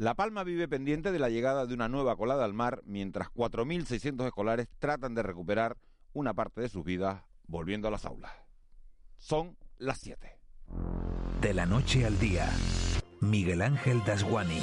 La 0.00 0.14
Palma 0.14 0.44
vive 0.44 0.66
pendiente 0.66 1.12
de 1.12 1.18
la 1.18 1.28
llegada 1.28 1.66
de 1.66 1.74
una 1.74 1.86
nueva 1.86 2.16
colada 2.16 2.46
al 2.46 2.54
mar, 2.54 2.80
mientras 2.86 3.28
4.600 3.34 4.24
escolares 4.24 4.66
tratan 4.78 5.14
de 5.14 5.22
recuperar 5.22 5.76
una 6.14 6.32
parte 6.32 6.62
de 6.62 6.70
sus 6.70 6.82
vidas 6.82 7.22
volviendo 7.46 7.86
a 7.86 7.90
las 7.90 8.06
aulas. 8.06 8.32
Son 9.18 9.58
las 9.76 9.98
7. 9.98 10.38
De 11.42 11.52
la 11.52 11.66
noche 11.66 12.06
al 12.06 12.18
día, 12.18 12.48
Miguel 13.20 13.60
Ángel 13.60 14.02
Dasguani. 14.06 14.62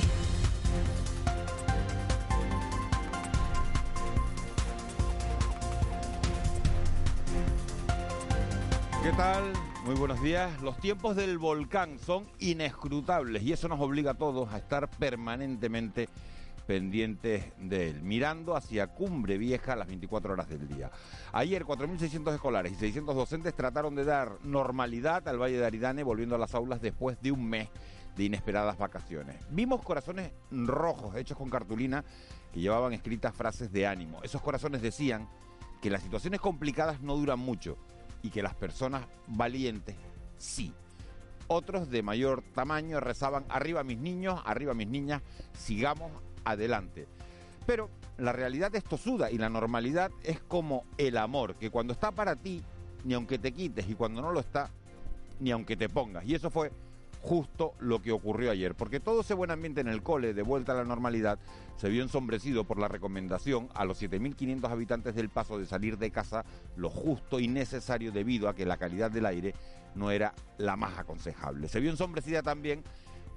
¿Qué 9.04 9.12
tal? 9.16 9.54
Muy 9.88 9.96
buenos 9.96 10.22
días. 10.22 10.62
Los 10.62 10.78
tiempos 10.80 11.16
del 11.16 11.38
volcán 11.38 11.98
son 11.98 12.26
inescrutables 12.40 13.42
y 13.42 13.54
eso 13.54 13.70
nos 13.70 13.80
obliga 13.80 14.12
a 14.12 14.14
todos 14.16 14.52
a 14.52 14.58
estar 14.58 14.90
permanentemente 14.90 16.10
pendientes 16.66 17.54
de 17.58 17.92
él, 17.92 18.02
mirando 18.02 18.58
hacia 18.58 18.88
Cumbre 18.88 19.38
Vieja 19.38 19.78
las 19.78 19.88
24 19.88 20.34
horas 20.34 20.50
del 20.50 20.68
día. 20.68 20.92
Ayer 21.32 21.64
4.600 21.64 22.34
escolares 22.34 22.74
y 22.74 22.76
600 22.76 23.16
docentes 23.16 23.56
trataron 23.56 23.96
de 23.96 24.04
dar 24.04 24.34
normalidad 24.44 25.26
al 25.26 25.42
Valle 25.42 25.58
de 25.58 25.66
Aridane 25.66 26.04
volviendo 26.04 26.36
a 26.36 26.40
las 26.40 26.54
aulas 26.54 26.82
después 26.82 27.22
de 27.22 27.32
un 27.32 27.48
mes 27.48 27.70
de 28.18 28.26
inesperadas 28.26 28.78
vacaciones. 28.78 29.38
Vimos 29.52 29.82
corazones 29.84 30.34
rojos 30.52 31.16
hechos 31.16 31.38
con 31.38 31.50
cartulina 31.50 32.04
que 32.52 32.60
llevaban 32.60 32.92
escritas 32.92 33.34
frases 33.34 33.72
de 33.72 33.88
ánimo. 33.88 34.22
Esos 34.22 34.42
corazones 34.42 34.82
decían 34.82 35.30
que 35.82 35.90
las 35.90 36.04
situaciones 36.04 36.42
complicadas 36.42 37.00
no 37.00 37.16
duran 37.16 37.40
mucho 37.40 37.78
y 38.22 38.30
que 38.30 38.44
las 38.44 38.56
personas 38.56 39.06
valientes 39.28 39.96
sí. 40.38 40.74
Otros 41.48 41.90
de 41.90 42.04
mayor 42.04 42.44
tamaño 42.54 43.00
rezaban, 43.00 43.46
arriba 43.50 43.84
mis 43.84 43.98
niños, 43.98 44.42
arriba 44.46 44.74
mis 44.74 44.88
niñas, 44.88 45.22
sigamos 45.58 46.12
adelante. 46.44 47.08
Pero 47.66 47.90
la 48.18 48.34
realidad 48.34 48.76
es 48.76 48.84
tosuda 48.84 49.32
y 49.32 49.38
la 49.38 49.50
normalidad 49.50 50.12
es 50.24 50.40
como 50.42 50.86
el 50.98 51.18
amor, 51.18 51.56
que 51.56 51.70
cuando 51.70 51.94
está 51.94 52.12
para 52.12 52.36
ti, 52.36 52.62
ni 53.06 53.14
aunque 53.14 53.40
te 53.40 53.54
quites, 53.54 53.88
y 53.90 53.96
cuando 53.96 54.22
no 54.22 54.32
lo 54.32 54.40
está, 54.40 54.70
ni 55.40 55.52
aunque 55.52 55.78
te 55.78 55.88
pongas. 55.88 56.26
Y 56.26 56.36
eso 56.36 56.50
fue 56.50 56.72
justo 57.28 57.74
lo 57.80 58.02
que 58.02 58.14
ocurrió 58.14 58.52
ayer, 58.52 58.74
porque 58.74 59.02
todo 59.02 59.20
ese 59.20 59.34
buen 59.34 59.52
ambiente 59.52 59.82
en 59.82 59.90
el 59.90 60.02
cole, 60.02 60.34
de 60.34 60.44
vuelta 60.44 60.72
a 60.72 60.76
la 60.76 60.86
normalidad, 60.86 61.38
se 61.76 61.90
vio 61.90 62.02
ensombrecido 62.02 62.64
por 62.64 62.80
la 62.80 62.88
recomendación 62.88 63.68
a 63.76 63.84
los 63.84 64.02
7.500 64.02 64.72
habitantes 64.72 65.14
del 65.14 65.28
Paso 65.28 65.60
de 65.60 65.66
salir 65.66 65.98
de 65.98 66.10
casa 66.10 66.46
lo 66.78 66.90
justo 66.90 67.42
y 67.42 67.50
necesario 67.50 68.14
debido 68.14 68.48
a 68.48 68.56
que 68.56 68.66
la 68.66 68.78
calidad 68.78 69.12
del 69.12 69.26
aire 69.26 69.54
no 69.94 70.10
era 70.10 70.34
la 70.58 70.78
más 70.78 70.98
aconsejable. 70.98 71.68
Se 71.68 71.82
vio 71.82 71.92
ensombrecida 71.92 72.44
también 72.44 72.82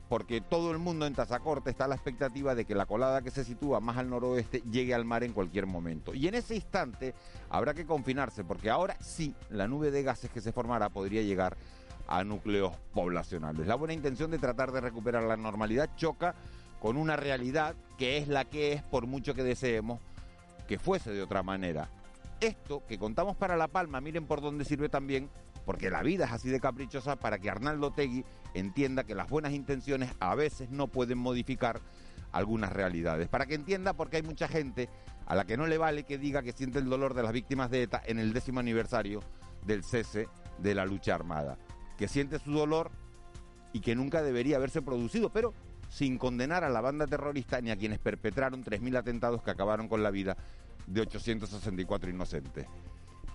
porque 0.08 0.40
todo 0.40 0.70
el 0.70 0.78
mundo 0.78 1.06
en 1.06 1.14
Tazacorte 1.14 1.70
está 1.70 1.86
a 1.86 1.88
la 1.88 1.94
expectativa 1.96 2.54
de 2.54 2.64
que 2.64 2.76
la 2.76 2.86
colada 2.86 3.22
que 3.22 3.30
se 3.32 3.44
sitúa 3.44 3.80
más 3.80 3.96
al 3.96 4.08
noroeste 4.08 4.62
llegue 4.70 4.94
al 4.94 5.04
mar 5.04 5.24
en 5.24 5.32
cualquier 5.32 5.66
momento. 5.66 6.14
Y 6.14 6.28
en 6.28 6.34
ese 6.34 6.54
instante 6.54 7.14
habrá 7.48 7.74
que 7.74 7.86
confinarse 7.86 8.44
porque 8.44 8.70
ahora 8.70 8.96
sí 9.00 9.34
la 9.50 9.66
nube 9.66 9.90
de 9.90 10.04
gases 10.04 10.30
que 10.30 10.40
se 10.40 10.52
formará 10.52 10.90
podría 10.90 11.22
llegar 11.22 11.56
núcleos 12.24 12.76
poblacionales. 12.92 13.66
La 13.66 13.76
buena 13.76 13.94
intención 13.94 14.30
de 14.30 14.38
tratar 14.38 14.72
de 14.72 14.80
recuperar 14.80 15.22
la 15.22 15.36
normalidad 15.36 15.90
choca 15.96 16.34
con 16.80 16.96
una 16.96 17.16
realidad 17.16 17.76
que 17.96 18.18
es 18.18 18.28
la 18.28 18.44
que 18.44 18.72
es 18.72 18.82
por 18.82 19.06
mucho 19.06 19.34
que 19.34 19.44
deseemos 19.44 20.00
que 20.66 20.78
fuese 20.78 21.12
de 21.12 21.22
otra 21.22 21.42
manera. 21.42 21.88
Esto 22.40 22.82
que 22.86 22.98
contamos 22.98 23.36
para 23.36 23.56
La 23.56 23.68
Palma, 23.68 24.00
miren 24.00 24.26
por 24.26 24.40
dónde 24.40 24.64
sirve 24.64 24.88
también, 24.88 25.28
porque 25.64 25.90
la 25.90 26.02
vida 26.02 26.24
es 26.24 26.32
así 26.32 26.48
de 26.48 26.58
caprichosa 26.58 27.16
para 27.16 27.38
que 27.38 27.50
Arnaldo 27.50 27.92
Tegui 27.92 28.24
entienda 28.54 29.04
que 29.04 29.14
las 29.14 29.28
buenas 29.28 29.52
intenciones 29.52 30.10
a 30.18 30.34
veces 30.34 30.70
no 30.70 30.88
pueden 30.88 31.18
modificar 31.18 31.80
algunas 32.32 32.72
realidades. 32.72 33.28
Para 33.28 33.46
que 33.46 33.54
entienda 33.54 33.92
porque 33.92 34.16
hay 34.16 34.22
mucha 34.22 34.48
gente 34.48 34.88
a 35.26 35.34
la 35.34 35.44
que 35.44 35.56
no 35.56 35.66
le 35.66 35.78
vale 35.78 36.04
que 36.04 36.18
diga 36.18 36.42
que 36.42 36.52
siente 36.52 36.78
el 36.78 36.88
dolor 36.88 37.14
de 37.14 37.22
las 37.22 37.32
víctimas 37.32 37.70
de 37.70 37.82
ETA 37.82 38.02
en 38.06 38.18
el 38.18 38.32
décimo 38.32 38.58
aniversario 38.58 39.20
del 39.64 39.84
cese 39.84 40.28
de 40.58 40.74
la 40.74 40.86
lucha 40.86 41.14
armada 41.14 41.58
que 42.00 42.08
siente 42.08 42.38
su 42.38 42.50
dolor 42.50 42.90
y 43.74 43.80
que 43.80 43.94
nunca 43.94 44.22
debería 44.22 44.56
haberse 44.56 44.80
producido, 44.80 45.28
pero 45.28 45.52
sin 45.90 46.16
condenar 46.16 46.64
a 46.64 46.70
la 46.70 46.80
banda 46.80 47.06
terrorista 47.06 47.60
ni 47.60 47.70
a 47.70 47.76
quienes 47.76 47.98
perpetraron 47.98 48.64
3.000 48.64 48.96
atentados 48.96 49.42
que 49.42 49.50
acabaron 49.50 49.86
con 49.86 50.02
la 50.02 50.10
vida 50.10 50.34
de 50.86 51.02
864 51.02 52.08
inocentes. 52.08 52.66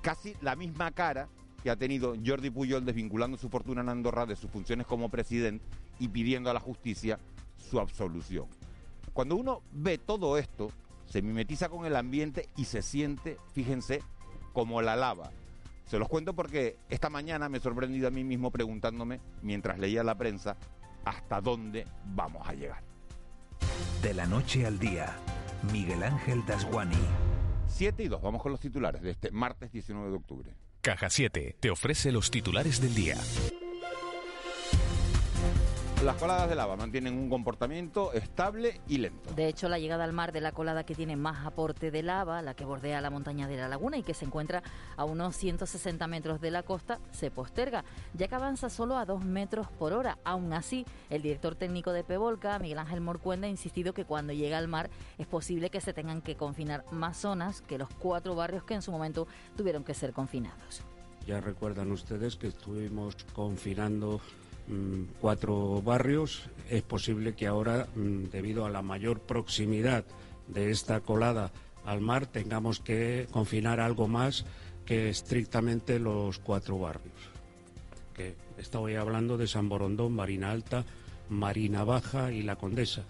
Casi 0.01 0.35
la 0.41 0.55
misma 0.55 0.89
cara 0.89 1.29
que 1.61 1.69
ha 1.69 1.75
tenido 1.75 2.15
Jordi 2.25 2.49
Puyol 2.49 2.83
desvinculando 2.83 3.37
su 3.37 3.49
fortuna 3.49 3.81
en 3.81 3.89
Andorra 3.89 4.25
de 4.25 4.35
sus 4.35 4.49
funciones 4.49 4.87
como 4.87 5.09
presidente 5.09 5.63
y 5.99 6.07
pidiendo 6.07 6.49
a 6.49 6.53
la 6.55 6.59
justicia 6.59 7.19
su 7.69 7.79
absolución. 7.79 8.47
Cuando 9.13 9.35
uno 9.35 9.61
ve 9.73 9.99
todo 9.99 10.39
esto, 10.39 10.71
se 11.05 11.21
mimetiza 11.21 11.69
con 11.69 11.85
el 11.85 11.95
ambiente 11.95 12.49
y 12.57 12.65
se 12.65 12.81
siente, 12.81 13.37
fíjense, 13.53 14.01
como 14.53 14.81
la 14.81 14.95
lava, 14.95 15.29
se 15.85 15.99
los 15.99 16.07
cuento 16.07 16.33
porque 16.33 16.77
esta 16.89 17.09
mañana 17.09 17.49
me 17.49 17.57
he 17.59 17.61
sorprendido 17.61 18.07
a 18.07 18.11
mí 18.11 18.23
mismo 18.23 18.51
preguntándome, 18.51 19.19
mientras 19.41 19.79
leía 19.79 20.03
la 20.03 20.17
prensa, 20.17 20.57
hasta 21.03 21.41
dónde 21.41 21.87
vamos 22.05 22.47
a 22.47 22.53
llegar. 22.53 22.83
De 24.01 24.13
la 24.13 24.25
noche 24.25 24.65
al 24.65 24.79
día, 24.79 25.15
Miguel 25.71 26.03
Ángel 26.03 26.45
Dasguani. 26.45 26.95
7 27.67 28.03
y 28.03 28.07
2, 28.07 28.21
vamos 28.21 28.41
con 28.41 28.51
los 28.51 28.61
titulares 28.61 29.01
de 29.01 29.11
este 29.11 29.31
martes 29.31 29.71
19 29.71 30.09
de 30.09 30.15
octubre. 30.15 30.55
Caja 30.81 31.09
7 31.09 31.57
te 31.59 31.69
ofrece 31.71 32.11
los 32.11 32.29
titulares 32.29 32.79
del 32.79 32.93
día. 32.93 33.17
Las 36.03 36.17
coladas 36.17 36.47
de 36.47 36.55
lava 36.55 36.75
mantienen 36.75 37.17
un 37.17 37.29
comportamiento 37.29 38.13
estable 38.13 38.79
y 38.87 38.99
lento. 38.99 39.33
De 39.33 39.47
hecho, 39.47 39.69
la 39.69 39.79
llegada 39.79 40.03
al 40.03 40.13
mar 40.13 40.31
de 40.33 40.41
la 40.41 40.51
colada 40.51 40.85
que 40.85 40.93
tiene 40.93 41.15
más 41.15 41.47
aporte 41.47 41.89
de 41.89 42.03
lava, 42.03 42.43
la 42.43 42.53
que 42.53 42.63
bordea 42.63 43.01
la 43.01 43.09
montaña 43.09 43.47
de 43.47 43.57
la 43.57 43.67
laguna 43.67 43.97
y 43.97 44.03
que 44.03 44.13
se 44.13 44.25
encuentra 44.25 44.61
a 44.97 45.05
unos 45.05 45.35
160 45.37 46.05
metros 46.07 46.41
de 46.41 46.51
la 46.51 46.61
costa, 46.61 46.99
se 47.11 47.31
posterga, 47.31 47.85
ya 48.13 48.27
que 48.27 48.35
avanza 48.35 48.69
solo 48.69 48.97
a 48.97 49.05
2 49.05 49.23
metros 49.23 49.67
por 49.79 49.93
hora. 49.93 50.19
Aún 50.25 50.53
así, 50.53 50.85
el 51.09 51.23
director 51.23 51.55
técnico 51.55 51.91
de 51.91 52.03
Pevolca, 52.03 52.59
Miguel 52.59 52.79
Ángel 52.79 53.01
Morcuenda, 53.01 53.47
ha 53.47 53.49
insistido 53.49 53.93
que 53.93 54.05
cuando 54.05 54.31
llega 54.33 54.59
al 54.59 54.67
mar 54.67 54.91
es 55.17 55.25
posible 55.25 55.71
que 55.71 55.81
se 55.81 55.93
tengan 55.93 56.21
que 56.21 56.35
confinar 56.35 56.83
más 56.91 57.17
zonas 57.17 57.61
que 57.61 57.79
los 57.79 57.89
cuatro 57.89 58.35
barrios 58.35 58.63
que 58.63 58.75
en 58.75 58.83
su 58.83 58.91
momento 58.91 59.27
tuvieron 59.55 59.83
que 59.83 59.95
ser 59.95 60.13
confinados. 60.13 60.83
Ya 61.25 61.41
recuerdan 61.41 61.91
ustedes 61.91 62.35
que 62.35 62.47
estuvimos 62.47 63.15
confinando 63.33 64.21
cuatro 65.19 65.81
barrios. 65.81 66.49
Es 66.69 66.81
posible 66.81 67.35
que 67.35 67.47
ahora, 67.47 67.87
mm, 67.95 68.25
debido 68.31 68.65
a 68.65 68.69
la 68.69 68.81
mayor 68.81 69.19
proximidad 69.19 70.05
de 70.47 70.71
esta 70.71 71.01
colada 71.01 71.51
al 71.85 72.01
mar, 72.01 72.25
tengamos 72.25 72.79
que 72.79 73.27
confinar 73.31 73.79
algo 73.79 74.07
más 74.07 74.45
que 74.85 75.09
estrictamente 75.09 75.99
los 75.99 76.39
cuatro 76.39 76.79
barrios. 76.79 77.13
Que 78.13 78.35
estoy 78.57 78.95
hablando 78.95 79.37
de 79.37 79.47
San 79.47 79.69
Borondón, 79.69 80.13
Marina 80.13 80.51
Alta, 80.51 80.85
Marina 81.29 81.83
Baja 81.83 82.31
y 82.31 82.43
La 82.43 82.55
Condesa. 82.55 83.03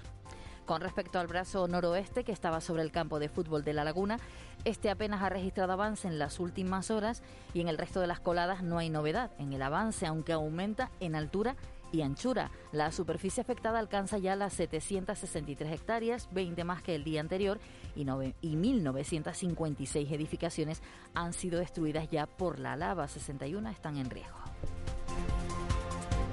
Con 0.65 0.81
respecto 0.81 1.19
al 1.19 1.27
brazo 1.27 1.67
noroeste 1.67 2.23
que 2.23 2.31
estaba 2.31 2.59
sobre 2.59 2.81
el 2.81 2.91
campo 2.91 3.19
de 3.19 3.29
fútbol 3.29 3.63
de 3.63 3.73
la 3.73 3.83
laguna, 3.83 4.17
este 4.63 4.89
apenas 4.89 5.21
ha 5.21 5.29
registrado 5.29 5.73
avance 5.73 6.07
en 6.07 6.17
las 6.17 6.39
últimas 6.39 6.89
horas 6.89 7.21
y 7.53 7.61
en 7.61 7.67
el 7.67 7.77
resto 7.77 8.01
de 8.01 8.07
las 8.07 8.19
coladas 8.19 8.63
no 8.63 8.79
hay 8.79 8.89
novedad 8.89 9.29
en 9.37 9.53
el 9.53 9.61
avance, 9.61 10.07
aunque 10.07 10.33
aumenta 10.33 10.89
en 10.99 11.15
altura 11.15 11.55
y 11.91 12.01
anchura. 12.01 12.49
La 12.71 12.91
superficie 12.91 13.41
afectada 13.41 13.77
alcanza 13.77 14.17
ya 14.17 14.35
las 14.35 14.53
763 14.53 15.71
hectáreas, 15.71 16.29
20 16.31 16.63
más 16.63 16.81
que 16.81 16.95
el 16.95 17.03
día 17.03 17.21
anterior, 17.21 17.59
y, 17.95 18.01
y 18.01 18.55
1.956 18.55 20.11
edificaciones 20.11 20.81
han 21.13 21.33
sido 21.33 21.59
destruidas 21.59 22.09
ya 22.09 22.25
por 22.25 22.57
la 22.57 22.75
lava, 22.75 23.07
61 23.07 23.69
están 23.69 23.97
en 23.97 24.09
riesgo. 24.09 24.44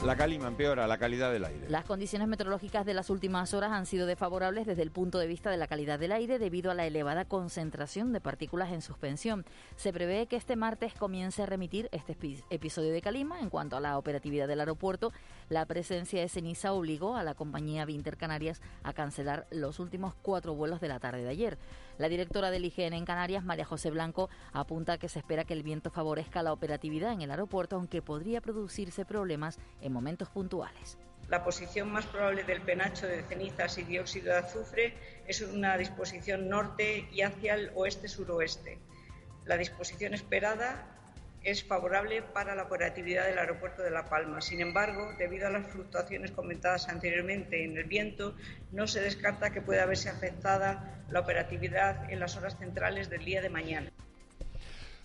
La 0.04 0.16
calima 0.16 0.48
empeora 0.48 0.88
la 0.88 0.98
calidad 0.98 1.30
del 1.32 1.44
aire. 1.44 1.70
Las 1.70 1.84
condiciones 1.84 2.26
meteorológicas 2.26 2.84
de 2.84 2.92
las 2.92 3.08
últimas 3.08 3.54
horas 3.54 3.70
han 3.70 3.86
sido 3.86 4.04
desfavorables 4.04 4.66
desde 4.66 4.82
el 4.82 4.90
punto 4.90 5.20
de 5.20 5.28
vista 5.28 5.48
de 5.48 5.56
la 5.56 5.68
calidad 5.68 5.96
del 5.96 6.10
aire 6.10 6.40
debido 6.40 6.72
a 6.72 6.74
la 6.74 6.84
elevada 6.86 7.24
concentración 7.24 8.12
de 8.12 8.20
partículas 8.20 8.72
en 8.72 8.82
suspensión. 8.82 9.44
Se 9.76 9.92
prevé 9.92 10.26
que 10.26 10.34
este 10.34 10.56
martes 10.56 10.94
comience 10.94 11.44
a 11.44 11.46
remitir 11.46 11.88
este 11.92 12.16
episodio 12.50 12.92
de 12.92 13.00
calima. 13.00 13.38
En 13.38 13.48
cuanto 13.48 13.76
a 13.76 13.80
la 13.80 13.96
operatividad 13.96 14.48
del 14.48 14.58
aeropuerto, 14.58 15.12
la 15.48 15.66
presencia 15.66 16.20
de 16.20 16.28
ceniza 16.28 16.72
obligó 16.72 17.14
a 17.16 17.22
la 17.22 17.34
compañía 17.34 17.84
Vinter 17.84 18.16
Canarias 18.16 18.60
a 18.82 18.92
cancelar 18.92 19.46
los 19.52 19.78
últimos 19.78 20.14
cuatro 20.20 20.56
vuelos 20.56 20.80
de 20.80 20.88
la 20.88 20.98
tarde 20.98 21.22
de 21.22 21.28
ayer. 21.28 21.58
La 21.98 22.08
directora 22.08 22.50
del 22.50 22.64
IGN 22.64 22.94
en 22.94 23.04
Canarias, 23.04 23.44
María 23.44 23.64
José 23.64 23.90
Blanco, 23.90 24.30
apunta 24.52 24.98
que 24.98 25.08
se 25.08 25.18
espera 25.18 25.44
que 25.44 25.52
el 25.52 25.62
viento 25.62 25.90
favorezca 25.90 26.42
la 26.42 26.52
operatividad 26.52 27.12
en 27.12 27.22
el 27.22 27.30
aeropuerto, 27.30 27.76
aunque 27.76 28.02
podría 28.02 28.40
producirse 28.40 29.04
problemas 29.04 29.58
en 29.80 29.92
momentos 29.92 30.28
puntuales. 30.28 30.98
La 31.28 31.44
posición 31.44 31.90
más 31.90 32.06
probable 32.06 32.44
del 32.44 32.62
penacho 32.62 33.06
de 33.06 33.22
cenizas 33.22 33.78
y 33.78 33.84
dióxido 33.84 34.32
de 34.32 34.38
azufre 34.38 34.94
es 35.26 35.40
una 35.40 35.76
disposición 35.78 36.48
norte 36.48 37.08
y 37.12 37.22
hacia 37.22 37.54
el 37.54 37.70
oeste-suroeste. 37.74 38.78
La 39.44 39.56
disposición 39.56 40.14
esperada 40.14 40.91
es 41.44 41.64
favorable 41.64 42.22
para 42.22 42.54
la 42.54 42.64
operatividad 42.64 43.26
del 43.26 43.38
aeropuerto 43.38 43.82
de 43.82 43.90
La 43.90 44.08
Palma. 44.08 44.40
Sin 44.40 44.60
embargo, 44.60 45.12
debido 45.18 45.46
a 45.46 45.50
las 45.50 45.66
fluctuaciones 45.68 46.30
comentadas 46.30 46.88
anteriormente 46.88 47.64
en 47.64 47.76
el 47.76 47.84
viento, 47.84 48.34
no 48.70 48.86
se 48.86 49.00
descarta 49.00 49.50
que 49.50 49.60
pueda 49.60 49.86
verse 49.86 50.08
afectada 50.08 51.04
la 51.10 51.20
operatividad 51.20 52.10
en 52.10 52.20
las 52.20 52.36
horas 52.36 52.56
centrales 52.58 53.10
del 53.10 53.24
día 53.24 53.42
de 53.42 53.50
mañana. 53.50 53.90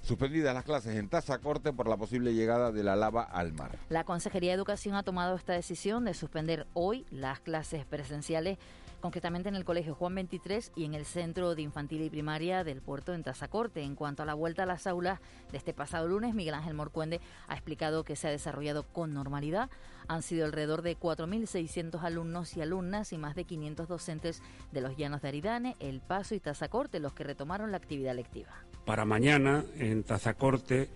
Suspendidas 0.01 0.53
las 0.53 0.63
clases 0.63 0.95
en 0.95 1.09
tasa 1.09 1.39
corte 1.39 1.73
por 1.73 1.89
la 1.89 1.97
posible 1.97 2.33
llegada 2.33 2.71
de 2.71 2.81
la 2.81 2.95
lava 2.95 3.23
al 3.23 3.51
mar. 3.51 3.71
La 3.89 4.05
Consejería 4.05 4.51
de 4.51 4.55
Educación 4.55 4.95
ha 4.95 5.03
tomado 5.03 5.35
esta 5.35 5.51
decisión 5.51 6.05
de 6.05 6.13
suspender 6.13 6.65
hoy 6.73 7.05
las 7.11 7.41
clases 7.41 7.83
presenciales 7.85 8.57
concretamente 8.99 9.49
en 9.49 9.55
el 9.55 9.65
Colegio 9.65 9.95
Juan 9.95 10.15
23 10.15 10.71
y 10.75 10.85
en 10.85 10.93
el 10.93 11.05
Centro 11.05 11.55
de 11.55 11.61
Infantil 11.61 12.01
y 12.01 12.09
Primaria 12.09 12.63
del 12.63 12.81
Puerto 12.81 13.13
en 13.13 13.23
Tazacorte. 13.23 13.81
En 13.81 13.95
cuanto 13.95 14.23
a 14.23 14.25
la 14.25 14.33
vuelta 14.33 14.63
a 14.63 14.65
las 14.65 14.87
aulas 14.87 15.19
de 15.51 15.57
este 15.57 15.73
pasado 15.73 16.07
lunes, 16.07 16.33
Miguel 16.33 16.55
Ángel 16.55 16.73
Morcuende 16.73 17.21
ha 17.47 17.53
explicado 17.53 18.03
que 18.03 18.15
se 18.15 18.27
ha 18.27 18.31
desarrollado 18.31 18.83
con 18.83 19.13
normalidad. 19.13 19.69
Han 20.07 20.21
sido 20.21 20.45
alrededor 20.45 20.81
de 20.81 20.97
4.600 20.97 22.01
alumnos 22.01 22.55
y 22.57 22.61
alumnas 22.61 23.13
y 23.13 23.17
más 23.17 23.35
de 23.35 23.43
500 23.43 23.87
docentes 23.87 24.41
de 24.71 24.81
los 24.81 24.97
llanos 24.97 25.21
de 25.21 25.27
Aridane, 25.27 25.75
El 25.79 26.01
Paso 26.01 26.35
y 26.35 26.39
Tazacorte 26.39 26.99
los 26.99 27.13
que 27.13 27.23
retomaron 27.23 27.71
la 27.71 27.77
actividad 27.77 28.15
lectiva. 28.15 28.63
Para 28.85 29.05
mañana, 29.05 29.65
en 29.77 30.03
Tazacorte, 30.03 30.89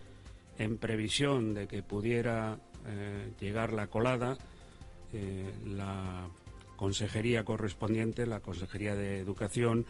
en 0.57 0.77
previsión 0.77 1.53
de 1.53 1.67
que 1.67 1.83
pudiera 1.83 2.57
eh, 2.87 3.33
llegar 3.39 3.73
la 3.73 3.87
colada, 3.87 4.37
eh, 5.13 5.53
la 5.65 6.27
consejería 6.81 7.45
correspondiente, 7.45 8.25
la 8.25 8.39
Consejería 8.39 8.95
de 8.95 9.19
Educación, 9.19 9.85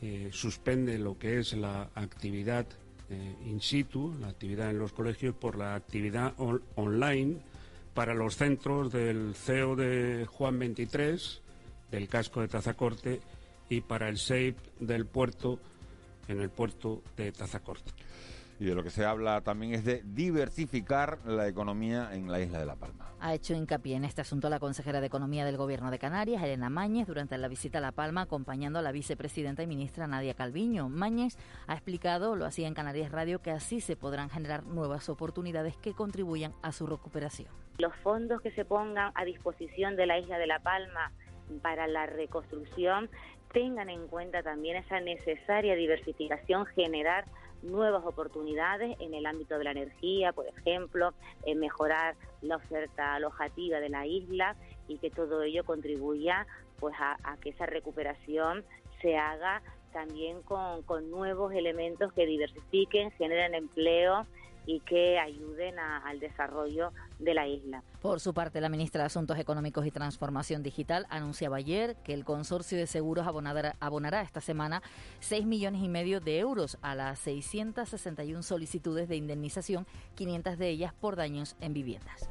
eh, 0.00 0.28
suspende 0.30 0.96
lo 0.96 1.18
que 1.18 1.40
es 1.40 1.54
la 1.54 1.90
actividad 1.96 2.66
eh, 3.08 3.34
in 3.46 3.60
situ, 3.60 4.14
la 4.20 4.28
actividad 4.28 4.70
en 4.70 4.78
los 4.78 4.92
colegios, 4.92 5.34
por 5.34 5.58
la 5.58 5.74
actividad 5.74 6.34
online 6.76 7.38
para 7.94 8.14
los 8.14 8.36
centros 8.36 8.92
del 8.92 9.34
CEO 9.34 9.74
de 9.74 10.24
Juan 10.30 10.56
23, 10.60 11.42
del 11.90 12.06
casco 12.06 12.42
de 12.42 12.46
Tazacorte, 12.46 13.20
y 13.68 13.80
para 13.80 14.08
el 14.08 14.16
SEIP 14.16 14.56
del 14.78 15.06
puerto, 15.06 15.58
en 16.28 16.40
el 16.40 16.50
puerto 16.50 17.02
de 17.16 17.32
Tazacorte. 17.32 17.90
Y 18.60 18.66
de 18.66 18.74
lo 18.74 18.82
que 18.82 18.90
se 18.90 19.06
habla 19.06 19.40
también 19.40 19.72
es 19.72 19.86
de 19.86 20.02
diversificar 20.04 21.18
la 21.24 21.48
economía 21.48 22.10
en 22.12 22.30
la 22.30 22.40
isla 22.40 22.58
de 22.58 22.66
La 22.66 22.76
Palma. 22.76 23.10
Ha 23.18 23.32
hecho 23.32 23.54
hincapié 23.54 23.96
en 23.96 24.04
este 24.04 24.20
asunto 24.20 24.50
la 24.50 24.60
consejera 24.60 25.00
de 25.00 25.06
Economía 25.06 25.46
del 25.46 25.56
Gobierno 25.56 25.90
de 25.90 25.98
Canarias, 25.98 26.42
Elena 26.42 26.68
Mañez, 26.68 27.06
durante 27.06 27.38
la 27.38 27.48
visita 27.48 27.78
a 27.78 27.80
La 27.80 27.92
Palma, 27.92 28.20
acompañando 28.20 28.78
a 28.78 28.82
la 28.82 28.92
vicepresidenta 28.92 29.62
y 29.62 29.66
ministra 29.66 30.06
Nadia 30.06 30.34
Calviño. 30.34 30.90
Mañez 30.90 31.38
ha 31.68 31.72
explicado, 31.72 32.36
lo 32.36 32.44
hacía 32.44 32.68
en 32.68 32.74
Canarias 32.74 33.10
Radio, 33.10 33.40
que 33.40 33.50
así 33.50 33.80
se 33.80 33.96
podrán 33.96 34.28
generar 34.28 34.64
nuevas 34.64 35.08
oportunidades 35.08 35.78
que 35.78 35.94
contribuyan 35.94 36.52
a 36.60 36.72
su 36.72 36.86
recuperación. 36.86 37.48
Los 37.78 37.96
fondos 38.02 38.42
que 38.42 38.50
se 38.50 38.66
pongan 38.66 39.10
a 39.14 39.24
disposición 39.24 39.96
de 39.96 40.04
la 40.04 40.18
isla 40.18 40.36
de 40.36 40.46
La 40.46 40.58
Palma 40.58 41.12
para 41.62 41.86
la 41.86 42.04
reconstrucción 42.04 43.08
tengan 43.54 43.88
en 43.88 44.06
cuenta 44.06 44.42
también 44.42 44.76
esa 44.76 45.00
necesaria 45.00 45.74
diversificación, 45.76 46.66
generar 46.66 47.24
nuevas 47.62 48.04
oportunidades 48.04 48.96
en 49.00 49.14
el 49.14 49.26
ámbito 49.26 49.58
de 49.58 49.64
la 49.64 49.72
energía, 49.72 50.32
por 50.32 50.46
ejemplo, 50.46 51.12
en 51.44 51.58
mejorar 51.58 52.16
la 52.42 52.56
oferta 52.56 53.14
alojativa 53.14 53.80
de 53.80 53.88
la 53.88 54.06
isla 54.06 54.56
y 54.88 54.98
que 54.98 55.10
todo 55.10 55.42
ello 55.42 55.64
contribuya 55.64 56.46
pues 56.78 56.94
a, 56.98 57.36
que 57.42 57.50
esa 57.50 57.66
recuperación 57.66 58.64
se 59.02 59.16
haga 59.16 59.62
también 59.92 60.40
con, 60.42 60.82
con 60.82 61.10
nuevos 61.10 61.52
elementos 61.52 62.12
que 62.12 62.24
diversifiquen, 62.24 63.10
generen 63.12 63.54
empleo 63.54 64.26
y 64.70 64.78
que 64.80 65.18
ayuden 65.18 65.80
al 65.80 66.20
desarrollo 66.20 66.92
de 67.18 67.34
la 67.34 67.48
isla. 67.48 67.82
Por 68.00 68.20
su 68.20 68.32
parte, 68.32 68.60
la 68.60 68.68
ministra 68.68 69.02
de 69.02 69.06
Asuntos 69.06 69.36
Económicos 69.36 69.84
y 69.84 69.90
Transformación 69.90 70.62
Digital 70.62 71.06
anunciaba 71.10 71.56
ayer 71.56 71.96
que 72.04 72.14
el 72.14 72.24
consorcio 72.24 72.78
de 72.78 72.86
seguros 72.86 73.26
abonará, 73.26 73.74
abonará 73.80 74.22
esta 74.22 74.40
semana 74.40 74.80
6 75.18 75.44
millones 75.44 75.82
y 75.82 75.88
medio 75.88 76.20
de 76.20 76.38
euros 76.38 76.78
a 76.82 76.94
las 76.94 77.18
661 77.18 78.44
solicitudes 78.44 79.08
de 79.08 79.16
indemnización, 79.16 79.86
500 80.14 80.56
de 80.56 80.68
ellas 80.68 80.94
por 80.94 81.16
daños 81.16 81.56
en 81.60 81.74
viviendas. 81.74 82.30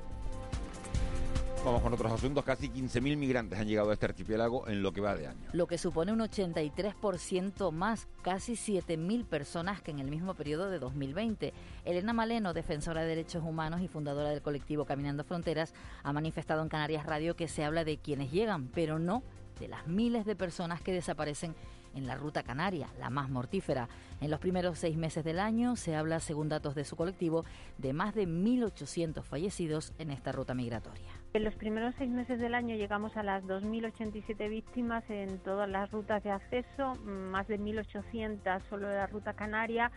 Vamos 1.66 1.82
con 1.82 1.94
otros 1.94 2.12
asuntos. 2.12 2.46
Casi 2.46 2.70
15.000 2.70 3.18
migrantes 3.18 3.60
han 3.60 3.68
llegado 3.68 3.90
a 3.90 3.94
este 3.94 4.06
archipiélago 4.06 4.68
en 4.70 4.82
lo 4.82 4.94
que 4.94 5.02
va 5.02 5.16
de 5.16 5.28
año. 5.28 5.50
Lo 5.52 5.68
que 5.68 5.78
supone 5.78 6.14
un 6.14 6.20
83% 6.20 7.72
más, 7.72 8.08
casi 8.22 8.54
7.000 8.54 9.26
personas 9.26 9.82
que 9.82 9.92
en 9.92 10.00
el 10.00 10.10
mismo 10.10 10.34
periodo 10.36 10.70
de 10.70 10.80
2020. 10.80 11.54
Elena 11.86 12.14
Maleno, 12.14 12.54
defensora 12.54 13.02
de 13.02 13.08
derechos 13.08 13.44
humanos 13.44 13.82
y 13.82 13.88
fundadora 13.90 14.30
del 14.30 14.42
colectivo 14.42 14.86
Caminando 14.86 15.26
Fronteras, 15.26 15.74
ha 16.04 16.14
manifestado 16.14 16.62
en 16.62 16.70
Canarias 16.70 17.06
Radio 17.06 17.36
que 17.36 17.50
se 17.50 17.66
habla 17.66 17.84
de 17.84 17.98
quienes 17.98 18.32
llegan, 18.32 18.68
pero 18.68 18.98
no 18.98 19.22
de 19.60 19.68
las 19.68 19.86
miles 19.86 20.26
de 20.26 20.38
personas 20.38 20.82
que 20.82 20.94
desaparecen 20.94 21.56
en 21.94 22.08
la 22.08 22.16
ruta 22.16 22.44
canaria, 22.44 22.88
la 23.00 23.10
más 23.10 23.30
mortífera. 23.30 23.90
En 24.22 24.32
los 24.32 24.40
primeros 24.40 24.80
seis 24.80 24.96
meses 24.96 25.26
del 25.26 25.40
año 25.40 25.76
se 25.76 25.96
habla, 25.96 26.20
según 26.20 26.48
datos 26.48 26.74
de 26.76 26.86
su 26.86 26.96
colectivo, 26.96 27.44
de 27.78 27.92
más 27.94 28.16
de 28.16 28.28
1.800 28.28 29.24
fallecidos 29.24 29.92
en 29.98 30.12
esta 30.12 30.32
ruta 30.32 30.54
migratoria. 30.54 31.19
En 31.32 31.44
los 31.44 31.54
primeros 31.54 31.94
seis 32.00 32.10
meses 32.10 32.40
del 32.40 32.56
año 32.56 32.76
llegamos 32.76 33.16
a 33.16 33.22
las 33.22 33.44
2.087 33.44 34.50
víctimas 34.50 35.04
en 35.10 35.38
todas 35.40 35.70
las 35.70 35.92
rutas 35.92 36.24
de 36.24 36.32
acceso, 36.32 36.96
más 37.06 37.48
de 37.48 37.60
1.800 37.60 38.62
solo 38.68 38.88
de 38.88 38.96
la 38.96 39.06
ruta 39.06 39.34
canaria. 39.34 39.92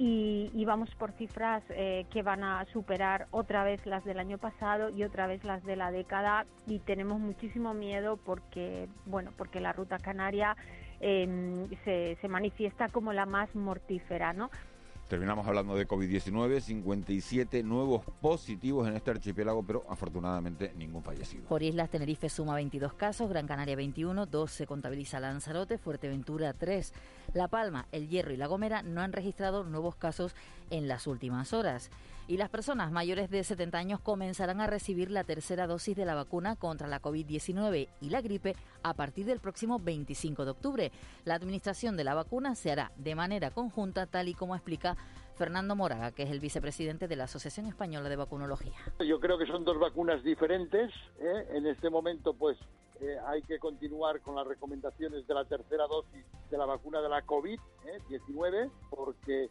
Y, 0.00 0.64
vamos 0.64 0.94
por 0.94 1.10
cifras 1.12 1.64
eh, 1.70 2.04
que 2.12 2.22
van 2.22 2.44
a 2.44 2.64
superar 2.66 3.26
otra 3.30 3.64
vez 3.64 3.84
las 3.86 4.04
del 4.04 4.18
año 4.20 4.38
pasado 4.38 4.90
y 4.90 5.02
otra 5.02 5.26
vez 5.26 5.42
las 5.42 5.64
de 5.64 5.74
la 5.74 5.90
década 5.90 6.44
y 6.66 6.78
tenemos 6.80 7.18
muchísimo 7.18 7.74
miedo 7.74 8.16
porque 8.16 8.86
bueno 9.06 9.32
porque 9.36 9.60
la 9.60 9.72
ruta 9.72 9.98
canaria 9.98 10.56
em, 11.00 11.68
se, 11.84 12.16
se 12.20 12.28
manifiesta 12.28 12.88
como 12.90 13.12
la 13.12 13.26
más 13.26 13.52
mortífera 13.56 14.32
no 14.34 14.50
Terminamos 15.08 15.46
hablando 15.46 15.74
de 15.74 15.88
COVID-19, 15.88 16.60
57 16.60 17.62
nuevos 17.62 18.04
positivos 18.20 18.86
en 18.86 18.94
este 18.94 19.10
archipiélago, 19.10 19.62
pero 19.62 19.86
afortunadamente 19.88 20.74
ningún 20.76 21.02
fallecido. 21.02 21.48
Por 21.48 21.62
islas, 21.62 21.88
Tenerife 21.88 22.28
suma 22.28 22.54
22 22.54 22.92
casos, 22.92 23.30
Gran 23.30 23.46
Canaria 23.46 23.74
21, 23.74 24.26
2 24.26 24.50
se 24.50 24.66
contabiliza 24.66 25.18
Lanzarote, 25.18 25.78
Fuerteventura 25.78 26.52
3. 26.52 26.92
La 27.32 27.48
Palma, 27.48 27.88
El 27.90 28.08
Hierro 28.08 28.34
y 28.34 28.36
La 28.36 28.48
Gomera 28.48 28.82
no 28.82 29.00
han 29.00 29.14
registrado 29.14 29.64
nuevos 29.64 29.96
casos 29.96 30.34
en 30.68 30.88
las 30.88 31.06
últimas 31.06 31.54
horas. 31.54 31.90
Y 32.28 32.36
las 32.36 32.50
personas 32.50 32.92
mayores 32.92 33.30
de 33.30 33.42
70 33.42 33.78
años 33.78 34.00
comenzarán 34.00 34.60
a 34.60 34.66
recibir 34.66 35.10
la 35.10 35.24
tercera 35.24 35.66
dosis 35.66 35.96
de 35.96 36.04
la 36.04 36.14
vacuna 36.14 36.56
contra 36.56 36.86
la 36.86 37.00
COVID-19 37.00 37.88
y 38.02 38.10
la 38.10 38.20
gripe 38.20 38.54
a 38.82 38.92
partir 38.92 39.24
del 39.24 39.40
próximo 39.40 39.78
25 39.78 40.44
de 40.44 40.50
octubre. 40.50 40.92
La 41.24 41.34
administración 41.34 41.96
de 41.96 42.04
la 42.04 42.12
vacuna 42.12 42.54
se 42.54 42.70
hará 42.70 42.92
de 42.96 43.14
manera 43.14 43.50
conjunta, 43.50 44.04
tal 44.04 44.28
y 44.28 44.34
como 44.34 44.54
explica 44.54 44.94
Fernando 45.36 45.74
Moraga, 45.74 46.12
que 46.12 46.24
es 46.24 46.30
el 46.30 46.38
vicepresidente 46.38 47.08
de 47.08 47.16
la 47.16 47.24
Asociación 47.24 47.64
Española 47.64 48.10
de 48.10 48.16
Vacunología. 48.16 48.74
Yo 48.98 49.18
creo 49.20 49.38
que 49.38 49.46
son 49.46 49.64
dos 49.64 49.78
vacunas 49.78 50.22
diferentes. 50.22 50.92
¿eh? 51.20 51.46
En 51.54 51.66
este 51.66 51.88
momento, 51.88 52.34
pues, 52.34 52.58
eh, 53.00 53.16
hay 53.26 53.40
que 53.40 53.58
continuar 53.58 54.20
con 54.20 54.34
las 54.34 54.46
recomendaciones 54.46 55.26
de 55.26 55.32
la 55.32 55.46
tercera 55.46 55.86
dosis 55.86 56.26
de 56.50 56.58
la 56.58 56.66
vacuna 56.66 57.00
de 57.00 57.08
la 57.08 57.24
COVID-19, 57.24 58.66
¿eh? 58.66 58.70
porque 58.90 59.48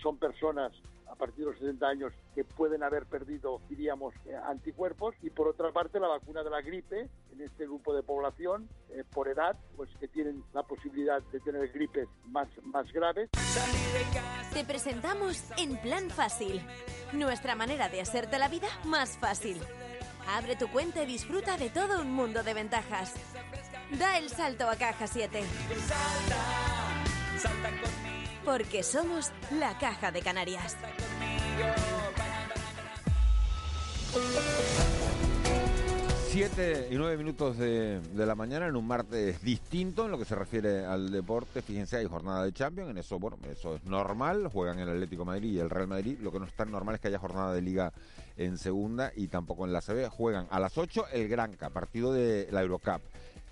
son 0.00 0.16
personas 0.16 0.72
a 1.14 1.16
partir 1.16 1.44
de 1.44 1.52
los 1.52 1.60
60 1.60 1.86
años 1.86 2.12
que 2.34 2.42
pueden 2.42 2.82
haber 2.82 3.06
perdido, 3.06 3.60
diríamos, 3.68 4.14
eh, 4.26 4.34
anticuerpos. 4.34 5.14
Y 5.22 5.30
por 5.30 5.46
otra 5.46 5.70
parte, 5.70 6.00
la 6.00 6.08
vacuna 6.08 6.42
de 6.42 6.50
la 6.50 6.60
gripe 6.60 7.08
en 7.32 7.40
este 7.40 7.66
grupo 7.66 7.94
de 7.94 8.02
población, 8.02 8.68
eh, 8.90 9.04
por 9.12 9.28
edad, 9.28 9.56
pues 9.76 9.88
que 10.00 10.08
tienen 10.08 10.42
la 10.52 10.64
posibilidad 10.64 11.22
de 11.22 11.38
tener 11.40 11.68
gripes 11.72 12.08
más, 12.26 12.48
más 12.64 12.92
graves. 12.92 13.30
Te 14.52 14.64
presentamos 14.64 15.50
En 15.56 15.80
Plan 15.80 16.10
Fácil, 16.10 16.60
nuestra 17.12 17.54
manera 17.54 17.88
de 17.88 18.00
hacerte 18.00 18.38
la 18.38 18.48
vida 18.48 18.68
más 18.84 19.16
fácil. 19.16 19.60
Abre 20.28 20.56
tu 20.56 20.68
cuenta 20.68 21.04
y 21.04 21.06
disfruta 21.06 21.56
de 21.56 21.70
todo 21.70 22.00
un 22.00 22.10
mundo 22.10 22.42
de 22.42 22.54
ventajas. 22.54 23.14
Da 23.98 24.18
el 24.18 24.30
salto 24.30 24.68
a 24.68 24.74
Caja 24.74 25.06
7. 25.06 25.42
Porque 28.44 28.82
somos 28.82 29.32
la 29.58 29.78
Caja 29.78 30.12
de 30.12 30.20
Canarias. 30.20 30.76
Siete 36.28 36.88
y 36.90 36.96
nueve 36.96 37.16
minutos 37.16 37.56
de, 37.56 38.00
la 38.14 38.34
mañana 38.34 38.66
en 38.66 38.76
un 38.76 38.86
martes 38.86 39.40
distinto 39.40 40.04
en 40.04 40.10
lo 40.10 40.18
que 40.18 40.24
se 40.24 40.34
refiere 40.34 40.84
al 40.84 41.10
deporte. 41.10 41.62
Fíjense, 41.62 41.96
hay 41.96 42.06
jornada 42.06 42.44
de 42.44 42.52
Champions, 42.52 42.90
en 42.90 42.98
eso, 42.98 43.18
bueno, 43.18 43.38
eso 43.50 43.76
es 43.76 43.84
normal. 43.84 44.48
Juegan 44.52 44.78
el 44.78 44.90
Atlético 44.90 45.24
Madrid 45.24 45.52
y 45.52 45.60
el 45.60 45.70
Real 45.70 45.86
Madrid. 45.86 46.18
Lo 46.20 46.30
que 46.30 46.40
no 46.40 46.44
es 46.44 46.52
tan 46.52 46.70
normal 46.70 46.96
es 46.96 47.00
que 47.00 47.08
haya 47.08 47.18
jornada 47.18 47.54
de 47.54 47.62
Liga 47.62 47.92
en 48.36 48.58
segunda 48.58 49.12
y 49.16 49.28
tampoco 49.28 49.64
en 49.64 49.72
la 49.72 49.80
CB. 49.80 50.10
Juegan 50.10 50.48
a 50.50 50.60
las 50.60 50.76
8 50.76 51.06
el 51.12 51.28
Granca, 51.28 51.70
partido 51.70 52.12
de 52.12 52.48
la 52.50 52.62
Eurocup. 52.62 53.00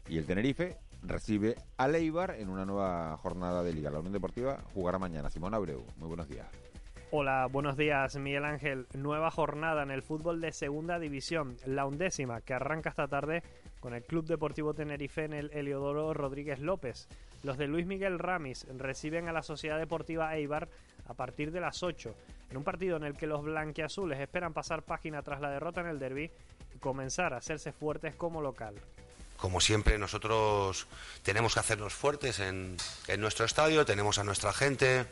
Y 0.09 0.19
el 0.19 0.27
Tenerife 0.27 0.77
recibe 1.03 1.57
a 1.77 1.89
Leibar 1.89 2.37
en 2.39 2.49
una 2.49 2.65
nueva 2.65 3.17
jornada 3.17 3.63
de 3.63 3.73
Liga. 3.73 3.91
La 3.91 3.99
Unión 3.99 4.13
Deportiva 4.13 4.63
jugará 4.75 4.99
mañana. 4.99 5.31
Simón 5.31 5.55
Abreu, 5.55 5.85
muy 5.97 6.09
buenos 6.09 6.29
días. 6.29 6.47
Hola, 7.15 7.47
buenos 7.51 7.77
días 7.77 8.17
Miguel 8.17 8.45
Ángel. 8.47 8.87
Nueva 8.95 9.31
jornada 9.31 9.83
en 9.83 9.91
el 9.91 10.03
fútbol 10.03 10.41
de 10.41 10.51
segunda 10.51 10.99
división, 10.99 11.57
la 11.67 11.85
undécima, 11.85 12.41
que 12.41 12.55
arranca 12.55 12.89
esta 12.89 13.07
tarde 13.07 13.43
con 13.81 13.93
el 13.93 14.03
Club 14.03 14.25
Deportivo 14.25 14.73
Tenerife 14.73 15.25
en 15.25 15.35
el 15.35 15.51
Heliodoro 15.53 16.15
Rodríguez 16.15 16.59
López. 16.61 17.09
Los 17.43 17.59
de 17.59 17.67
Luis 17.67 17.85
Miguel 17.85 18.19
Ramis 18.19 18.67
reciben 18.79 19.29
a 19.29 19.33
la 19.33 19.43
Sociedad 19.43 19.79
Deportiva 19.79 20.35
Eibar 20.37 20.69
a 21.07 21.15
partir 21.15 21.51
de 21.51 21.61
las 21.61 21.83
8, 21.83 22.15
en 22.51 22.57
un 22.57 22.65
partido 22.65 22.97
en 22.97 23.05
el 23.05 23.17
que 23.17 23.27
los 23.27 23.43
blanquiazules 23.43 24.19
esperan 24.19 24.55
pasar 24.55 24.83
página 24.83 25.21
tras 25.23 25.41
la 25.41 25.51
derrota 25.51 25.81
en 25.81 25.89
el 25.89 25.99
derby 25.99 26.31
y 26.75 26.79
comenzar 26.79 27.35
a 27.35 27.39
hacerse 27.39 27.73
fuertes 27.73 28.15
como 28.15 28.41
local. 28.41 28.77
Como 29.43 29.61
siempre, 29.61 29.99
nosotros 29.99 30.87
tenemos 31.25 31.55
que 31.55 31.59
hacernos 31.59 31.93
fuertes 31.93 32.39
en, 32.39 32.77
en 33.09 33.21
nuestro 33.21 33.45
estadio, 33.45 33.85
tenemos 33.85 34.21
a 34.21 34.23
nuestra 34.23 34.53
gente, 34.53 35.05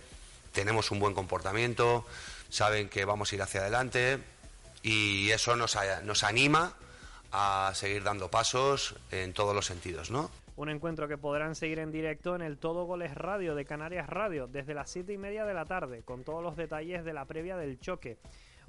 tenemos 0.53 0.93
un 0.93 1.01
buen 1.01 1.15
comportamiento, 1.15 2.07
saben 2.49 2.89
que 2.89 3.05
vamos 3.05 3.33
a 3.33 3.35
ir 3.35 3.43
hacia 3.43 3.63
adelante 3.63 4.21
y 4.85 5.31
eso 5.31 5.57
nos, 5.57 5.77
nos 6.05 6.23
anima 6.23 6.75
a 7.33 7.73
seguir 7.75 8.05
dando 8.05 8.31
pasos 8.31 8.95
en 9.11 9.33
todos 9.33 9.53
los 9.53 9.67
sentidos, 9.67 10.13
¿no? 10.13 10.31
Un 10.55 10.69
encuentro 10.69 11.09
que 11.09 11.19
podrán 11.19 11.57
seguir 11.57 11.81
en 11.81 11.91
directo 11.91 12.37
en 12.37 12.43
el 12.43 12.57
Todo 12.57 12.85
Goles 12.85 13.17
Radio 13.17 13.57
de 13.57 13.65
Canarias 13.65 14.09
Radio 14.09 14.47
desde 14.47 14.75
las 14.75 14.91
siete 14.91 15.13
y 15.13 15.19
media 15.19 15.45
de 15.45 15.55
la 15.55 15.65
tarde, 15.65 16.03
con 16.05 16.23
todos 16.23 16.41
los 16.41 16.57
detalles 16.57 17.05
de 17.05 17.13
la 17.13 17.25
previa 17.25 17.57
del 17.57 17.81
choque. 17.81 18.17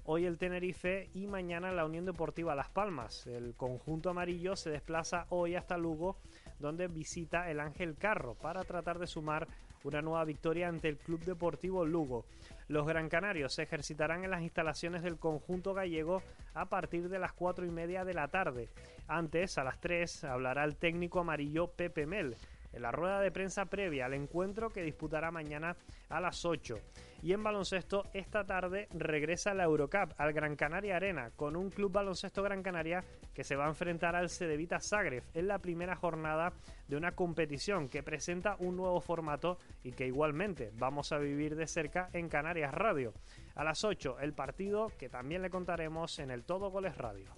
Hoy 0.03 0.25
el 0.25 0.39
Tenerife 0.39 1.09
y 1.13 1.27
mañana 1.27 1.71
la 1.71 1.85
Unión 1.85 2.05
Deportiva 2.05 2.55
Las 2.55 2.69
Palmas. 2.69 3.27
El 3.27 3.53
conjunto 3.53 4.09
amarillo 4.09 4.55
se 4.55 4.71
desplaza 4.71 5.27
hoy 5.29 5.55
hasta 5.55 5.77
Lugo, 5.77 6.17
donde 6.59 6.87
visita 6.87 7.51
el 7.51 7.59
Ángel 7.59 7.95
Carro 7.95 8.33
para 8.33 8.63
tratar 8.63 8.97
de 8.97 9.05
sumar 9.05 9.47
una 9.83 10.01
nueva 10.01 10.25
victoria 10.25 10.69
ante 10.69 10.89
el 10.89 10.97
Club 10.97 11.23
Deportivo 11.23 11.85
Lugo. 11.85 12.25
Los 12.67 12.87
Gran 12.87 13.09
Canarios 13.09 13.53
se 13.53 13.63
ejercitarán 13.63 14.23
en 14.23 14.31
las 14.31 14.41
instalaciones 14.41 15.03
del 15.03 15.19
conjunto 15.19 15.75
gallego 15.75 16.23
a 16.55 16.65
partir 16.65 17.07
de 17.07 17.19
las 17.19 17.33
cuatro 17.33 17.63
y 17.65 17.69
media 17.69 18.03
de 18.03 18.15
la 18.15 18.27
tarde. 18.27 18.69
Antes, 19.07 19.59
a 19.59 19.63
las 19.63 19.79
3, 19.79 20.23
hablará 20.23 20.63
el 20.63 20.77
técnico 20.77 21.19
amarillo 21.19 21.67
Pepe 21.67 22.07
Mel 22.07 22.35
en 22.73 22.81
la 22.81 22.91
rueda 22.91 23.19
de 23.19 23.31
prensa 23.31 23.65
previa 23.65 24.05
al 24.05 24.13
encuentro 24.13 24.69
que 24.69 24.83
disputará 24.83 25.31
mañana 25.31 25.75
a 26.09 26.19
las 26.19 26.45
8. 26.45 26.79
Y 27.21 27.33
en 27.33 27.43
baloncesto, 27.43 28.05
esta 28.13 28.45
tarde 28.45 28.87
regresa 28.91 29.53
la 29.53 29.63
Eurocup 29.63 30.13
al 30.17 30.33
Gran 30.33 30.55
Canaria 30.55 30.95
Arena 30.95 31.31
con 31.35 31.55
un 31.55 31.69
club 31.69 31.91
baloncesto 31.91 32.41
Gran 32.41 32.63
Canaria 32.63 33.03
que 33.33 33.43
se 33.43 33.55
va 33.55 33.65
a 33.65 33.69
enfrentar 33.69 34.15
al 34.15 34.29
Cedevita 34.29 34.79
Zagreb 34.79 35.23
en 35.33 35.47
la 35.47 35.59
primera 35.59 35.95
jornada 35.95 36.53
de 36.87 36.95
una 36.95 37.11
competición 37.11 37.89
que 37.89 38.01
presenta 38.01 38.55
un 38.59 38.75
nuevo 38.75 39.01
formato 39.01 39.59
y 39.83 39.91
que 39.91 40.07
igualmente 40.07 40.71
vamos 40.73 41.11
a 41.11 41.19
vivir 41.19 41.55
de 41.55 41.67
cerca 41.67 42.09
en 42.13 42.27
Canarias 42.27 42.73
Radio. 42.73 43.13
A 43.55 43.63
las 43.63 43.83
8 43.83 44.19
el 44.19 44.33
partido 44.33 44.91
que 44.97 45.09
también 45.09 45.41
le 45.41 45.49
contaremos 45.49 46.17
en 46.19 46.31
el 46.31 46.43
Todo 46.43 46.71
Goles 46.71 46.97
Radio. 46.97 47.35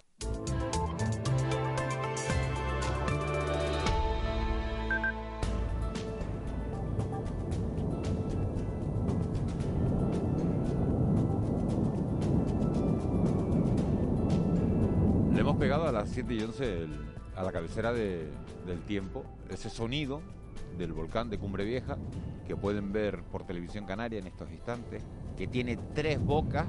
7 16.14 16.32
y 16.34 16.40
11 16.42 16.82
el- 16.84 17.00
a 17.34 17.42
la 17.42 17.50
cabecera 17.50 17.92
de- 17.92 18.30
del 18.66 18.80
tiempo 18.82 19.24
ese 19.50 19.68
sonido 19.68 20.20
del 20.78 20.92
volcán 20.92 21.28
de 21.28 21.38
Cumbre 21.38 21.64
Vieja 21.64 21.96
que 22.46 22.54
pueden 22.56 22.92
ver 22.92 23.22
por 23.24 23.44
televisión 23.44 23.84
canaria 23.84 24.18
en 24.20 24.26
estos 24.28 24.48
instantes, 24.52 25.02
que 25.36 25.46
tiene 25.48 25.76
tres 25.94 26.24
bocas, 26.24 26.66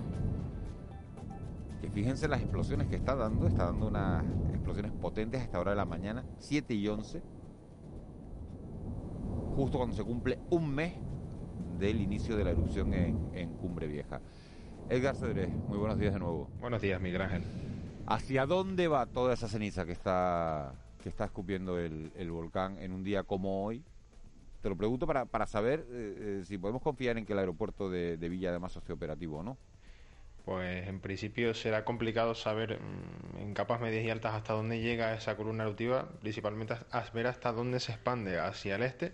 que 1.81 1.89
fíjense 1.91 2.27
las 2.27 2.41
explosiones 2.41 2.87
que 2.87 2.95
está 2.95 3.13
dando, 3.15 3.45
está 3.47 3.65
dando 3.65 3.87
unas 3.87 4.23
explosiones 4.51 4.91
potentes 4.93 5.41
a 5.41 5.43
esta 5.43 5.59
hora 5.59 5.71
de 5.71 5.77
la 5.77 5.85
mañana, 5.85 6.23
7 6.39 6.73
y 6.73 6.87
11, 6.87 7.21
justo 9.55 9.77
cuando 9.77 9.95
se 9.95 10.03
cumple 10.03 10.39
un 10.49 10.73
mes 10.73 10.93
del 11.77 12.01
inicio 12.01 12.35
de 12.37 12.43
la 12.45 12.51
erupción 12.51 12.93
en, 12.93 13.29
en 13.33 13.49
Cumbre 13.57 13.87
Vieja. 13.87 14.21
Edgar 14.89 15.15
Cedrés, 15.15 15.49
muy 15.67 15.77
buenos 15.77 15.99
días 15.99 16.13
de 16.13 16.19
nuevo. 16.19 16.49
Buenos 16.59 16.81
días, 16.81 17.01
Miguel 17.01 17.21
Ángel. 17.21 17.43
¿Hacia 18.07 18.45
dónde 18.45 18.87
va 18.87 19.07
toda 19.07 19.33
esa 19.33 19.47
ceniza 19.47 19.85
que 19.85 19.91
está, 19.91 20.73
que 21.01 21.09
está 21.09 21.25
escupiendo 21.25 21.79
el, 21.79 22.11
volcán 22.29 22.77
en 22.79 22.91
un 22.91 23.03
día 23.03 23.23
como 23.23 23.65
hoy? 23.65 23.83
Te 24.61 24.69
lo 24.69 24.77
pregunto 24.77 25.07
para, 25.07 25.25
para 25.25 25.47
saber 25.47 25.85
eh, 25.89 26.39
eh, 26.41 26.43
si 26.45 26.57
podemos 26.59 26.83
confiar 26.83 27.17
en 27.17 27.25
que 27.25 27.33
el 27.33 27.39
aeropuerto 27.39 27.89
de, 27.89 28.17
Villa 28.17 28.51
de 28.51 28.59
Mazo 28.59 28.79
esté 28.79 28.93
operativo 28.93 29.39
o 29.39 29.43
no. 29.43 29.57
Pues 30.43 30.87
en 30.87 30.99
principio 30.99 31.55
será 31.55 31.83
complicado 31.83 32.35
saber 32.35 32.79
mm, 32.79 33.41
en 33.41 33.53
capas 33.55 33.81
medias 33.81 34.05
y 34.05 34.11
altas 34.11 34.35
hasta 34.35 34.53
dónde 34.53 34.81
llega 34.81 35.15
esa 35.15 35.35
columna 35.35 35.63
eruptiva, 35.63 36.07
principalmente 36.21 36.75
a 36.91 37.03
ver 37.11 37.25
hasta 37.25 37.51
dónde 37.51 37.79
se 37.79 37.93
expande 37.93 38.39
hacia 38.39 38.75
el 38.75 38.83
este. 38.83 39.13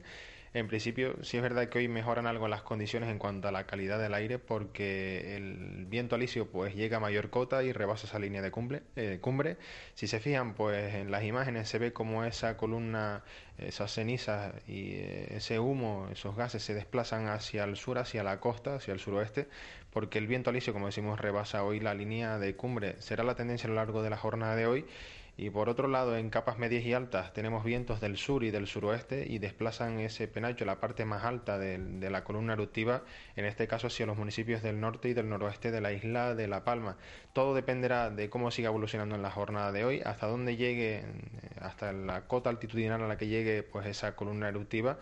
En 0.54 0.68
principio, 0.68 1.16
sí 1.24 1.38
es 1.38 1.44
verdad 1.44 1.70
que 1.70 1.78
hoy 1.80 1.88
mejoran 1.88 2.28
algo 2.28 2.50
las 2.50 2.62
condiciones 2.62 3.10
en 3.10 3.20
cuanto 3.20 3.48
a 3.48 3.54
la 3.54 3.66
calidad 3.66 3.98
del 4.00 4.14
aire, 4.14 4.38
porque 4.38 5.38
el 5.38 5.86
viento 5.86 6.16
alisio 6.16 6.50
pues 6.50 6.76
llega 6.76 6.98
a 6.98 7.00
mayor 7.00 7.30
cota 7.30 7.64
y 7.64 7.72
rebasa 7.72 8.06
esa 8.06 8.20
línea 8.20 8.42
de 8.42 8.52
cumbre. 8.52 8.84
eh, 8.98 9.20
cumbre. 9.22 9.56
Si 9.94 10.08
se 10.08 10.20
fijan, 10.20 10.54
pues 10.54 10.94
en 10.96 11.10
las 11.10 11.24
imágenes 11.24 11.70
se 11.70 11.80
ve 11.80 11.94
como 11.94 12.26
esa 12.26 12.58
columna, 12.58 13.24
esas 13.58 13.94
cenizas 13.94 14.54
y 14.68 14.96
eh, 14.96 15.38
ese 15.38 15.58
humo, 15.60 16.10
esos 16.12 16.36
gases 16.36 16.62
se 16.62 16.74
desplazan 16.74 17.28
hacia 17.30 17.64
el 17.64 17.78
sur, 17.78 17.98
hacia 17.98 18.22
la 18.22 18.42
costa, 18.42 18.76
hacia 18.76 18.94
el 18.94 19.00
suroeste, 19.00 19.48
porque 19.90 20.18
el 20.18 20.28
viento 20.28 20.50
alisio, 20.50 20.74
como 20.74 20.88
decimos, 20.88 21.18
rebasa 21.22 21.64
hoy 21.64 21.80
la 21.80 21.94
línea 21.94 22.38
de 22.40 22.58
cumbre. 22.58 22.96
Será 23.00 23.24
la 23.24 23.36
tendencia 23.36 23.68
a 23.68 23.70
lo 23.70 23.76
largo 23.76 24.04
de 24.04 24.10
la 24.10 24.18
jornada 24.18 24.58
de 24.58 24.66
hoy. 24.66 24.86
Y 25.42 25.50
por 25.50 25.70
otro 25.70 25.88
lado, 25.88 26.16
en 26.18 26.30
capas 26.30 26.60
medias 26.60 26.86
y 26.86 26.94
altas 26.94 27.34
tenemos 27.34 27.64
vientos 27.64 28.00
del 28.00 28.16
sur 28.18 28.44
y 28.44 28.52
del 28.52 28.68
suroeste 28.68 29.26
y 29.28 29.40
desplazan 29.40 30.00
ese 30.00 30.28
penacho, 30.28 30.66
la 30.66 30.80
parte 30.80 31.04
más 31.04 31.24
alta 31.24 31.58
del- 31.58 32.00
de, 32.00 32.12
la 32.12 32.24
columna 32.24 32.54
eruptiva, 32.54 33.02
en 33.36 33.46
este 33.46 33.68
caso 33.68 33.88
hacia 33.88 34.06
los 34.06 34.16
municipios 34.18 34.62
del 34.62 34.80
norte 34.80 35.10
y 35.10 35.16
del 35.16 35.28
noroeste 35.30 35.72
de 35.72 35.82
la 35.82 35.94
isla 35.94 36.36
de 36.36 36.48
La 36.48 36.64
Palma. 36.64 36.96
Todo 37.34 37.56
dependerá 37.56 38.12
de 38.12 38.30
cómo 38.30 38.52
siga 38.52 38.70
evolucionando 38.70 39.16
en 39.16 39.24
la 39.24 39.32
jornada 39.32 39.72
de 39.72 39.84
hoy, 39.84 40.02
hasta 40.06 40.28
dónde 40.28 40.58
llegue, 40.58 41.04
hasta 41.60 41.92
la 41.92 42.28
cota 42.28 42.52
altitudinal 42.52 43.02
a 43.02 43.08
la 43.08 43.18
que 43.18 43.26
llegue 43.28 43.64
pues 43.64 43.88
esa 43.88 44.16
columna 44.16 44.48
eruptiva. 44.48 45.00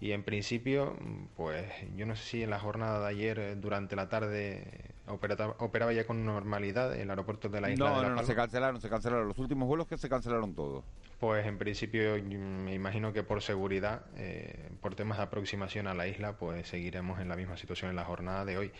Y 0.00 0.12
en 0.12 0.22
principio, 0.22 0.96
pues 1.36 1.66
yo 1.96 2.06
no 2.06 2.14
sé 2.14 2.24
si 2.24 2.42
en 2.44 2.50
la 2.50 2.60
jornada 2.60 3.00
de 3.00 3.06
ayer, 3.08 3.60
durante 3.60 3.96
la 3.96 4.08
tarde, 4.08 4.62
operata- 5.10 5.54
operaba 5.58 5.92
ya 5.92 6.06
con 6.06 6.24
normalidad 6.24 6.94
el 6.96 7.10
aeropuerto 7.10 7.48
de 7.48 7.60
la 7.60 7.70
isla 7.70 7.90
No, 7.90 7.96
de 7.96 8.02
La 8.02 8.08
no, 8.10 8.14
no, 8.16 8.22
se 8.24 8.34
cancelaron, 8.34 8.80
se 8.80 8.88
cancelaron. 8.88 9.28
Los 9.28 9.38
últimos 9.38 9.66
vuelos 9.68 9.86
que 9.86 9.96
se 9.98 10.08
cancelaron 10.08 10.54
todos. 10.54 10.84
Pues 11.18 11.46
en 11.46 11.58
principio 11.58 12.16
y- 12.16 12.22
me 12.22 12.74
imagino 12.74 13.12
que 13.12 13.22
por 13.22 13.42
seguridad, 13.42 14.02
eh, 14.16 14.70
por 14.80 14.94
temas 14.94 15.18
de 15.18 15.24
aproximación 15.24 15.86
a 15.86 15.94
la 15.94 16.06
isla, 16.06 16.38
pues 16.38 16.66
seguiremos 16.68 17.20
en 17.20 17.28
la 17.28 17.36
misma 17.36 17.56
situación 17.56 17.90
en 17.90 17.96
la 17.96 18.04
jornada 18.04 18.44
de 18.44 18.56
hoy. 18.56 18.72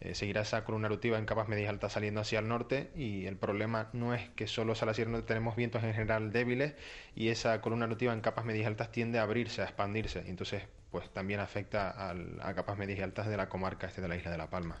Eh, 0.00 0.14
seguirá 0.14 0.42
esa 0.42 0.62
columna 0.62 0.86
eruptiva 0.86 1.18
en 1.18 1.26
capas 1.26 1.48
medias 1.48 1.68
altas 1.70 1.92
saliendo 1.94 2.20
hacia 2.20 2.38
el 2.38 2.46
norte 2.46 2.92
y 2.94 3.26
el 3.26 3.36
problema 3.36 3.88
no 3.92 4.14
es 4.14 4.28
que 4.36 4.46
solo 4.46 4.74
hacia 4.74 5.02
el 5.02 5.10
norte, 5.10 5.26
tenemos 5.26 5.56
vientos 5.56 5.82
en 5.82 5.92
general 5.92 6.30
débiles 6.30 6.74
y 7.16 7.30
esa 7.30 7.60
columna 7.60 7.86
eruptiva 7.86 8.12
en 8.12 8.20
capas 8.20 8.44
medias 8.44 8.68
altas 8.68 8.92
tiende 8.92 9.18
a 9.18 9.22
abrirse, 9.22 9.60
a 9.62 9.64
expandirse 9.64 10.22
entonces 10.28 10.62
pues 10.92 11.10
también 11.10 11.40
afecta 11.40 11.90
al- 11.90 12.38
a 12.42 12.54
capas 12.54 12.78
medias 12.78 13.00
y 13.00 13.02
altas 13.02 13.26
de 13.26 13.36
la 13.36 13.48
comarca 13.48 13.88
este 13.88 14.00
de 14.00 14.06
la 14.06 14.14
isla 14.14 14.30
de 14.30 14.38
La 14.38 14.48
Palma. 14.48 14.80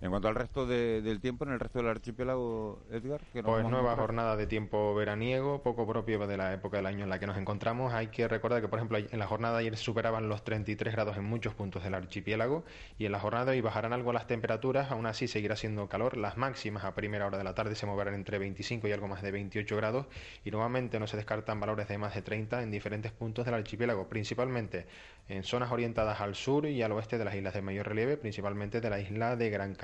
En 0.00 0.10
cuanto 0.10 0.28
al 0.28 0.34
resto 0.34 0.66
del 0.66 1.20
tiempo, 1.20 1.44
en 1.44 1.52
el 1.52 1.60
resto 1.60 1.78
del 1.78 1.88
archipiélago, 1.88 2.82
Edgar, 2.90 3.22
pues 3.42 3.64
nueva 3.64 3.96
jornada 3.96 4.36
de 4.36 4.46
tiempo 4.46 4.94
veraniego, 4.94 5.62
poco 5.62 5.86
propio 5.86 6.26
de 6.26 6.36
la 6.36 6.52
época 6.52 6.76
del 6.76 6.86
año 6.86 7.04
en 7.04 7.10
la 7.10 7.18
que 7.18 7.26
nos 7.26 7.38
encontramos. 7.38 7.94
Hay 7.94 8.08
que 8.08 8.28
recordar 8.28 8.60
que, 8.60 8.68
por 8.68 8.78
ejemplo, 8.78 8.98
en 8.98 9.18
la 9.18 9.26
jornada 9.26 9.58
ayer 9.58 9.76
se 9.76 9.84
superaban 9.84 10.28
los 10.28 10.44
33 10.44 10.92
grados 10.92 11.16
en 11.16 11.24
muchos 11.24 11.54
puntos 11.54 11.84
del 11.84 11.94
archipiélago 11.94 12.64
y 12.98 13.06
en 13.06 13.12
la 13.12 13.20
jornada 13.20 13.52
hoy 13.52 13.62
bajarán 13.62 13.94
algo 13.94 14.12
las 14.12 14.26
temperaturas, 14.26 14.90
aún 14.90 15.06
así 15.06 15.26
seguirá 15.26 15.56
siendo 15.56 15.88
calor. 15.88 16.18
Las 16.18 16.36
máximas 16.36 16.84
a 16.84 16.94
primera 16.94 17.26
hora 17.26 17.38
de 17.38 17.44
la 17.44 17.54
tarde 17.54 17.74
se 17.74 17.86
moverán 17.86 18.14
entre 18.14 18.38
25 18.38 18.86
y 18.88 18.92
algo 18.92 19.08
más 19.08 19.22
de 19.22 19.30
28 19.30 19.74
grados 19.76 20.06
y 20.44 20.50
nuevamente 20.50 21.00
no 21.00 21.06
se 21.06 21.16
descartan 21.16 21.60
valores 21.60 21.88
de 21.88 21.96
más 21.96 22.14
de 22.14 22.20
30 22.20 22.62
en 22.62 22.70
diferentes 22.70 23.12
puntos 23.12 23.46
del 23.46 23.54
archipiélago, 23.54 24.06
principalmente 24.08 24.86
en 25.28 25.42
zonas 25.44 25.72
orientadas 25.72 26.20
al 26.20 26.34
sur 26.34 26.66
y 26.66 26.82
al 26.82 26.92
oeste 26.92 27.16
de 27.16 27.24
las 27.24 27.34
islas 27.34 27.54
de 27.54 27.62
mayor 27.62 27.88
relieve, 27.88 28.18
principalmente 28.18 28.82
de 28.82 28.90
la 28.90 29.00
isla 29.00 29.36
de 29.36 29.48
Gran 29.48 29.74
Canaria. 29.74 29.83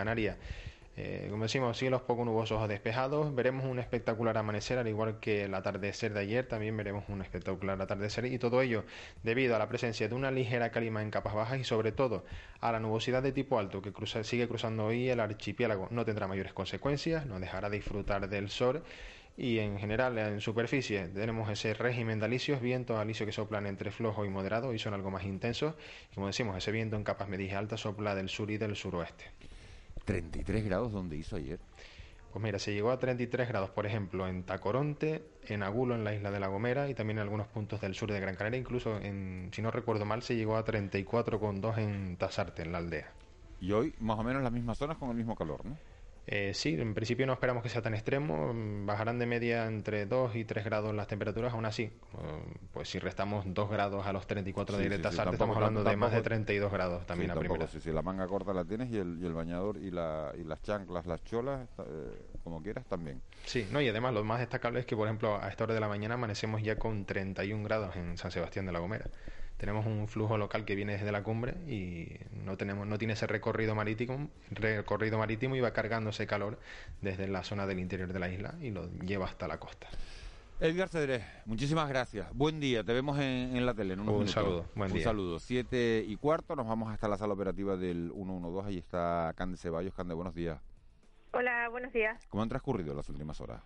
Eh, 0.96 1.28
como 1.30 1.44
decimos, 1.44 1.78
cielos 1.78 2.02
poco 2.02 2.24
nubosos 2.24 2.60
o 2.60 2.68
despejados. 2.68 3.34
Veremos 3.34 3.64
un 3.64 3.78
espectacular 3.78 4.36
amanecer, 4.36 4.78
al 4.78 4.88
igual 4.88 5.18
que 5.20 5.44
el 5.44 5.54
atardecer 5.54 6.12
de 6.12 6.20
ayer, 6.20 6.46
también 6.46 6.76
veremos 6.76 7.04
un 7.08 7.22
espectacular 7.22 7.80
atardecer. 7.80 8.26
Y 8.26 8.38
todo 8.38 8.60
ello 8.60 8.84
debido 9.22 9.56
a 9.56 9.58
la 9.58 9.68
presencia 9.68 10.08
de 10.08 10.14
una 10.14 10.30
ligera 10.30 10.70
calima 10.70 11.00
en 11.02 11.10
capas 11.10 11.34
bajas 11.34 11.58
y, 11.58 11.64
sobre 11.64 11.92
todo, 11.92 12.24
a 12.60 12.72
la 12.72 12.80
nubosidad 12.80 13.22
de 13.22 13.32
tipo 13.32 13.58
alto 13.58 13.80
que 13.80 13.92
sigue 14.24 14.48
cruzando 14.48 14.86
hoy 14.86 15.08
el 15.08 15.20
archipiélago. 15.20 15.88
No 15.90 16.04
tendrá 16.04 16.26
mayores 16.26 16.52
consecuencias, 16.52 17.24
nos 17.24 17.40
dejará 17.40 17.70
disfrutar 17.70 18.28
del 18.28 18.50
sol 18.50 18.82
y 19.36 19.58
en 19.58 19.78
general 19.78 20.18
en 20.18 20.40
superficie 20.42 21.08
tenemos 21.08 21.48
ese 21.48 21.72
régimen 21.72 22.18
de 22.18 22.26
alisios, 22.26 22.60
vientos 22.60 22.98
alisios 22.98 23.26
que 23.26 23.32
soplan 23.32 23.66
entre 23.66 23.90
flojo 23.90 24.26
y 24.26 24.28
moderado 24.28 24.74
y 24.74 24.78
son 24.78 24.92
algo 24.92 25.10
más 25.10 25.24
intensos. 25.24 25.74
Como 26.14 26.26
decimos, 26.26 26.58
ese 26.58 26.72
viento 26.72 26.96
en 26.96 27.04
capas 27.04 27.28
medias 27.28 27.54
altas 27.54 27.80
sopla 27.80 28.14
del 28.14 28.28
sur 28.28 28.50
y 28.50 28.58
del 28.58 28.76
suroeste. 28.76 29.24
33 30.04 30.64
grados 30.64 30.92
donde 30.92 31.16
hizo 31.16 31.36
ayer. 31.36 31.58
Pues 32.32 32.42
mira, 32.42 32.60
se 32.60 32.72
llegó 32.72 32.92
a 32.92 32.98
33 32.98 33.48
grados, 33.48 33.70
por 33.70 33.86
ejemplo, 33.86 34.28
en 34.28 34.44
Tacoronte, 34.44 35.24
en 35.48 35.64
Agulo, 35.64 35.96
en 35.96 36.04
la 36.04 36.14
isla 36.14 36.30
de 36.30 36.38
La 36.38 36.46
Gomera 36.46 36.88
y 36.88 36.94
también 36.94 37.18
en 37.18 37.22
algunos 37.22 37.48
puntos 37.48 37.80
del 37.80 37.96
sur 37.96 38.12
de 38.12 38.20
Gran 38.20 38.36
Canaria. 38.36 38.58
Incluso, 38.58 38.98
en, 38.98 39.50
si 39.52 39.62
no 39.62 39.72
recuerdo 39.72 40.04
mal, 40.04 40.22
se 40.22 40.36
llegó 40.36 40.56
a 40.56 40.64
34,2 40.64 41.78
en 41.78 42.16
Tasarte, 42.16 42.62
en 42.62 42.70
la 42.70 42.78
aldea. 42.78 43.12
Y 43.60 43.72
hoy, 43.72 43.94
más 43.98 44.18
o 44.18 44.22
menos, 44.22 44.42
las 44.44 44.52
mismas 44.52 44.78
zonas 44.78 44.96
con 44.96 45.10
el 45.10 45.16
mismo 45.16 45.34
calor, 45.34 45.66
¿no? 45.66 45.76
Eh, 46.26 46.52
sí, 46.54 46.80
en 46.80 46.94
principio 46.94 47.26
no 47.26 47.32
esperamos 47.32 47.62
que 47.62 47.68
sea 47.68 47.82
tan 47.82 47.94
extremo, 47.94 48.52
bajarán 48.84 49.18
de 49.18 49.26
media 49.26 49.66
entre 49.66 50.06
2 50.06 50.36
y 50.36 50.44
3 50.44 50.64
grados 50.64 50.94
las 50.94 51.08
temperaturas, 51.08 51.52
aún 51.54 51.64
así, 51.64 51.90
pues 52.72 52.88
si 52.88 52.98
restamos 52.98 53.44
2 53.48 53.70
grados 53.70 54.06
a 54.06 54.12
los 54.12 54.26
34 54.26 54.76
de 54.76 54.88
sí, 54.88 54.94
estamos 54.94 55.56
hablando 55.56 55.82
de 55.82 55.96
más 55.96 56.12
de 56.12 56.22
32 56.22 56.70
grados 56.70 57.06
también 57.06 57.30
a 57.30 57.34
primera. 57.34 57.66
Si 57.66 57.90
la 57.90 58.02
manga 58.02 58.26
corta 58.26 58.52
la 58.52 58.64
tienes 58.64 58.90
y 58.90 58.98
el, 58.98 59.18
y 59.20 59.26
el 59.26 59.32
bañador 59.32 59.78
y, 59.78 59.90
la, 59.90 60.32
y 60.38 60.44
las 60.44 60.62
chanclas, 60.62 61.06
las 61.06 61.24
cholas, 61.24 61.68
eh, 61.78 62.22
como 62.44 62.62
quieras 62.62 62.86
también. 62.86 63.20
Sí, 63.44 63.66
no 63.72 63.80
y 63.80 63.88
además 63.88 64.14
lo 64.14 64.22
más 64.22 64.40
destacable 64.40 64.80
es 64.80 64.86
que, 64.86 64.96
por 64.96 65.08
ejemplo, 65.08 65.42
a 65.42 65.48
esta 65.48 65.64
hora 65.64 65.74
de 65.74 65.80
la 65.80 65.88
mañana 65.88 66.14
amanecemos 66.14 66.62
ya 66.62 66.76
con 66.76 67.06
31 67.06 67.64
grados 67.64 67.96
en 67.96 68.16
San 68.18 68.30
Sebastián 68.30 68.66
de 68.66 68.72
la 68.72 68.78
Gomera 68.78 69.06
tenemos 69.60 69.84
un 69.84 70.08
flujo 70.08 70.38
local 70.38 70.64
que 70.64 70.74
viene 70.74 70.94
desde 70.94 71.12
la 71.12 71.22
cumbre 71.22 71.52
y 71.68 72.08
no 72.46 72.56
tenemos 72.56 72.86
no 72.86 72.96
tiene 72.96 73.12
ese 73.12 73.26
recorrido 73.26 73.74
marítimo 73.74 74.30
recorrido 74.50 75.18
marítimo 75.18 75.54
y 75.54 75.60
va 75.60 75.72
cargando 75.72 76.10
ese 76.10 76.26
calor 76.26 76.58
desde 77.02 77.28
la 77.28 77.44
zona 77.44 77.66
del 77.66 77.78
interior 77.78 78.10
de 78.10 78.18
la 78.18 78.30
isla 78.30 78.54
y 78.62 78.70
lo 78.70 78.90
lleva 79.00 79.26
hasta 79.26 79.46
la 79.46 79.60
costa. 79.60 79.86
Edgar 80.60 80.88
Cedrés, 80.88 81.24
muchísimas 81.46 81.88
gracias. 81.88 82.26
Buen 82.34 82.60
día, 82.60 82.84
te 82.84 82.92
vemos 82.92 83.18
en, 83.18 83.64
la 83.64 83.72
tele. 83.72 83.94
En 83.94 84.00
un 84.00 84.28
saludo, 84.28 84.66
buen 84.74 84.92
un 84.92 85.00
saludo. 85.00 85.38
Siete 85.38 86.04
y 86.06 86.16
cuarto, 86.16 86.54
nos 86.54 86.66
vamos 86.66 86.92
hasta 86.92 87.08
la 87.08 87.16
sala 87.16 87.32
operativa 87.32 87.76
del 87.76 88.12
112. 88.14 88.68
Ahí 88.68 88.78
está 88.78 89.32
Cande 89.36 89.56
Ceballos. 89.56 89.94
Cande, 89.94 90.14
buenos 90.14 90.34
días. 90.34 90.60
Hola, 91.32 91.68
buenos 91.70 91.92
días. 91.92 92.26
¿Cómo 92.28 92.42
han 92.42 92.48
transcurrido 92.50 92.94
las 92.94 93.08
últimas 93.08 93.40
horas? 93.40 93.62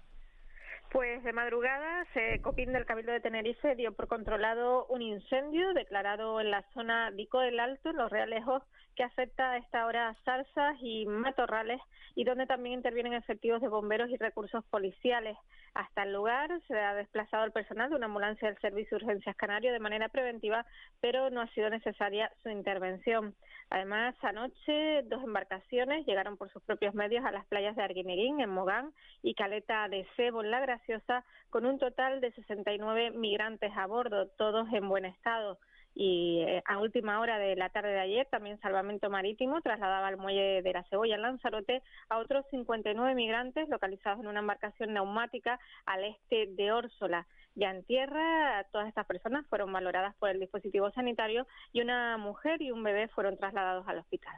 Pues 0.95 1.25
de 1.25 1.33
madrugada, 1.33 2.07
se 2.15 2.41
COPIN 2.41 2.73
del 2.73 2.87
Cabildo 2.87 3.11
de 3.11 3.19
Tenerife 3.19 3.75
dio 3.75 3.97
por 3.97 4.07
controlado 4.07 4.87
un 4.87 5.03
incendio 5.03 5.73
declarado 5.75 6.41
en 6.41 6.53
la 6.53 6.63
zona 6.73 7.11
Vico 7.11 7.41
del 7.41 7.59
Alto, 7.59 7.91
en 7.91 7.97
los 7.97 8.13
Realejos, 8.13 8.63
que 8.95 9.03
afecta 9.03 9.53
a 9.53 9.57
esta 9.59 9.87
hora 9.87 10.15
zarzas 10.25 10.77
y 10.81 11.07
matorrales 11.07 11.81
y 12.15 12.25
donde 12.25 12.47
también 12.47 12.75
intervienen 12.75 13.15
efectivos 13.15 13.61
de 13.61 13.69
bomberos 13.69 14.11
y 14.11 14.17
recursos 14.17 14.65
policiales. 14.67 15.37
Hasta 15.75 16.05
el 16.05 16.13
lugar 16.13 16.51
se 16.69 16.79
ha 16.79 16.95
desplazado 16.95 17.45
el 17.45 17.53
personal 17.53 17.91
de 17.91 17.97
una 17.97 18.07
ambulancia 18.07 18.49
del 18.49 18.61
Servicio 18.61 18.97
de 18.97 19.05
Urgencias 19.05 19.37
Canario 19.37 19.73
de 19.73 19.81
manera 19.81 20.09
preventiva, 20.09 20.65
pero 21.01 21.31
no 21.31 21.41
ha 21.41 21.49
sido 21.49 21.69
necesaria 21.71 22.31
su 22.43 22.49
intervención. 22.49 23.35
Además, 23.71 24.15
anoche 24.23 25.03
dos 25.05 25.23
embarcaciones 25.25 26.07
llegaron 26.07 26.37
por 26.37 26.51
sus 26.53 26.63
propios 26.63 26.95
medios 26.95 27.25
a 27.25 27.33
las 27.33 27.45
playas 27.47 27.75
de 27.75 27.83
Arguineguín, 27.83 28.41
en 28.41 28.51
Mogán, 28.51 28.93
y 29.23 29.35
Caleta 29.35 29.89
de 29.89 30.07
Cebo, 30.17 30.43
La 30.45 30.61
Graciosa, 30.61 31.25
con 31.51 31.67
un 31.67 31.79
total 31.79 32.21
de 32.21 32.31
69 32.33 33.11
migrantes 33.13 33.73
a 33.77 33.87
bordo, 33.87 34.29
todos 34.29 34.73
en 34.73 34.89
buen 34.89 35.07
estado 35.07 35.59
y 35.95 36.41
eh, 36.41 36.63
a 36.67 36.79
última 36.79 37.21
hora 37.21 37.39
de 37.39 37.55
la 37.57 37.69
tarde 37.69 37.91
de 37.91 38.01
ayer 38.01 38.27
también 38.31 38.61
Salvamento 38.61 39.09
Marítimo 39.11 39.61
trasladaba 39.61 40.09
al 40.09 40.17
muelle 40.17 40.61
de 40.63 40.73
la 40.73 40.83
Cebolla 40.85 41.15
en 41.15 41.23
Lanzarote 41.23 41.83
a 42.09 42.19
otros 42.19 42.45
59 42.51 43.15
migrantes 43.15 43.69
localizados 43.69 44.21
en 44.21 44.27
una 44.27 44.41
embarcación 44.41 44.93
neumática 44.93 45.61
al 45.87 46.05
este 46.05 46.47
de 46.49 46.73
Órsola. 46.73 47.27
Ya 47.55 47.71
en 47.71 47.85
tierra, 47.85 48.67
todas 48.73 48.89
estas 48.89 49.07
personas 49.07 49.47
fueron 49.47 49.73
valoradas 49.73 50.17
por 50.17 50.31
el 50.31 50.41
dispositivo 50.41 50.91
sanitario 50.91 51.47
y 51.73 51.81
una 51.81 52.17
mujer 52.19 52.61
y 52.61 52.73
un 52.73 52.83
bebé 52.83 53.07
fueron 53.09 53.37
trasladados 53.37 53.87
al 53.87 53.99
hospital. 53.99 54.35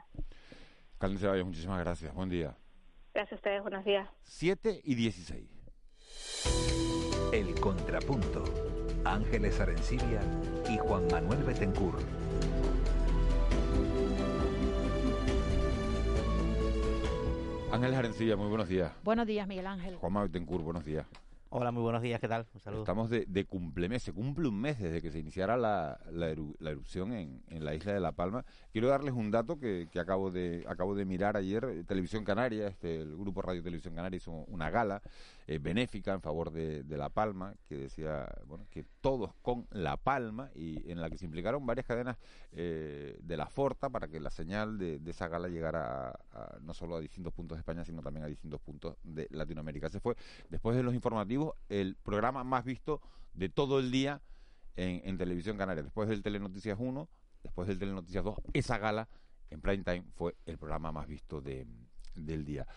Carmen 0.99 1.17
Ceballos, 1.17 1.45
muchísimas 1.45 1.79
gracias. 1.79 2.13
Buen 2.13 2.29
día. 2.29 2.55
Gracias 3.13 3.33
a 3.33 3.35
ustedes. 3.35 3.61
Buenos 3.63 3.83
días. 3.83 4.07
7 4.23 4.81
y 4.83 4.93
16. 4.93 5.57
El 7.33 7.59
contrapunto. 7.59 8.66
Ángeles 9.07 9.57
Arencibia 9.61 10.19
y 10.69 10.77
Juan 10.77 11.07
Manuel 11.09 11.41
Betencur. 11.43 11.97
Ángeles 17.71 17.97
Arencibia, 17.97 18.35
muy 18.35 18.49
buenos 18.49 18.67
días. 18.67 18.91
Buenos 19.05 19.25
días, 19.25 19.47
Miguel 19.47 19.65
Ángel. 19.65 19.95
Juan 19.95 20.11
Manuel 20.11 20.29
Betencur, 20.29 20.61
buenos 20.61 20.83
días. 20.83 21.07
Hola, 21.49 21.71
muy 21.71 21.81
buenos 21.81 22.01
días, 22.01 22.19
¿qué 22.19 22.27
tal? 22.27 22.45
Un 22.53 22.59
saludo. 22.59 22.81
Estamos 22.81 23.09
de, 23.09 23.25
de 23.25 23.45
cumplemes, 23.45 24.03
se 24.03 24.11
cumple 24.11 24.49
un 24.49 24.59
mes 24.59 24.77
desde 24.77 25.01
que 25.01 25.09
se 25.09 25.19
iniciara 25.19 25.55
la, 25.55 25.97
la, 26.11 26.27
erupción 26.69 27.13
en, 27.13 27.41
en, 27.47 27.63
la 27.63 27.73
isla 27.73 27.93
de 27.93 28.01
La 28.01 28.11
Palma. 28.11 28.43
Quiero 28.73 28.89
darles 28.89 29.13
un 29.13 29.31
dato 29.31 29.57
que, 29.57 29.87
que, 29.89 30.01
acabo, 30.01 30.29
de, 30.29 30.65
acabo 30.67 30.93
de 30.93 31.05
mirar 31.05 31.37
ayer. 31.37 31.85
Televisión 31.87 32.25
Canaria, 32.25 32.67
este, 32.67 32.97
el 32.97 33.15
grupo 33.15 33.41
Radio 33.41 33.63
Televisión 33.63 33.95
Canaria 33.95 34.17
hizo 34.17 34.31
una 34.31 34.69
gala 34.69 35.01
eh, 35.49 35.59
benéfica 35.59 36.13
en 36.13 36.21
favor 36.21 36.51
de, 36.51 36.83
de, 36.83 36.97
La 36.97 37.07
Palma, 37.07 37.55
que 37.69 37.77
decía 37.77 38.27
bueno, 38.45 38.67
que 38.69 38.83
todos 38.99 39.33
con 39.41 39.65
La 39.71 39.95
Palma, 39.95 40.51
y 40.53 40.91
en 40.91 40.99
la 40.99 41.09
que 41.09 41.17
se 41.17 41.23
implicaron 41.23 41.65
varias 41.65 41.85
cadenas 41.85 42.17
eh, 42.51 43.17
de 43.21 43.37
la 43.37 43.47
Forta 43.47 43.89
para 43.89 44.09
que 44.09 44.19
la 44.19 44.29
señal 44.29 44.77
de, 44.77 44.99
esa 45.05 45.29
gala 45.29 45.47
llegara 45.47 46.09
a, 46.33 46.57
no 46.61 46.73
solo 46.73 46.97
a 46.97 46.99
distintos 46.99 47.33
puntos 47.33 47.57
de 47.57 47.61
España, 47.61 47.85
sino 47.85 48.01
también 48.01 48.25
a 48.25 48.27
distintos 48.27 48.59
puntos 48.59 48.97
de 49.03 49.27
Latinoamérica. 49.31 49.89
Se 49.89 50.01
fue 50.01 50.15
después 50.49 50.75
de 50.75 50.83
los 50.83 50.93
informativos 50.93 51.55
el 51.69 51.95
programa 51.95 52.43
más 52.43 52.65
visto 52.65 53.01
de 53.33 53.47
todo 53.47 53.79
el 53.79 53.89
día 53.89 54.21
en, 54.75 55.01
en 55.05 55.17
Televisión 55.17 55.57
Canaria. 55.57 55.81
Después 55.81 56.09
del 56.09 56.23
Telenoticias 56.23 56.77
1, 56.77 57.07
después 57.43 57.69
del 57.69 57.79
Telenoticias 57.79 58.23
2, 58.23 58.35
esa 58.51 58.77
gala 58.79 59.07
en 59.49 59.61
prime 59.61 59.85
time 59.85 60.03
fue 60.13 60.35
el 60.45 60.57
programa 60.57 60.91
más 60.91 61.07
visto 61.07 61.39
de, 61.39 61.65
del 62.15 62.43
día. 62.43 62.67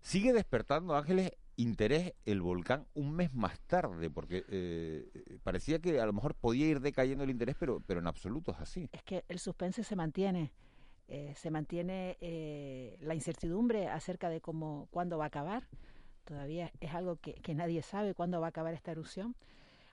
Sigue 0.00 0.32
despertando, 0.32 0.96
Ángeles, 0.96 1.32
interés 1.62 2.14
el 2.24 2.40
volcán 2.40 2.86
un 2.94 3.12
mes 3.12 3.32
más 3.34 3.58
tarde, 3.60 4.10
porque 4.10 4.44
eh, 4.48 5.38
parecía 5.42 5.78
que 5.78 6.00
a 6.00 6.06
lo 6.06 6.12
mejor 6.12 6.34
podía 6.34 6.66
ir 6.66 6.80
decayendo 6.80 7.24
el 7.24 7.30
interés, 7.30 7.56
pero, 7.58 7.80
pero 7.86 8.00
en 8.00 8.06
absoluto 8.06 8.52
es 8.52 8.60
así. 8.60 8.88
Es 8.92 9.02
que 9.02 9.24
el 9.28 9.38
suspense 9.38 9.84
se 9.84 9.96
mantiene. 9.96 10.52
Eh, 11.08 11.34
se 11.36 11.50
mantiene 11.50 12.16
eh, 12.20 12.96
la 13.00 13.14
incertidumbre 13.14 13.88
acerca 13.88 14.28
de 14.28 14.40
cómo, 14.40 14.88
cuándo 14.90 15.18
va 15.18 15.24
a 15.24 15.28
acabar. 15.28 15.66
Todavía 16.24 16.70
es 16.80 16.94
algo 16.94 17.16
que, 17.16 17.34
que, 17.34 17.54
nadie 17.54 17.82
sabe 17.82 18.14
cuándo 18.14 18.40
va 18.40 18.46
a 18.46 18.50
acabar 18.50 18.74
esta 18.74 18.92
erupción. 18.92 19.34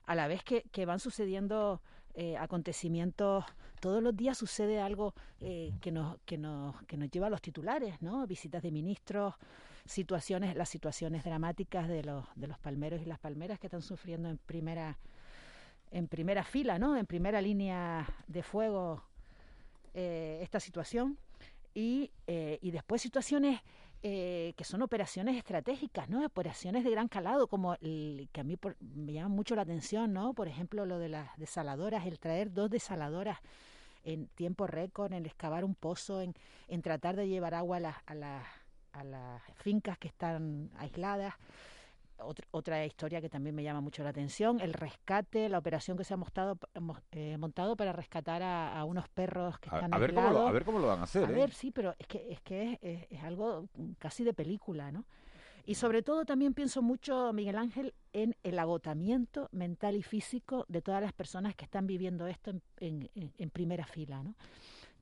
A 0.06 0.14
la 0.14 0.28
vez 0.28 0.44
que, 0.44 0.62
que 0.70 0.86
van 0.86 1.00
sucediendo 1.00 1.82
eh, 2.20 2.36
acontecimientos, 2.36 3.44
todos 3.80 4.02
los 4.02 4.16
días 4.16 4.36
sucede 4.36 4.80
algo 4.80 5.14
eh, 5.40 5.72
que, 5.80 5.92
nos, 5.92 6.18
que, 6.26 6.36
nos, 6.36 6.74
que 6.82 6.96
nos 6.96 7.10
lleva 7.12 7.28
a 7.28 7.30
los 7.30 7.40
titulares, 7.40 8.02
¿no? 8.02 8.26
Visitas 8.26 8.60
de 8.60 8.72
ministros, 8.72 9.34
situaciones, 9.88 10.54
las 10.56 10.68
situaciones 10.68 11.24
dramáticas 11.24 11.88
de 11.88 12.04
los, 12.04 12.24
de 12.36 12.46
los 12.46 12.58
palmeros 12.58 13.00
y 13.02 13.06
las 13.06 13.18
palmeras 13.18 13.58
que 13.58 13.66
están 13.66 13.82
sufriendo 13.82 14.28
en 14.28 14.38
primera, 14.38 14.98
en 15.90 16.08
primera 16.08 16.44
fila, 16.44 16.78
¿no? 16.78 16.96
En 16.96 17.06
primera 17.06 17.40
línea 17.40 18.06
de 18.26 18.42
fuego 18.42 19.02
eh, 19.94 20.40
esta 20.42 20.60
situación. 20.60 21.18
Y, 21.74 22.10
eh, 22.26 22.58
y 22.60 22.70
después 22.70 23.00
situaciones 23.00 23.60
eh, 24.02 24.54
que 24.56 24.62
son 24.62 24.82
operaciones 24.82 25.36
estratégicas, 25.36 26.08
¿no? 26.08 26.24
Operaciones 26.24 26.84
de 26.84 26.90
gran 26.90 27.08
calado, 27.08 27.48
como 27.48 27.74
el, 27.80 28.28
que 28.32 28.40
a 28.40 28.44
mí 28.44 28.56
me 28.80 29.12
llama 29.12 29.28
mucho 29.28 29.56
la 29.56 29.62
atención, 29.62 30.12
¿no? 30.12 30.34
Por 30.34 30.46
ejemplo, 30.46 30.86
lo 30.86 31.00
de 31.00 31.08
las 31.08 31.36
desaladoras, 31.36 32.06
el 32.06 32.20
traer 32.20 32.52
dos 32.52 32.70
desaladoras 32.70 33.38
en 34.04 34.28
tiempo 34.28 34.68
récord, 34.68 35.12
en 35.12 35.26
excavar 35.26 35.64
un 35.64 35.74
pozo, 35.74 36.20
en, 36.20 36.34
en 36.68 36.80
tratar 36.80 37.16
de 37.16 37.26
llevar 37.26 37.54
agua 37.54 37.78
a, 37.78 37.80
la, 37.80 38.02
a, 38.06 38.14
a 38.92 39.04
las 39.04 39.42
fincas 39.56 39.98
que 39.98 40.08
están 40.08 40.70
aisladas. 40.76 41.34
Otra, 42.50 42.84
historia 42.84 43.20
que 43.20 43.28
también 43.28 43.54
me 43.54 43.62
llama 43.62 43.80
mucho 43.80 44.02
la 44.02 44.10
atención, 44.10 44.58
el 44.58 44.72
rescate, 44.72 45.48
la 45.48 45.58
operación 45.58 45.96
que 45.96 46.02
se 46.02 46.14
ha 46.14 46.16
montado, 46.16 46.58
eh, 47.12 47.36
montado 47.38 47.76
para 47.76 47.92
rescatar 47.92 48.42
a, 48.42 48.84
unos 48.84 49.08
perros 49.08 49.56
que 49.60 49.68
están 49.68 49.94
a 49.94 49.98
ver 49.98 50.10
aislados. 50.10 50.32
Cómo 50.32 50.42
lo, 50.42 50.48
a 50.48 50.52
ver 50.52 50.64
cómo 50.64 50.78
lo 50.80 50.88
van 50.88 50.98
a 50.98 51.04
hacer. 51.04 51.24
A 51.24 51.30
¿eh? 51.30 51.34
ver, 51.34 51.52
sí, 51.52 51.70
pero 51.70 51.94
es 51.96 52.08
que 52.08 52.26
es, 52.28 52.40
que 52.40 52.78
es, 52.82 53.06
es 53.08 53.22
algo 53.22 53.68
casi 53.98 54.24
de 54.24 54.34
película, 54.34 54.90
¿no? 54.90 55.04
Y 55.68 55.74
sobre 55.74 56.02
todo 56.02 56.24
también 56.24 56.54
pienso 56.54 56.80
mucho, 56.80 57.30
Miguel 57.34 57.56
Ángel, 57.56 57.92
en 58.14 58.34
el 58.42 58.58
agotamiento 58.58 59.50
mental 59.52 59.96
y 59.96 60.02
físico 60.02 60.64
de 60.66 60.80
todas 60.80 61.02
las 61.02 61.12
personas 61.12 61.54
que 61.54 61.66
están 61.66 61.86
viviendo 61.86 62.26
esto 62.26 62.52
en, 62.78 63.10
en, 63.14 63.50
primera 63.50 63.84
fila, 63.84 64.22
¿no? 64.22 64.34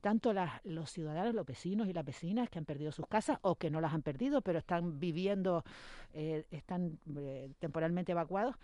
Tanto 0.07 0.31
las, 0.31 0.63
los 0.63 0.89
ciudadanos, 0.89 1.35
los 1.35 1.45
vecinos 1.45 1.85
y 1.89 1.91
las 1.91 2.05
vecinas 2.05 2.49
que 2.49 2.59
han 2.59 2.63
perdido 2.63 2.93
sus 2.93 3.05
casas 3.07 3.39
o 3.41 3.55
que 3.55 3.69
no 3.69 3.81
las 3.81 3.93
han 3.93 4.03
perdido, 4.03 4.41
pero 4.41 4.57
están 4.57 5.01
viviendo, 5.01 5.65
eh, 6.13 6.45
están 6.49 6.97
eh, 7.17 7.51
temporalmente 7.59 8.13
evacuados, 8.13 8.55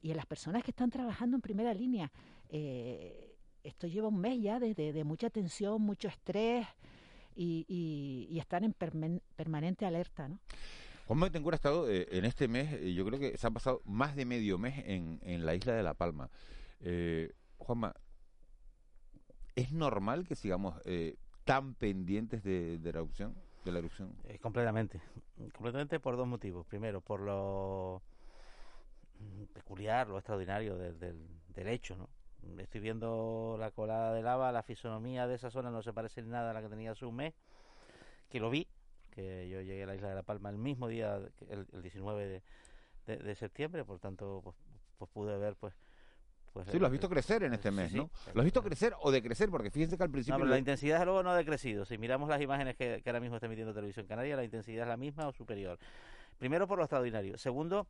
y 0.00 0.12
en 0.12 0.16
las 0.16 0.26
personas 0.26 0.62
que 0.62 0.70
están 0.70 0.90
trabajando 0.90 1.36
en 1.36 1.40
primera 1.40 1.74
línea. 1.74 2.12
Eh, 2.50 3.34
esto 3.64 3.88
lleva 3.88 4.06
un 4.06 4.20
mes 4.20 4.40
ya 4.40 4.60
de, 4.60 4.74
de, 4.74 5.02
mucha 5.02 5.28
tensión, 5.28 5.82
mucho 5.82 6.06
estrés 6.06 6.68
y, 7.34 7.66
y, 7.66 8.38
están 8.38 8.62
en 8.62 8.72
permanente 8.72 9.84
alerta, 9.84 10.28
¿no? 10.28 10.38
Juanma 11.08 11.26
Betancourt 11.26 11.54
ha 11.54 11.56
estado 11.56 11.90
en 11.90 12.24
este 12.24 12.46
mes, 12.46 12.80
yo 12.94 13.04
creo 13.04 13.18
que 13.18 13.36
se 13.36 13.44
ha 13.44 13.50
pasado 13.50 13.82
más 13.86 14.14
de 14.14 14.24
medio 14.24 14.56
mes 14.56 14.84
en, 14.86 15.44
la 15.44 15.56
isla 15.56 15.72
de 15.72 15.82
La 15.82 15.94
Palma. 15.94 16.30
Juanma, 17.58 17.92
¿es 19.56 19.72
normal 19.72 20.26
que 20.26 20.34
sigamos 20.34 20.80
eh, 20.84 21.16
tan 21.44 21.74
pendientes 21.74 22.42
de, 22.42 22.78
la 22.82 22.90
erupción? 22.90 23.34
De 23.64 23.70
erupción? 23.78 24.14
completamente. 24.40 25.00
Completamente 25.52 26.00
por 26.00 26.16
dos 26.16 26.26
motivos. 26.26 26.66
Primero, 26.66 27.00
por 27.00 27.20
lo 27.20 28.02
peculiar, 29.54 30.08
lo 30.08 30.18
extraordinario 30.18 30.76
del, 30.76 30.98
del, 30.98 31.16
del 31.54 31.68
hecho, 31.68 31.96
¿no? 31.96 32.08
Estoy 32.58 32.80
viendo 32.80 33.56
la 33.58 33.70
colada 33.70 34.12
de 34.12 34.22
lava, 34.22 34.50
la 34.50 34.64
fisonomía 34.64 35.28
de 35.28 35.36
esa 35.36 35.50
zona 35.50 35.70
no 35.70 35.82
se 35.82 35.92
parece 35.92 36.20
en 36.20 36.30
nada 36.30 36.50
a 36.50 36.54
la 36.54 36.60
que 36.60 36.68
tenía 36.68 36.90
hace 36.90 37.06
un 37.06 37.14
mes, 37.14 37.34
que 38.28 38.40
lo 38.40 38.50
vi, 38.50 38.66
que 39.12 39.48
yo 39.48 39.60
llegué 39.60 39.84
a 39.84 39.86
la 39.86 39.94
isla 39.94 40.08
de 40.08 40.16
La 40.16 40.22
Palma 40.22 40.50
el 40.50 40.58
mismo 40.58 40.88
día, 40.88 41.20
el, 41.48 41.66
el 41.72 41.82
19 41.82 42.42
de, 43.06 43.16
de, 43.16 43.34
septiembre, 43.36 43.84
por 43.84 44.00
tanto, 44.00 44.40
pues, 44.42 44.56
pues 44.98 45.10
pude 45.10 45.36
ver, 45.38 45.54
pues, 45.56 45.74
pues, 46.52 46.68
sí, 46.70 46.78
lo 46.78 46.86
has 46.86 46.92
visto 46.92 47.08
crecer 47.08 47.42
en 47.44 47.54
este 47.54 47.70
mes, 47.70 47.92
¿no? 47.92 48.10
lo 48.34 48.40
has 48.40 48.44
visto 48.44 48.62
crecer 48.62 48.94
o 49.00 49.10
decrecer, 49.10 49.50
porque 49.50 49.70
fíjense 49.70 49.96
que 49.96 50.02
al 50.02 50.10
principio... 50.10 50.38
No, 50.38 50.44
pero 50.44 50.50
la 50.50 50.58
intensidad 50.58 51.04
luego 51.04 51.22
no 51.22 51.30
ha 51.30 51.36
decrecido. 51.36 51.84
Si 51.84 51.98
miramos 51.98 52.28
las 52.28 52.40
imágenes 52.40 52.76
que, 52.76 53.00
que 53.02 53.10
ahora 53.10 53.20
mismo 53.20 53.36
está 53.36 53.46
emitiendo 53.46 53.72
Televisión 53.72 54.06
Canaria, 54.06 54.36
la 54.36 54.44
intensidad 54.44 54.82
es 54.82 54.88
la 54.88 54.96
misma 54.96 55.28
o 55.28 55.32
superior. 55.32 55.78
Primero, 56.38 56.66
por 56.66 56.78
lo 56.78 56.84
extraordinario. 56.84 57.38
Segundo, 57.38 57.86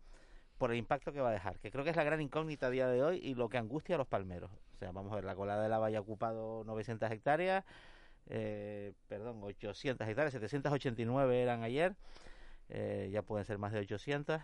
por 0.59 0.71
el 0.71 0.79
impacto 0.79 1.13
que 1.13 1.21
va 1.21 1.31
a 1.31 1.33
dejar, 1.33 1.59
que 1.59 1.73
creo 1.73 1.83
que 1.83 1.91
es 1.91 1.97
la 1.97 2.05
gran 2.05 2.21
incógnita 2.21 2.69
a 2.69 2.71
día 2.71 2.87
de 2.87 3.03
hoy 3.03 3.19
y 3.21 3.35
lo 3.35 3.49
que 3.49 3.59
angustia 3.59 3.97
a 3.97 3.99
los 3.99 4.07
palmeros. 4.07 4.49
O 4.75 4.79
sea, 4.79 4.93
vamos 4.93 5.11
a 5.13 5.17
ver, 5.17 5.25
la 5.25 5.35
colada 5.35 5.61
de 5.63 5.69
lava 5.69 5.91
ya 5.91 5.99
ha 5.99 6.01
ocupado 6.03 6.63
900 6.65 7.11
hectáreas, 7.11 7.65
eh, 8.29 8.93
perdón, 9.09 9.41
800 9.43 10.07
hectáreas, 10.07 10.33
789 10.33 11.43
eran 11.43 11.65
ayer, 11.65 11.97
eh, 12.69 13.09
ya 13.13 13.23
pueden 13.23 13.45
ser 13.45 13.59
más 13.59 13.73
de 13.73 13.81
800. 13.81 14.41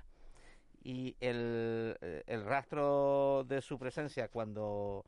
Y 0.82 1.16
el, 1.20 1.96
eh, 2.00 2.22
el 2.26 2.44
rastro 2.44 3.44
de 3.48 3.60
su 3.60 3.78
presencia 3.78 4.28
cuando, 4.28 5.04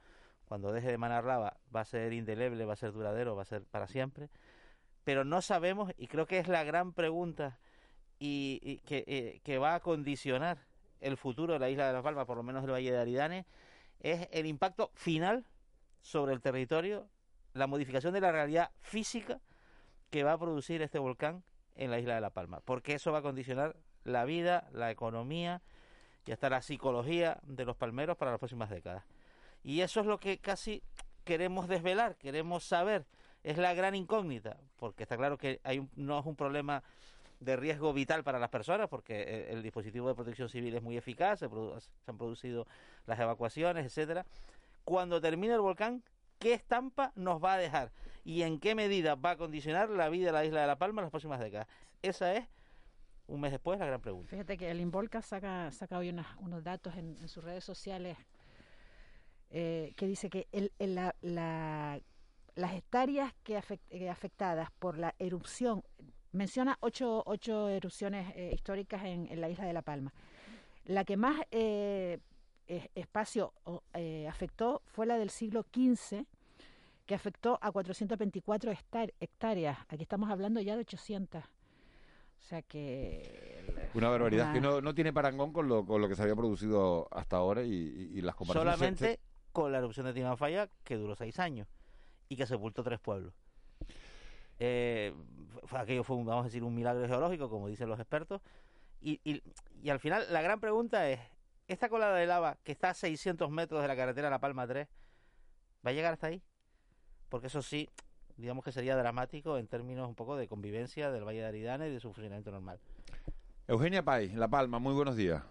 cuando 0.47 0.73
deje 0.73 0.89
de 0.89 0.99
manar 0.99 1.25
lava 1.25 1.57
va 1.75 1.81
a 1.81 1.85
ser 1.85 2.13
indeleble, 2.13 2.65
va 2.65 2.75
a 2.75 2.77
ser 2.77 2.93
duradero, 2.93 3.37
va 3.37 3.43
a 3.43 3.47
ser 3.47 3.65
para 3.65 3.87
siempre. 3.87 4.29
Pero 5.05 5.25
no 5.25 5.41
sabemos, 5.43 5.93
y 5.97 6.07
creo 6.09 6.27
que 6.27 6.39
es 6.39 6.49
la 6.49 6.65
gran 6.65 6.93
pregunta 6.93 7.59
y, 8.19 8.79
que, 8.85 9.05
eh, 9.07 9.41
que 9.43 9.59
va 9.59 9.75
a 9.75 9.81
condicionar 9.81 10.59
el 11.01 11.17
futuro 11.17 11.55
de 11.55 11.59
la 11.59 11.71
isla 11.71 11.87
de 11.87 11.95
La 11.95 12.03
Palma, 12.03 12.27
por 12.27 12.37
lo 12.37 12.43
menos 12.43 12.63
del 12.63 12.73
Valle 12.73 12.93
de 12.93 12.99
Aridane, 12.99 13.47
es 14.01 14.29
el 14.33 14.47
impacto 14.47 14.91
final 14.95 15.47
sobre 16.03 16.35
el 16.35 16.41
territorio 16.41 17.09
la 17.53 17.67
modificación 17.67 18.15
de 18.15 18.21
la 18.21 18.33
realidad 18.33 18.71
física 18.81 19.41
que 20.11 20.25
va 20.25 20.33
a 20.33 20.39
producir 20.39 20.83
este 20.83 20.99
volcán 20.99 21.43
en 21.75 21.91
la 21.91 21.99
isla 21.99 22.15
de 22.15 22.21
La 22.21 22.31
Palma, 22.31 22.61
porque 22.61 22.95
eso 22.95 23.13
va 23.13 23.19
a 23.19 23.23
condicionar 23.23 23.77
la 24.05 24.25
vida, 24.25 24.69
la 24.73 24.91
economía 24.91 25.63
y 26.27 26.33
hasta 26.33 26.51
la 26.51 26.63
psicología 26.63 27.39
de 27.43 27.65
los 27.65 27.77
palmeros 27.77 28.17
para 28.17 28.31
las 28.31 28.39
próximas 28.39 28.71
décadas. 28.71 29.05
Y 29.63 29.81
eso 29.81 30.01
es 30.01 30.07
lo 30.07 30.19
que 30.19 30.39
casi 30.39 30.83
queremos 31.25 31.69
desvelar, 31.69 32.17
queremos 32.17 32.65
saber, 32.65 33.07
es 33.43 33.59
la 33.59 33.75
gran 33.75 33.95
incógnita, 33.95 34.59
porque 34.77 35.03
está 35.03 35.17
claro 35.17 35.39
que 35.39 35.61
hay 35.65 35.87
no 35.97 36.19
es 36.19 36.27
un 36.27 36.37
problema 36.37 36.83
de 37.41 37.57
riesgo 37.57 37.93
vital 37.93 38.23
para 38.23 38.39
las 38.39 38.51
personas, 38.51 38.89
porque 38.89 39.49
el, 39.51 39.63
dispositivo 39.63 40.09
de 40.09 40.15
protección 40.15 40.49
civil 40.49 40.75
es 40.75 40.83
muy 40.83 40.97
eficaz, 40.97 41.39
se, 41.39 41.49
se 41.49 42.11
han 42.11 42.19
producido 42.19 42.67
las 43.07 43.19
evacuaciones, 43.19 43.87
etcétera. 43.87 44.27
Cuando 44.85 45.21
termine 45.21 45.55
el 45.55 45.61
volcán, 45.61 46.03
qué 46.39 46.53
estampa 46.53 47.13
nos 47.15 47.43
va 47.43 47.55
a 47.55 47.59
dejar 47.59 47.93
y 48.25 48.43
en 48.43 48.61
qué 48.61 48.75
medida 48.75 49.15
va 49.15 49.31
a 49.31 49.37
condicionar 49.37 49.89
la 49.89 50.09
vida 50.09 50.27
de 50.27 50.33
la 50.33 50.45
isla 50.45 50.61
de 50.61 50.67
La 50.67 50.79
Palma 50.79 51.01
en 51.01 51.05
las 51.05 51.11
próximas 51.11 51.41
décadas. 51.41 51.67
Esa 52.03 52.35
es, 52.35 52.47
un 53.31 53.41
mes 53.41 53.53
después, 53.53 53.79
la 53.79 53.87
gran 53.87 54.01
pregunta. 54.01 54.29
Fíjate 54.29 54.57
que 54.57 54.71
el 54.71 54.81
Involca 54.81 55.23
saca, 55.23 55.71
saca 55.71 55.99
hoy 55.99 56.15
unos 56.39 56.65
datos 56.65 56.97
en, 56.97 57.17
sus 57.29 57.43
redes 57.43 57.65
sociales 57.65 58.19
eh, 59.51 59.93
que 59.97 60.07
dice 60.07 60.29
que 60.29 60.49
el, 60.53 60.73
la, 60.79 61.15
la, 61.23 62.01
las 62.55 62.75
hectáreas 62.75 63.33
que, 63.43 63.57
afectadas 64.09 64.71
por 64.79 64.99
la 64.99 65.15
erupción, 65.19 65.83
menciona 66.33 66.77
ocho, 66.81 67.23
ocho 67.27 67.69
erupciones 67.69 68.33
eh, 68.37 68.51
históricas 68.55 69.05
en, 69.05 69.27
en, 69.31 69.41
la 69.41 69.49
isla 69.49 69.65
de 69.65 69.73
La 69.73 69.83
Palma. 69.83 70.13
La 70.85 71.05
que 71.05 71.17
más 71.17 71.41
eh, 72.71 72.89
espacio 72.95 73.53
eh, 73.95 74.29
afectó 74.29 74.83
fue 74.87 75.05
la 75.05 75.19
del 75.19 75.31
siglo 75.31 75.65
XV, 75.75 76.25
que 77.05 77.15
afectó 77.17 77.59
a 77.61 77.73
424 77.73 78.73
hectáreas. 79.19 79.79
Aquí 79.89 80.03
estamos 80.03 80.31
hablando 80.31 80.61
ya 80.61 80.75
de 80.75 80.83
800. 80.83 81.43
O 82.41 82.43
sea 82.43 82.63
que... 82.63 83.91
Una 83.95 84.09
barbaridad 84.09 84.53
que 84.53 84.61
no, 84.61 84.81
no, 84.81 84.95
tiene 84.95 85.13
parangón 85.13 85.53
con 85.53 85.69
lo, 85.69 85.85
con 85.85 86.01
lo 86.01 86.09
que 86.09 86.17
se 86.17 86.23
había 86.23 86.35
producido 86.35 87.07
hasta 87.13 87.37
ahora 87.37 87.63
y, 87.63 88.11
y, 88.15 88.21
las 88.23 88.35
comparaciones... 88.35 88.79
Solamente 88.79 89.21
con 89.53 89.73
la 89.73 89.79
erupción 89.79 90.07
de 90.07 90.15
Timanfaya, 90.15 90.69
que 90.85 90.97
duró 90.97 91.15
seis 91.15 91.39
años 91.39 91.69
y 92.29 92.37
que 92.37 92.47
sepultó 92.47 92.83
tres 92.83 92.99
pueblos. 93.01 93.35
Eh, 94.59 95.13
aquello 95.73 96.05
fue, 96.05 96.17
un, 96.17 96.27
vamos 96.27 96.43
a 96.43 96.49
decir, 96.49 96.63
un 96.63 96.75
milagro 96.75 97.07
geológico, 97.07 97.49
como 97.51 97.69
dicen 97.69 97.89
los 97.89 97.99
expertos. 97.99 98.41
Y, 99.01 99.21
y, 99.25 99.43
y 99.83 99.91
al 99.91 100.01
final, 100.01 100.27
la 100.31 100.43
gran 100.43 100.61
pregunta 100.61 101.09
es, 101.09 101.21
esta 101.69 101.89
colada 101.89 102.17
de 102.17 102.27
lava 102.27 102.59
que 102.65 102.73
está 102.73 102.91
a 102.91 102.95
600 102.95 103.51
metros 103.51 103.83
de 103.83 103.89
la 103.89 103.97
carretera 103.97 104.31
La 104.31 104.41
Palma 104.41 104.67
3, 104.67 104.89
¿va 105.87 105.91
a 105.91 105.93
llegar 105.93 106.13
hasta 106.13 106.29
ahí? 106.29 106.43
Porque 107.29 107.47
eso 107.47 107.63
sí, 107.63 107.89
digamos 108.41 108.65
que 108.65 108.73
sería 108.73 108.97
dramático 108.97 109.59
en 109.59 109.67
términos 109.67 110.09
un 110.09 110.15
poco 110.15 110.37
de 110.37 110.49
convivencia 110.49 111.11
del 111.11 111.25
Valle 111.25 111.41
de 111.41 111.47
Aridane 111.47 111.89
y 111.89 111.93
de 111.93 112.01
su 112.01 112.09
funcionamiento 112.09 112.51
normal. 112.51 112.81
Eugenia 113.69 114.03
Pay, 114.03 114.31
La 114.31 114.49
Palma, 114.49 114.79
muy 114.79 114.95
buenos 114.95 115.17
días. 115.17 115.43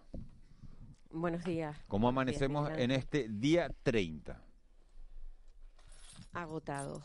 Buenos 1.12 1.44
días. 1.44 1.78
¿Cómo 1.88 2.10
amanecemos 2.10 2.70
en 2.72 2.92
este 2.92 3.28
día 3.30 3.72
30? 3.84 4.42
Agotados, 6.34 7.04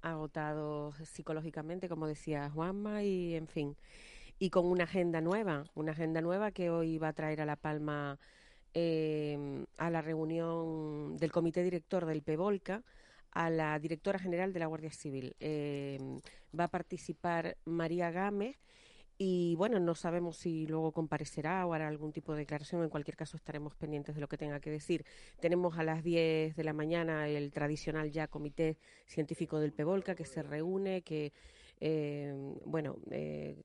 agotados 0.00 0.96
psicológicamente, 1.08 1.88
como 1.88 2.06
decía 2.06 2.50
Juanma, 2.50 3.02
y 3.02 3.34
en 3.34 3.46
fin 3.46 3.76
y 4.42 4.50
con 4.50 4.66
una 4.66 4.84
agenda 4.84 5.20
nueva, 5.20 5.66
una 5.76 5.92
agenda 5.92 6.20
nueva 6.20 6.50
que 6.50 6.68
hoy 6.68 6.98
va 6.98 7.08
a 7.08 7.12
traer 7.12 7.40
a 7.40 7.46
La 7.46 7.54
Palma 7.54 8.18
eh, 8.74 9.64
a 9.76 9.88
la 9.88 10.02
reunión 10.02 11.16
del 11.16 11.30
comité 11.30 11.62
director 11.62 12.06
del 12.06 12.22
PEVOLCA, 12.22 12.82
a 13.32 13.50
la 13.50 13.78
directora 13.78 14.18
general 14.18 14.52
de 14.52 14.60
la 14.60 14.66
Guardia 14.66 14.92
Civil. 14.92 15.34
Eh, 15.40 15.98
va 16.58 16.64
a 16.64 16.68
participar 16.68 17.56
María 17.64 18.10
Gámez 18.10 18.58
y 19.18 19.54
bueno, 19.56 19.78
no 19.78 19.94
sabemos 19.94 20.36
si 20.36 20.66
luego 20.66 20.92
comparecerá 20.92 21.64
o 21.66 21.74
hará 21.74 21.88
algún 21.88 22.12
tipo 22.12 22.32
de 22.32 22.40
declaración. 22.40 22.82
En 22.82 22.88
cualquier 22.88 23.16
caso, 23.16 23.36
estaremos 23.36 23.74
pendientes 23.74 24.14
de 24.14 24.20
lo 24.20 24.28
que 24.28 24.36
tenga 24.36 24.60
que 24.60 24.70
decir. 24.70 25.04
Tenemos 25.40 25.78
a 25.78 25.84
las 25.84 26.02
10 26.02 26.56
de 26.56 26.64
la 26.64 26.72
mañana 26.72 27.28
el 27.28 27.52
tradicional 27.52 28.10
ya 28.10 28.26
comité 28.26 28.78
científico 29.06 29.60
del 29.60 29.72
PEVOLCA 29.72 30.14
que 30.14 30.24
se 30.24 30.42
reúne, 30.42 31.02
que 31.02 31.32
eh, 31.80 32.34
bueno, 32.64 32.96
eh, 33.10 33.56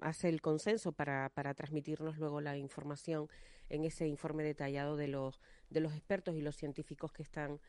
hace 0.00 0.28
el 0.28 0.40
consenso 0.40 0.92
para, 0.92 1.30
para 1.30 1.54
transmitirnos 1.54 2.18
luego 2.18 2.40
la 2.40 2.56
información 2.56 3.28
en 3.68 3.84
ese 3.84 4.06
informe 4.06 4.42
detallado 4.42 4.96
de 4.96 5.08
los, 5.08 5.40
de 5.70 5.80
los 5.80 5.94
expertos 5.94 6.36
y 6.36 6.42
los 6.42 6.56
científicos 6.56 7.12
que 7.12 7.22
están 7.22 7.60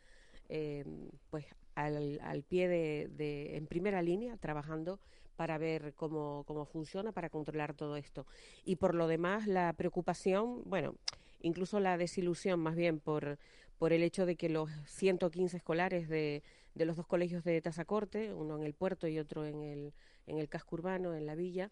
eh, 0.48 0.84
pues 1.30 1.46
al, 1.74 2.20
al 2.22 2.42
pie 2.42 2.68
de, 2.68 3.56
en 3.56 3.66
primera 3.66 4.02
línea 4.02 4.36
trabajando 4.36 5.00
para 5.36 5.58
ver 5.58 5.94
cómo, 5.94 6.44
cómo 6.46 6.64
funciona, 6.64 7.12
para 7.12 7.30
controlar 7.30 7.74
todo 7.74 7.96
esto. 7.96 8.26
Y 8.64 8.76
por 8.76 8.94
lo 8.94 9.06
demás, 9.08 9.46
la 9.46 9.72
preocupación, 9.72 10.62
bueno, 10.66 10.94
incluso 11.40 11.80
la 11.80 11.96
desilusión 11.96 12.60
más 12.60 12.76
bien 12.76 13.00
por, 13.00 13.38
por 13.78 13.92
el 13.92 14.02
hecho 14.02 14.26
de 14.26 14.36
que 14.36 14.48
los 14.48 14.70
115 14.86 15.56
escolares 15.56 16.08
de, 16.08 16.42
de 16.74 16.84
los 16.84 16.96
dos 16.96 17.06
colegios 17.06 17.44
de 17.44 17.60
Tazacorte, 17.60 18.32
uno 18.32 18.56
en 18.56 18.62
el 18.62 18.74
puerto 18.74 19.08
y 19.08 19.18
otro 19.18 19.44
en 19.44 19.62
el, 19.62 19.92
en 20.26 20.38
el 20.38 20.48
casco 20.48 20.76
urbano, 20.76 21.14
en 21.14 21.26
la 21.26 21.34
villa, 21.34 21.70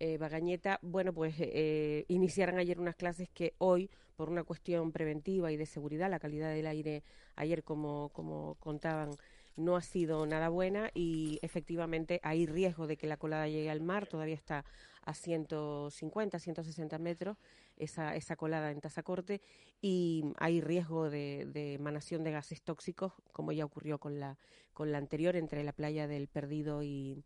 eh, 0.00 0.16
Bagañeta, 0.16 0.78
bueno, 0.82 1.12
pues 1.12 1.34
eh, 1.38 2.06
iniciaran 2.08 2.58
ayer 2.58 2.80
unas 2.80 2.96
clases 2.96 3.28
que 3.28 3.52
hoy, 3.58 3.90
por 4.16 4.30
una 4.30 4.44
cuestión 4.44 4.92
preventiva 4.92 5.52
y 5.52 5.58
de 5.58 5.66
seguridad, 5.66 6.10
la 6.10 6.18
calidad 6.18 6.50
del 6.52 6.66
aire 6.66 7.02
ayer, 7.36 7.62
como, 7.62 8.08
como 8.14 8.56
contaban, 8.60 9.10
no 9.56 9.76
ha 9.76 9.82
sido 9.82 10.24
nada 10.26 10.48
buena 10.48 10.90
y 10.94 11.38
efectivamente 11.42 12.18
hay 12.22 12.46
riesgo 12.46 12.86
de 12.86 12.96
que 12.96 13.06
la 13.06 13.18
colada 13.18 13.46
llegue 13.46 13.68
al 13.68 13.82
mar, 13.82 14.06
todavía 14.06 14.34
está 14.34 14.64
a 15.02 15.12
150, 15.12 16.38
160 16.38 16.98
metros 16.98 17.36
esa, 17.76 18.16
esa 18.16 18.36
colada 18.36 18.70
en 18.70 18.80
Tazacorte 18.80 19.42
y 19.82 20.24
hay 20.38 20.62
riesgo 20.62 21.10
de, 21.10 21.46
de, 21.52 21.74
emanación 21.74 22.24
de 22.24 22.32
gases 22.32 22.62
tóxicos, 22.62 23.12
como 23.32 23.52
ya 23.52 23.66
ocurrió 23.66 23.98
con 23.98 24.18
la, 24.18 24.38
con 24.72 24.92
la 24.92 24.98
anterior 24.98 25.36
entre 25.36 25.62
la 25.62 25.72
playa 25.72 26.06
del 26.06 26.26
Perdido 26.26 26.82
y, 26.82 27.22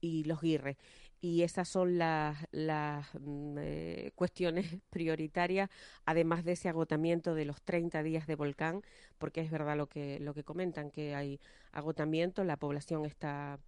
y 0.00 0.24
Los 0.24 0.40
Guirres 0.40 0.76
y 1.20 1.42
esas 1.42 1.68
son 1.68 1.98
las, 1.98 2.36
las 2.52 3.06
mm, 3.14 3.56
eh, 3.58 4.12
cuestiones 4.14 4.66
prioritarias, 4.90 5.70
además 6.04 6.44
de 6.44 6.52
ese 6.52 6.68
agotamiento 6.68 7.34
de 7.34 7.44
los 7.44 7.62
30 7.62 8.02
días 8.02 8.26
de 8.26 8.36
volcán, 8.36 8.82
porque 9.18 9.40
es 9.40 9.50
verdad 9.50 9.76
lo 9.76 9.88
que, 9.88 10.20
lo 10.20 10.34
que 10.34 10.44
comentan, 10.44 10.90
que 10.90 11.14
hay 11.14 11.40
agotamiento, 11.72 12.44
la 12.44 12.56
población 12.56 13.04
está 13.04 13.58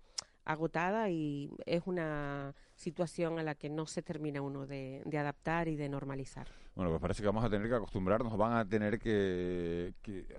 agotada 0.45 1.11
y 1.11 1.51
es 1.67 1.83
una 1.87 2.55
situación 2.75 3.39
a 3.39 3.43
la 3.43 3.55
que 3.55 3.69
no 3.69 3.87
se 3.87 4.03
termina 4.03 4.43
uno 4.43 4.67
de, 4.67 5.03
de 5.05 5.19
adaptar 5.19 5.69
y 5.69 5.77
de 5.77 5.89
normalizar. 5.89 6.49
Bueno, 6.75 6.93
pues 6.93 7.03
parece 7.03 7.21
que 7.21 7.27
vamos 7.27 7.45
a 7.45 7.51
tener 7.51 7.69
que 7.69 7.75
acostumbrarnos, 7.75 8.37
van 8.39 8.53
a 8.53 8.65
tener 8.67 8.99
que, 8.99 9.93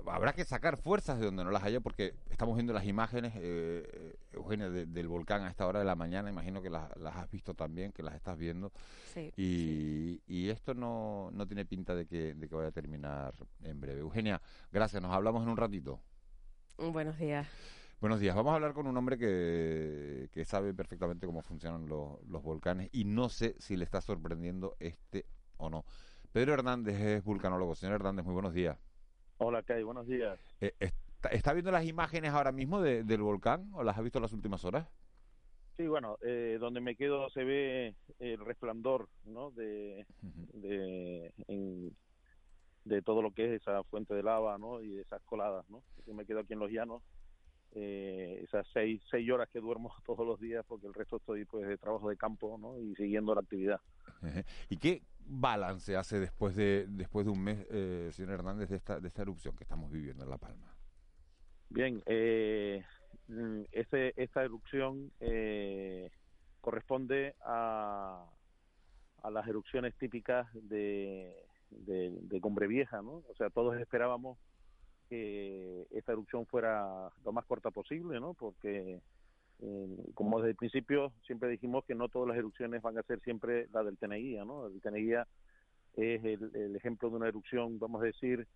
habrá 0.08 0.34
que 0.34 0.46
sacar 0.46 0.78
fuerzas 0.78 1.20
de 1.20 1.26
donde 1.26 1.44
no 1.44 1.52
las 1.52 1.64
haya, 1.64 1.82
porque 1.82 2.16
estamos 2.30 2.56
viendo 2.56 2.74
las 2.74 2.86
imágenes, 2.86 3.34
eh, 3.36 4.16
Eugenia, 4.32 4.70
del 4.70 5.08
volcán 5.08 5.44
a 5.44 5.50
esta 5.50 5.68
hora 5.68 5.80
de 5.80 5.86
la 5.86 5.96
mañana, 5.96 6.30
imagino 6.30 6.62
que 6.62 6.70
las, 6.70 6.90
has 7.14 7.30
visto 7.30 7.54
también, 7.54 7.92
que 7.92 8.02
las 8.02 8.16
estás 8.16 8.38
viendo, 8.38 8.72
sí, 9.14 9.32
y, 9.36 10.22
y, 10.26 10.50
esto 10.50 10.74
no, 10.74 11.30
no 11.32 11.46
tiene 11.46 11.66
pinta 11.66 11.94
de 11.94 12.08
que, 12.08 12.34
de 12.34 12.48
que 12.48 12.56
vaya 12.56 12.70
a 12.70 12.72
terminar 12.72 13.34
en 13.64 13.80
breve. 13.82 14.00
Eugenia, 14.00 14.42
gracias, 14.72 15.02
nos 15.02 15.14
hablamos 15.14 15.44
en 15.44 15.50
un 15.50 15.58
ratito. 15.58 16.00
Buenos 16.78 17.20
días. 17.20 17.48
Buenos 18.02 18.20
días. 18.20 18.36
Vamos 18.36 18.54
a 18.54 18.56
hablar 18.56 18.74
con 18.74 18.88
un 18.88 18.98
hombre 18.98 19.16
que, 19.16 20.28
que 20.34 20.44
sabe 20.44 20.74
perfectamente 20.74 21.28
cómo 21.28 21.44
funcionan 21.44 21.88
los, 21.88 22.20
los 22.28 22.42
volcanes 22.42 22.90
y 22.92 23.06
no 23.06 23.30
sé 23.30 23.54
si 23.60 23.78
le 23.78 23.84
está 23.84 24.02
sorprendiendo 24.02 24.76
este 24.80 25.28
o 25.58 25.70
no. 25.70 25.86
Pedro 26.32 26.56
Hernández 26.56 27.00
es 27.00 27.24
vulcanólogo. 27.24 27.76
Señor 27.76 27.98
Hernández, 27.98 28.26
muy 28.26 28.34
buenos 28.34 28.56
días. 28.56 28.76
Hola, 29.38 29.62
Kai, 29.62 29.84
buenos 29.84 30.08
días. 30.08 30.40
Eh, 30.62 30.74
está, 31.30 31.54
viendo 31.54 31.70
las 31.70 31.86
imágenes 31.86 32.32
ahora 32.32 32.52
mismo 32.52 32.82
del 32.82 33.22
volcán 33.22 33.70
o 33.74 33.84
las 33.84 34.00
ha 34.00 34.02
visto 34.02 34.18
en 34.18 34.24
las 34.24 34.34
últimas 34.34 34.66
horas? 34.66 34.88
Sí, 35.78 35.86
bueno, 35.86 36.18
eh, 36.24 36.58
donde 36.60 36.82
me 36.82 36.96
quedo 36.96 37.30
se 37.30 37.44
ve 37.44 37.94
el 38.18 38.44
resplandor, 38.44 39.10
¿no? 39.26 39.52
De, 39.52 40.08
de, 40.54 41.32
de 42.84 43.02
todo 43.04 43.22
lo 43.22 43.32
que 43.32 43.46
es 43.46 43.62
esa 43.62 43.84
fuente 43.84 44.16
de 44.16 44.24
lava, 44.24 44.58
¿no? 44.58 44.82
Y 44.82 44.98
esas 44.98 45.22
coladas, 45.22 45.70
¿no? 45.70 45.84
Yo 46.08 46.16
me 46.16 46.26
quedo 46.26 46.40
aquí 46.40 46.54
en 46.54 46.60
los 46.60 46.72
llanos, 46.72 47.04
eh, 47.74 48.42
esas 48.44 48.68
seis, 48.74 49.02
seis 49.10 49.30
horas 49.32 49.50
que 49.50 49.60
duermo 49.60 49.94
todos 50.06 50.26
los 50.26 50.40
días 50.40 50.66
porque 50.68 50.88
el 50.88 50.94
resto 50.94 51.18
estoy 51.18 51.46
pues 51.46 51.68
de 51.68 51.78
trabajo 51.78 52.10
de 52.10 52.18
campo, 52.18 52.58
¿no? 52.60 52.78
Y 52.80 52.96
siguiendo 52.96 53.34
la 53.34 53.42
actividad. 53.42 53.80
¿Y 54.70 54.78
qué 54.78 55.04
balance 55.26 55.96
hace 55.96 56.20
después 56.20 56.56
de 56.56 56.86
después 56.90 57.26
de 57.26 57.32
un 57.32 57.44
mes, 57.44 57.66
eh, 57.70 58.10
señor 58.12 58.34
Hernández, 58.34 58.70
de 58.70 58.76
esta, 58.76 59.00
de 59.00 59.08
esta 59.08 59.22
erupción 59.22 59.56
que 59.56 59.64
estamos 59.64 59.92
viviendo 59.92 60.24
en 60.24 60.30
La 60.30 60.38
Palma? 60.38 60.76
Bien, 61.70 62.02
eh, 62.06 62.84
este, 63.72 64.22
esta 64.22 64.44
erupción 64.44 65.12
eh, 65.22 66.12
corresponde 66.60 67.36
a, 67.46 68.26
a 69.24 69.32
las 69.32 69.48
erupciones 69.48 69.96
típicas 69.96 70.48
de, 70.54 71.46
de, 71.70 72.12
de 72.22 72.42
Cumbre 72.42 72.68
Vieja, 72.68 73.02
¿no? 73.02 73.24
O 73.30 73.36
sea, 73.38 73.50
todos 73.50 73.80
esperábamos 73.80 74.38
que 75.12 75.88
esta 75.92 76.14
erupción 76.14 76.46
fuera 76.46 77.10
lo 77.26 77.34
más 77.34 77.46
corta 77.46 77.70
posible, 77.70 78.22
¿no? 78.22 78.34
Porque 78.34 79.02
como 80.16 80.40
desde 80.40 80.52
el 80.52 80.56
principio 80.56 81.12
siempre 81.28 81.50
dijimos 81.50 81.84
que 81.86 81.94
no 81.94 82.08
todas 82.08 82.30
las 82.30 82.38
erupciones 82.38 82.82
van 82.82 82.98
a 82.98 83.04
ser 83.04 83.20
siempre 83.20 83.68
la 83.74 83.84
del 83.84 83.98
Teneguía, 83.98 84.46
¿no? 84.46 84.68
El 84.68 84.82
Teneguía 84.82 85.28
es 85.96 86.24
el, 86.24 86.76
ejemplo 86.78 87.10
de 87.10 87.18
una 87.18 87.28
erupción, 87.28 87.78
vamos 87.78 88.02
a 88.02 88.06
decir, 88.06 88.48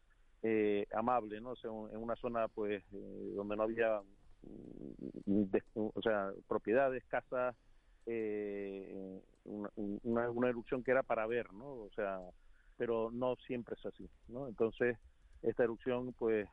eh, 0.43 0.87
amable, 0.95 1.41
¿no? 1.41 1.51
O 1.51 1.55
sea, 1.57 1.69
en 1.69 1.97
una 1.97 2.15
zona, 2.15 2.47
pues, 2.47 2.81
eh, 2.93 3.31
donde 3.35 3.57
no 3.57 3.63
había, 3.63 3.99
mm, 5.25 5.43
o 5.75 6.01
sea, 6.01 6.31
propiedades, 6.47 7.03
casas, 7.05 7.53
eh, 8.05 9.21
una, 9.43 10.29
una, 10.29 10.49
erupción 10.49 10.83
que 10.83 10.91
era 10.91 11.03
para 11.03 11.27
ver, 11.27 11.51
¿no? 11.53 11.65
O 11.65 11.89
sea, 11.95 12.19
pero 12.77 13.11
no 13.11 13.35
siempre 13.45 13.75
es 13.77 13.85
así, 13.85 14.09
¿no? 14.29 14.47
Entonces, 14.47 14.97
esta 15.49 15.63
erupción, 15.63 16.13
pues, 16.13 16.47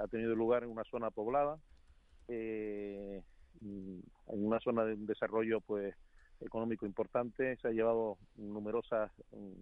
ha 0.00 0.06
tenido 0.08 0.34
lugar 0.34 0.62
en 0.64 0.70
una 0.70 0.84
zona 0.84 1.10
poblada, 1.10 1.58
eh, 2.28 3.22
en 3.60 4.02
una 4.26 4.60
zona 4.60 4.84
de 4.84 4.94
un 4.94 5.06
desarrollo 5.06 5.60
pues 5.60 5.94
económico 6.40 6.86
importante. 6.86 7.56
Se 7.56 7.68
ha 7.68 7.72
llevado 7.72 8.18
numerosas 8.36 9.10
mm, 9.32 9.52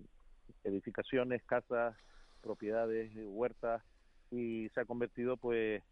edificaciones 0.65 1.43
casas 1.45 1.97
propiedades 2.43 3.13
huertas 3.27 3.83
y 4.31 4.69
se 4.71 4.81
ha 4.81 4.85
convertido 4.85 5.37
pues 5.37 5.83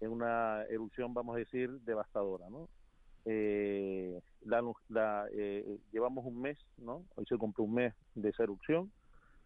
en 0.00 0.10
una 0.10 0.62
erupción 0.70 1.12
vamos 1.14 1.36
a 1.36 1.38
decir 1.38 1.70
devastadora 1.80 2.48
no 2.48 2.68
eh, 3.24 4.20
la, 4.42 5.26
eh, 5.32 5.78
llevamos 5.92 6.24
un 6.24 6.40
mes 6.40 6.58
no 6.76 7.04
hoy 7.16 7.26
se 7.26 7.36
cumple 7.36 7.64
un 7.64 7.74
mes 7.74 7.94
de 8.14 8.30
esa 8.30 8.44
erupción 8.44 8.90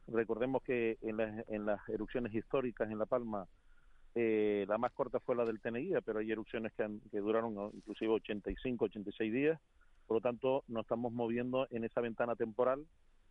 recordemos 0.08 0.62
que 0.62 0.98
en 1.02 1.16
las, 1.16 1.48
en 1.48 1.66
las 1.66 1.88
erupciones 1.88 2.34
históricas 2.34 2.90
en 2.90 2.98
la 2.98 3.06
Palma 3.06 3.46
eh, 4.14 4.66
la 4.68 4.78
más 4.78 4.92
corta 4.92 5.20
fue 5.20 5.36
la 5.36 5.44
del 5.44 5.60
Teneguía, 5.60 6.00
pero 6.00 6.18
hay 6.18 6.30
erupciones 6.30 6.72
que, 6.74 6.86
que 7.10 7.18
duraron 7.18 7.70
inclusive 7.74 8.12
85, 8.12 8.84
86 8.86 9.32
días. 9.32 9.60
Por 10.06 10.18
lo 10.18 10.20
tanto, 10.20 10.64
nos 10.68 10.82
estamos 10.82 11.12
moviendo 11.12 11.66
en 11.70 11.84
esa 11.84 12.00
ventana 12.00 12.36
temporal 12.36 12.84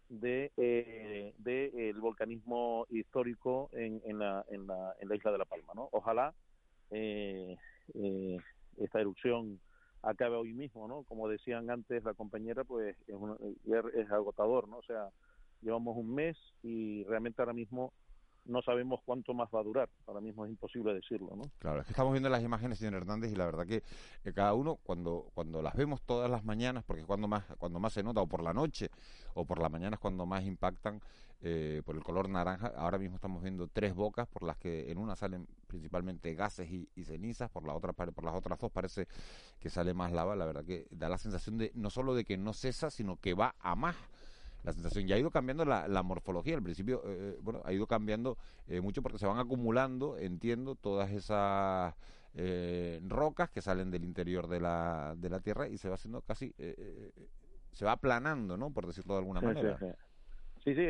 de, 0.10 0.52
eh, 0.58 1.34
de 1.38 1.90
el 1.90 2.00
volcanismo 2.00 2.86
histórico 2.90 3.70
en, 3.74 4.02
en, 4.06 4.20
la, 4.20 4.46
en, 4.50 4.68
la, 4.68 4.94
en 5.00 5.10
la 5.10 5.16
isla 5.16 5.32
de 5.32 5.38
La 5.38 5.46
Palma. 5.46 5.74
¿no? 5.74 5.90
Ojalá 5.92 6.34
eh, 6.92 7.56
eh, 7.94 8.38
esta 8.78 9.00
erupción 9.00 9.60
acabe 10.04 10.36
hoy 10.36 10.54
mismo, 10.54 10.88
¿no? 10.88 11.04
Como 11.04 11.30
decían 11.30 11.70
antes 11.70 12.04
la 12.04 12.16
compañera, 12.16 12.64
pues 12.64 12.96
es, 13.08 13.16
es 13.94 14.12
agotador, 14.12 14.68
¿no? 14.68 14.78
O 14.78 14.84
sea, 14.84 15.10
llevamos 15.62 15.98
un 15.98 16.14
mes 16.14 16.38
y 16.64 17.04
realmente 17.06 17.42
ahora 17.42 17.54
mismo 17.54 17.94
no 18.46 18.62
sabemos 18.62 19.02
cuánto 19.06 19.34
más 19.34 19.50
va 19.54 19.60
a 19.60 19.64
durar. 19.64 19.90
Ahora 20.08 20.22
mismo 20.22 20.46
es 20.46 20.52
imposible 20.52 20.94
decirlo, 20.94 21.36
¿no? 21.36 21.44
Claro, 21.60 21.82
es 21.82 21.86
que 21.86 21.92
estamos 21.92 22.12
viendo 22.12 22.30
las 22.30 22.44
imágenes, 22.44 22.80
señor 22.80 22.96
Hernández, 22.96 23.32
y 23.32 23.36
la 23.36 23.46
verdad 23.46 23.68
que, 23.68 23.84
cada 24.34 24.54
uno, 24.54 24.78
cuando, 24.84 25.30
cuando 25.34 25.62
las 25.62 25.76
vemos 25.76 26.02
todas 26.02 26.30
las 26.30 26.44
mañanas, 26.44 26.84
porque 26.84 27.06
cuando 27.06 27.28
más, 27.28 27.46
cuando 27.58 27.80
más 27.80 27.94
se 27.94 28.04
nota, 28.04 28.22
o 28.22 28.28
por 28.28 28.42
la 28.42 28.54
noche, 28.54 28.90
o 29.36 29.46
por 29.46 29.60
la 29.60 29.70
mañana 29.70 29.96
es 29.96 30.00
cuando 30.00 30.26
más 30.26 30.44
impactan 30.44 31.02
eh, 31.44 31.82
por 31.86 31.96
el 31.96 32.04
color 32.04 32.30
naranja. 32.30 32.72
Ahora 32.76 32.98
mismo 32.98 33.16
estamos 33.16 33.42
viendo 33.42 33.68
tres 33.68 33.96
bocas 33.96 34.28
por 34.28 34.44
las 34.44 34.58
que 34.58 34.92
en 34.92 34.98
una 34.98 35.16
salen 35.16 35.48
principalmente 35.68 36.34
gases 36.36 36.70
y, 36.70 37.04
cenizas, 37.04 37.50
por 37.50 37.66
la 37.66 37.74
otra 37.74 37.94
por 37.94 38.24
las 38.24 38.36
otras 38.36 38.60
dos 38.60 38.72
parece 38.72 39.08
que 39.60 39.70
sale 39.70 39.94
más 39.94 40.12
lava. 40.12 40.36
La 40.36 40.46
verdad 40.46 40.64
que 40.64 40.88
da 40.92 41.10
la 41.10 41.18
sensación 41.18 41.58
de 41.58 41.72
no 41.74 41.90
solo 41.90 42.14
de 42.14 42.26
que 42.26 42.38
no 42.38 42.54
cesa, 42.54 42.92
sino 42.92 43.18
que 43.18 43.34
va 43.34 43.56
a 43.60 43.76
más 43.76 43.96
la 44.64 44.74
sensación. 44.74 45.08
Ya 45.08 45.16
ha 45.16 45.20
ido 45.20 45.32
cambiando 45.32 45.66
la, 45.66 46.04
morfología. 46.04 46.56
Al 46.56 46.64
principio, 46.64 47.02
eh, 47.06 47.38
bueno, 47.42 47.62
ha 47.66 47.74
ido 47.74 47.88
cambiando 47.88 48.38
eh, 48.68 48.82
mucho 48.82 49.02
porque 49.02 49.18
se 49.18 49.26
van 49.26 49.40
acumulando, 49.40 50.18
entiendo, 50.18 50.76
todas 50.76 51.12
esas 51.12 51.96
eh, 52.36 53.00
rocas 53.08 53.50
que 53.50 53.62
salen 53.62 53.92
del 53.92 54.04
interior 54.04 54.48
de 54.48 54.60
la, 54.60 55.16
de 55.18 55.30
la 55.30 55.40
Tierra 55.40 55.68
y 55.68 55.78
se 55.78 55.90
va 55.90 55.96
haciendo 55.96 56.22
casi, 56.22 56.54
se 57.72 57.86
va 57.86 57.94
aplanando, 57.94 58.58
¿no? 58.58 58.72
Por 58.72 58.88
decirlo 58.88 59.16
de 59.16 59.20
alguna 59.20 59.42
manera. 59.42 59.78
Sí, 60.64 60.76
sí, 60.76 60.86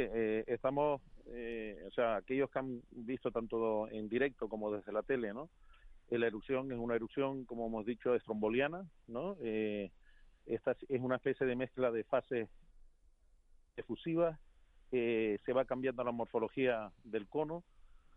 estamos, 0.47 1.01
o 1.25 1.91
sea, 1.91 2.17
aquellos 2.17 2.49
que 2.49 2.59
han 2.59 2.81
visto 2.91 3.31
tanto 3.31 3.89
en 3.89 4.09
directo 4.09 4.49
como 4.49 4.71
desde 4.71 4.91
la 4.91 5.03
tele, 5.03 5.33
¿no? 5.33 5.49
La 6.09 6.27
erupción 6.27 6.69
es 6.73 6.77
una 6.77 6.95
erupción, 6.95 7.45
como 7.45 7.67
hemos 7.67 7.85
dicho, 7.85 8.13
estromboliana, 8.13 8.85
¿no? 9.07 9.37
esta 10.45 10.75
es 10.89 10.99
una 10.99 11.17
especie 11.17 11.45
de 11.45 11.55
mezcla 11.55 11.91
de 11.91 12.03
fases 12.03 12.49
efusiva, 13.77 14.39
eh, 14.91 15.37
se 15.45 15.53
va 15.53 15.65
cambiando 15.65 16.03
la 16.03 16.11
morfología 16.11 16.91
del 17.03 17.27
cono, 17.27 17.63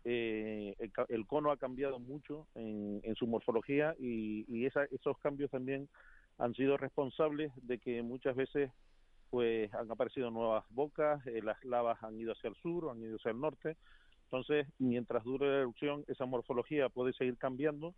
eh, 0.03 0.75
el, 1.09 1.25
cono 1.25 1.49
ha 1.49 1.57
cambiado 1.57 1.99
mucho 1.99 2.45
en, 2.53 3.15
su 3.15 3.25
morfología 3.25 3.95
y, 3.97 4.65
esos 4.65 5.17
cambios 5.19 5.49
también 5.49 5.89
han 6.37 6.53
sido 6.53 6.77
responsables 6.77 7.51
de 7.55 7.79
que 7.79 8.03
muchas 8.03 8.35
veces 8.35 8.71
pues 9.31 9.73
han 9.73 9.89
aparecido 9.89 10.29
nuevas 10.29 10.63
bocas, 10.69 11.25
eh, 11.25 11.41
las 11.41 11.63
lavas 11.65 12.01
han 12.03 12.19
ido 12.19 12.33
hacia 12.33 12.49
el 12.49 12.55
sur 12.57 12.85
o 12.85 12.91
han 12.91 13.01
ido 13.01 13.15
hacia 13.15 13.31
el 13.31 13.39
norte, 13.39 13.77
entonces 14.25 14.67
mientras 14.77 15.23
dure 15.23 15.47
la 15.47 15.59
erupción 15.61 16.03
esa 16.07 16.25
morfología 16.25 16.89
puede 16.89 17.13
seguir 17.13 17.37
cambiando 17.37 17.95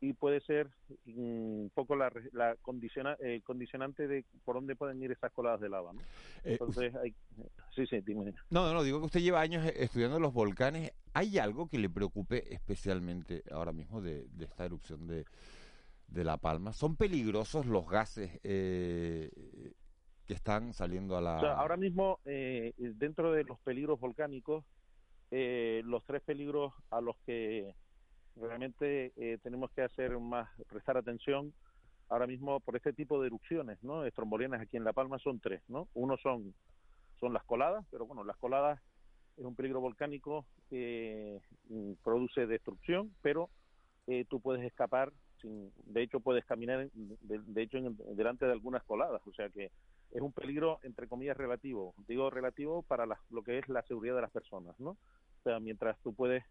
y 0.00 0.14
puede 0.14 0.40
ser 0.40 0.70
un 1.06 1.70
poco 1.74 1.94
la, 1.94 2.10
la 2.32 2.56
condiciona, 2.62 3.16
eh, 3.20 3.42
condicionante 3.44 4.08
de 4.08 4.24
por 4.44 4.54
dónde 4.54 4.74
pueden 4.74 5.02
ir 5.02 5.12
esas 5.12 5.30
coladas 5.32 5.60
de 5.60 5.68
lava. 5.68 5.92
¿no? 5.92 6.00
Eh, 6.42 6.52
Entonces, 6.52 6.94
hay, 6.96 7.14
sí, 7.74 7.86
sí, 7.86 8.00
dime. 8.00 8.32
No, 8.48 8.72
no, 8.72 8.82
digo 8.82 8.98
que 8.98 9.06
usted 9.06 9.20
lleva 9.20 9.40
años 9.40 9.66
eh, 9.66 9.74
estudiando 9.76 10.18
los 10.18 10.32
volcanes. 10.32 10.92
¿Hay 11.12 11.38
algo 11.38 11.68
que 11.68 11.78
le 11.78 11.90
preocupe 11.90 12.52
especialmente 12.52 13.42
ahora 13.50 13.72
mismo 13.72 14.00
de, 14.00 14.26
de 14.28 14.44
esta 14.46 14.64
erupción 14.64 15.06
de, 15.06 15.26
de 16.08 16.24
La 16.24 16.38
Palma? 16.38 16.72
¿Son 16.72 16.96
peligrosos 16.96 17.66
los 17.66 17.86
gases 17.86 18.40
eh, 18.42 19.30
que 20.26 20.32
están 20.32 20.72
saliendo 20.72 21.16
a 21.16 21.20
la... 21.20 21.36
O 21.36 21.40
sea, 21.40 21.52
ahora 21.54 21.76
mismo, 21.76 22.20
eh, 22.24 22.72
dentro 22.78 23.32
de 23.32 23.44
los 23.44 23.58
peligros 23.60 24.00
volcánicos, 24.00 24.64
los 25.30 26.04
tres 26.06 26.22
peligros 26.22 26.72
a 26.90 27.00
los 27.00 27.16
que 27.26 27.74
realmente 28.36 29.12
eh, 29.16 29.38
tenemos 29.42 29.70
que 29.72 29.82
hacer 29.82 30.18
más, 30.18 30.50
prestar 30.68 30.96
atención 30.96 31.54
ahora 32.08 32.26
mismo 32.26 32.60
por 32.60 32.76
este 32.76 32.92
tipo 32.92 33.20
de 33.20 33.28
erupciones, 33.28 33.82
¿no? 33.82 34.04
Estrombolianas 34.04 34.62
aquí 34.62 34.76
en 34.76 34.84
La 34.84 34.92
Palma 34.92 35.18
son 35.18 35.40
tres, 35.40 35.62
¿no? 35.68 35.88
Uno 35.94 36.16
son, 36.18 36.54
son 37.20 37.32
las 37.32 37.44
coladas, 37.44 37.86
pero 37.90 38.06
bueno, 38.06 38.24
las 38.24 38.36
coladas 38.38 38.80
es 39.36 39.44
un 39.44 39.56
peligro 39.56 39.80
volcánico 39.80 40.46
que 40.68 41.40
mm, 41.68 41.94
produce 42.04 42.46
destrucción, 42.46 43.16
pero 43.22 43.50
eh, 44.06 44.24
tú 44.28 44.40
puedes 44.40 44.64
escapar, 44.64 45.12
sin, 45.40 45.72
de 45.76 46.02
hecho 46.02 46.20
puedes 46.20 46.44
caminar, 46.44 46.90
de, 46.92 47.62
hecho, 47.62 47.78
en- 47.78 47.96
delante 48.16 48.46
de 48.46 48.52
algunas 48.52 48.84
coladas, 48.84 49.22
o 49.26 49.32
sea 49.32 49.50
que 49.50 49.72
es 50.10 50.20
un 50.20 50.32
peligro, 50.32 50.80
entre 50.82 51.08
comillas, 51.08 51.36
relativo. 51.36 51.94
Digo 52.08 52.30
relativo 52.30 52.82
para 52.82 53.06
la- 53.06 53.20
lo 53.30 53.42
que 53.42 53.58
es 53.58 53.68
la 53.68 53.82
seguridad 53.84 54.16
de 54.16 54.22
las 54.22 54.32
personas, 54.32 54.78
¿no? 54.80 54.90
O 54.92 55.42
sea, 55.44 55.60
mientras 55.60 56.00
tú 56.02 56.14
puedes, 56.14 56.44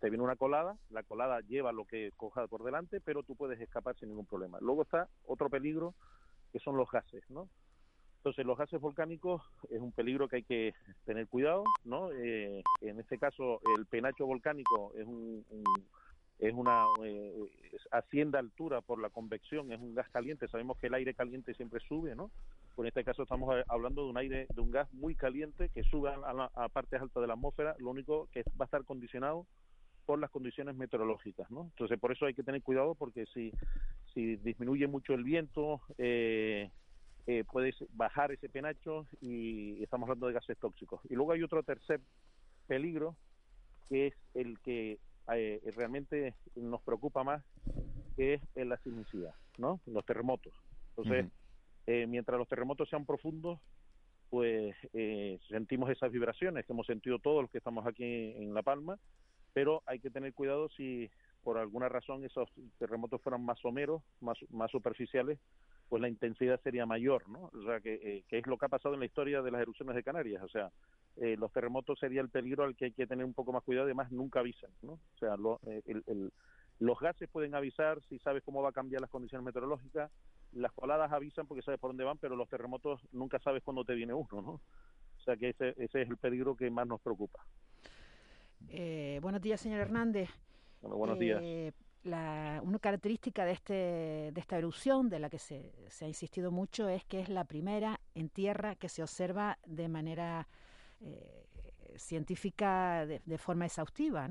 te 0.00 0.10
viene 0.10 0.24
una 0.24 0.36
colada, 0.36 0.78
la 0.88 1.02
colada 1.02 1.40
lleva 1.40 1.72
lo 1.72 1.84
que 1.86 2.12
coja 2.16 2.46
por 2.48 2.64
delante, 2.64 3.00
pero 3.00 3.22
tú 3.22 3.36
puedes 3.36 3.60
escapar 3.60 3.96
sin 3.96 4.08
ningún 4.08 4.26
problema. 4.26 4.58
Luego 4.60 4.82
está 4.82 5.08
otro 5.24 5.50
peligro, 5.50 5.94
que 6.52 6.60
son 6.60 6.76
los 6.76 6.90
gases, 6.90 7.22
¿no? 7.30 7.50
Entonces, 8.18 8.44
los 8.44 8.58
gases 8.58 8.80
volcánicos 8.80 9.42
es 9.70 9.80
un 9.80 9.92
peligro 9.92 10.28
que 10.28 10.36
hay 10.36 10.44
que 10.44 10.74
tener 11.04 11.28
cuidado, 11.28 11.64
¿no? 11.84 12.12
Eh, 12.12 12.62
en 12.82 13.00
este 13.00 13.18
caso, 13.18 13.60
el 13.76 13.86
penacho 13.86 14.26
volcánico 14.26 14.92
es 14.96 15.06
un, 15.06 15.44
un- 15.48 15.88
es 16.38 16.52
una 16.54 16.84
eh, 17.04 17.32
es- 17.72 17.88
asciende 17.90 18.36
a 18.38 18.40
altura 18.40 18.80
por 18.82 19.00
la 19.00 19.10
convección, 19.10 19.72
es 19.72 19.80
un 19.80 19.94
gas 19.94 20.08
caliente. 20.10 20.48
Sabemos 20.48 20.78
que 20.78 20.88
el 20.88 20.94
aire 20.94 21.14
caliente 21.14 21.54
siempre 21.54 21.80
sube, 21.80 22.14
¿no? 22.14 22.30
Pues 22.74 22.84
en 22.84 22.88
este 22.88 23.04
caso 23.04 23.22
estamos 23.22 23.54
eh, 23.56 23.64
hablando 23.68 24.04
de 24.04 24.10
un 24.10 24.18
aire, 24.18 24.46
de 24.54 24.60
un 24.60 24.70
gas 24.70 24.92
muy 24.92 25.14
caliente 25.14 25.70
que 25.70 25.82
sube 25.84 26.10
a 26.10 26.68
partes 26.68 27.00
altas 27.00 27.20
de 27.22 27.26
la 27.26 27.34
atmósfera. 27.34 27.74
Lo 27.78 27.90
único 27.90 28.28
que 28.32 28.42
va 28.60 28.64
a 28.64 28.66
estar 28.66 28.84
condicionado 28.84 29.46
por 30.04 30.18
las 30.20 30.30
condiciones 30.30 30.76
meteorológicas, 30.76 31.50
¿no? 31.50 31.62
Entonces 31.62 31.98
por 31.98 32.12
eso 32.12 32.26
hay 32.26 32.34
que 32.34 32.44
tener 32.44 32.62
cuidado 32.62 32.94
porque 32.94 33.26
si 33.26 33.50
si 34.14 34.36
disminuye 34.36 34.86
mucho 34.86 35.14
el 35.14 35.24
viento 35.24 35.80
eh, 35.98 36.70
eh, 37.26 37.44
puedes 37.50 37.74
bajar 37.90 38.30
ese 38.32 38.48
penacho 38.48 39.06
y 39.20 39.82
estamos 39.82 40.08
hablando 40.08 40.28
de 40.28 40.34
gases 40.34 40.56
tóxicos. 40.58 41.00
Y 41.10 41.14
luego 41.14 41.32
hay 41.32 41.42
otro 41.42 41.62
tercer 41.62 42.00
peligro 42.66 43.16
que 43.88 44.08
es 44.08 44.14
el 44.34 44.58
que 44.60 44.98
eh, 45.34 45.60
realmente 45.74 46.34
nos 46.54 46.82
preocupa 46.82 47.24
más, 47.24 47.42
que 48.16 48.34
es 48.34 48.42
en 48.54 48.68
la 48.68 48.78
sismicidad, 48.78 49.34
¿no? 49.58 49.80
Los 49.86 50.04
terremotos. 50.04 50.54
Entonces, 50.90 51.26
eh, 51.86 52.06
mientras 52.06 52.38
los 52.38 52.48
terremotos 52.48 52.88
sean 52.88 53.04
profundos, 53.04 53.60
pues 54.30 54.74
eh, 54.92 55.38
sentimos 55.48 55.90
esas 55.90 56.10
vibraciones 56.10 56.66
que 56.66 56.72
hemos 56.72 56.86
sentido 56.86 57.18
todos 57.18 57.42
los 57.42 57.50
que 57.50 57.58
estamos 57.58 57.86
aquí 57.86 58.04
en 58.04 58.54
La 58.54 58.62
Palma, 58.62 58.98
pero 59.52 59.82
hay 59.86 60.00
que 60.00 60.10
tener 60.10 60.32
cuidado 60.34 60.68
si 60.70 61.10
por 61.42 61.58
alguna 61.58 61.88
razón 61.88 62.24
esos 62.24 62.48
terremotos 62.78 63.22
fueran 63.22 63.44
más 63.44 63.58
someros, 63.60 64.02
más, 64.20 64.36
más 64.50 64.70
superficiales, 64.70 65.38
pues 65.88 66.02
la 66.02 66.08
intensidad 66.08 66.60
sería 66.62 66.86
mayor, 66.86 67.28
¿no? 67.28 67.50
O 67.54 67.64
sea, 67.64 67.80
que, 67.80 67.94
eh, 67.94 68.24
que 68.28 68.38
es 68.38 68.46
lo 68.46 68.58
que 68.58 68.66
ha 68.66 68.68
pasado 68.68 68.94
en 68.94 69.00
la 69.00 69.06
historia 69.06 69.42
de 69.42 69.52
las 69.52 69.60
erupciones 69.60 69.94
de 69.94 70.02
Canarias, 70.02 70.42
o 70.42 70.48
sea, 70.48 70.72
eh, 71.16 71.36
los 71.38 71.52
terremotos 71.52 71.98
sería 71.98 72.20
el 72.20 72.28
peligro 72.28 72.64
al 72.64 72.76
que 72.76 72.86
hay 72.86 72.92
que 72.92 73.06
tener 73.06 73.24
un 73.24 73.34
poco 73.34 73.52
más 73.52 73.62
cuidado, 73.62 73.84
además 73.86 74.10
nunca 74.12 74.40
avisan, 74.40 74.70
¿no? 74.82 74.92
O 74.92 75.18
sea, 75.18 75.36
lo- 75.36 75.60
eh, 75.66 75.82
el- 75.86 76.02
el- 76.06 76.32
los 76.78 76.98
gases 77.00 77.28
pueden 77.30 77.54
avisar 77.54 78.02
si 78.08 78.18
sabes 78.18 78.42
cómo 78.42 78.62
va 78.62 78.68
a 78.68 78.72
cambiar 78.72 79.00
las 79.00 79.10
condiciones 79.10 79.44
meteorológicas, 79.44 80.10
las 80.52 80.72
coladas 80.72 81.10
avisan 81.12 81.46
porque 81.46 81.62
sabes 81.62 81.80
por 81.80 81.90
dónde 81.90 82.04
van, 82.04 82.18
pero 82.18 82.36
los 82.36 82.48
terremotos 82.48 83.00
nunca 83.12 83.38
sabes 83.40 83.62
cuándo 83.62 83.84
te 83.84 83.94
viene 83.94 84.12
uno, 84.14 84.28
¿no? 84.42 84.50
O 84.50 85.20
sea 85.24 85.36
que 85.36 85.48
ese, 85.50 85.70
ese 85.78 86.02
es 86.02 86.08
el 86.10 86.18
peligro 86.18 86.54
que 86.54 86.70
más 86.70 86.86
nos 86.86 87.00
preocupa. 87.00 87.44
Eh, 88.68 89.18
buenos 89.22 89.40
días, 89.42 89.60
señor 89.60 89.80
Hernández. 89.80 90.30
Bueno, 90.82 90.96
buenos 90.96 91.18
días. 91.18 91.40
Eh, 91.42 91.72
la, 92.04 92.60
una 92.62 92.78
característica 92.78 93.44
de, 93.44 93.52
este, 93.52 93.72
de 94.32 94.40
esta 94.40 94.58
erupción, 94.58 95.08
de 95.08 95.18
la 95.18 95.28
que 95.30 95.38
se, 95.38 95.72
se 95.88 96.04
ha 96.04 96.08
insistido 96.08 96.50
mucho, 96.50 96.88
es 96.88 97.04
que 97.04 97.20
es 97.20 97.28
la 97.28 97.44
primera 97.44 98.00
en 98.14 98.28
tierra 98.28 98.76
que 98.76 98.88
se 98.88 99.02
observa 99.02 99.58
de 99.66 99.88
manera 99.88 100.46
eh, 101.00 101.46
científica, 101.96 103.06
de, 103.06 103.20
de 103.24 103.38
forma 103.38 103.66
exhaustiva, 103.66 104.28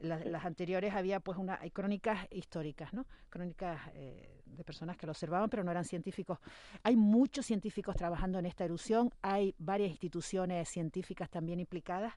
las 0.00 0.44
anteriores 0.44 0.94
había 0.94 1.20
pues 1.20 1.38
una 1.38 1.58
hay 1.60 1.70
crónicas 1.70 2.26
históricas, 2.30 2.92
¿no? 2.92 3.06
Crónicas 3.28 3.80
eh, 3.94 4.42
de 4.44 4.64
personas 4.64 4.96
que 4.96 5.06
lo 5.06 5.12
observaban, 5.12 5.50
pero 5.50 5.64
no 5.64 5.70
eran 5.70 5.84
científicos. 5.84 6.38
Hay 6.82 6.96
muchos 6.96 7.46
científicos 7.46 7.96
trabajando 7.96 8.38
en 8.38 8.46
esta 8.46 8.64
erupción, 8.64 9.10
hay 9.22 9.54
varias 9.58 9.90
instituciones 9.90 10.68
científicas 10.68 11.28
también 11.30 11.60
implicadas. 11.60 12.14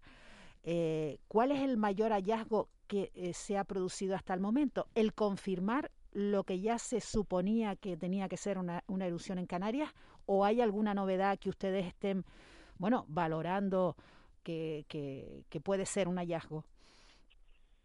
Eh, 0.64 1.18
¿Cuál 1.28 1.52
es 1.52 1.62
el 1.62 1.78
mayor 1.78 2.12
hallazgo 2.12 2.70
que 2.88 3.12
eh, 3.16 3.34
se 3.34 3.58
ha 3.58 3.64
producido 3.64 4.16
hasta 4.16 4.34
el 4.34 4.40
momento? 4.40 4.88
¿El 4.94 5.14
confirmar 5.14 5.92
lo 6.12 6.44
que 6.44 6.60
ya 6.60 6.78
se 6.78 7.02
suponía 7.02 7.76
que 7.76 7.98
tenía 7.98 8.28
que 8.30 8.38
ser 8.38 8.58
una, 8.58 8.84
una 8.88 9.08
erupción 9.08 9.40
en 9.40 9.48
Canarias? 9.48 9.92
¿O 10.28 10.46
hay 10.46 10.62
alguna 10.62 10.94
novedad 10.94 11.40
que 11.40 11.50
ustedes 11.50 11.88
estén, 11.88 12.26
bueno, 12.82 13.06
valorando 13.10 13.96
que, 14.44 14.86
que, 14.90 15.62
puede 15.62 15.86
ser 15.86 16.08
un 16.08 16.18
hallazgo? 16.18 16.66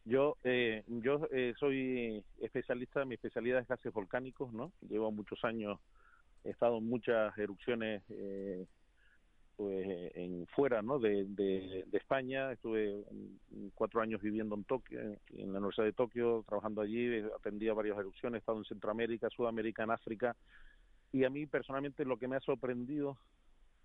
Yo, 0.06 0.38
eh, 0.42 0.84
yo 0.86 1.28
eh, 1.32 1.52
soy 1.58 2.24
especialista, 2.40 3.04
mi 3.04 3.16
especialidad 3.16 3.60
es 3.60 3.68
gases 3.68 3.92
volcánicos, 3.92 4.54
¿no? 4.54 4.72
Llevo 4.88 5.12
muchos 5.12 5.44
años, 5.44 5.78
he 6.44 6.50
estado 6.50 6.78
en 6.78 6.88
muchas 6.88 7.36
erupciones 7.36 8.02
eh, 8.08 8.64
pues, 9.56 9.86
en 10.14 10.46
fuera, 10.46 10.80
¿no? 10.80 10.98
De, 10.98 11.26
de, 11.26 11.84
de 11.86 11.98
España, 11.98 12.52
estuve 12.52 13.04
cuatro 13.74 14.00
años 14.00 14.22
viviendo 14.22 14.54
en 14.54 14.64
Tokio, 14.64 14.98
en 14.98 15.52
la 15.52 15.58
Universidad 15.58 15.84
de 15.84 15.92
Tokio, 15.92 16.42
trabajando 16.48 16.80
allí, 16.80 17.04
eh, 17.04 17.28
atendí 17.38 17.68
a 17.68 17.74
varias 17.74 17.98
erupciones, 17.98 18.38
he 18.38 18.40
estado 18.40 18.58
en 18.58 18.64
Centroamérica, 18.64 19.28
Sudamérica, 19.28 19.82
en 19.82 19.90
África, 19.90 20.34
y 21.12 21.24
a 21.24 21.28
mí 21.28 21.44
personalmente 21.44 22.06
lo 22.06 22.16
que 22.16 22.28
me 22.28 22.36
ha 22.36 22.40
sorprendido 22.40 23.18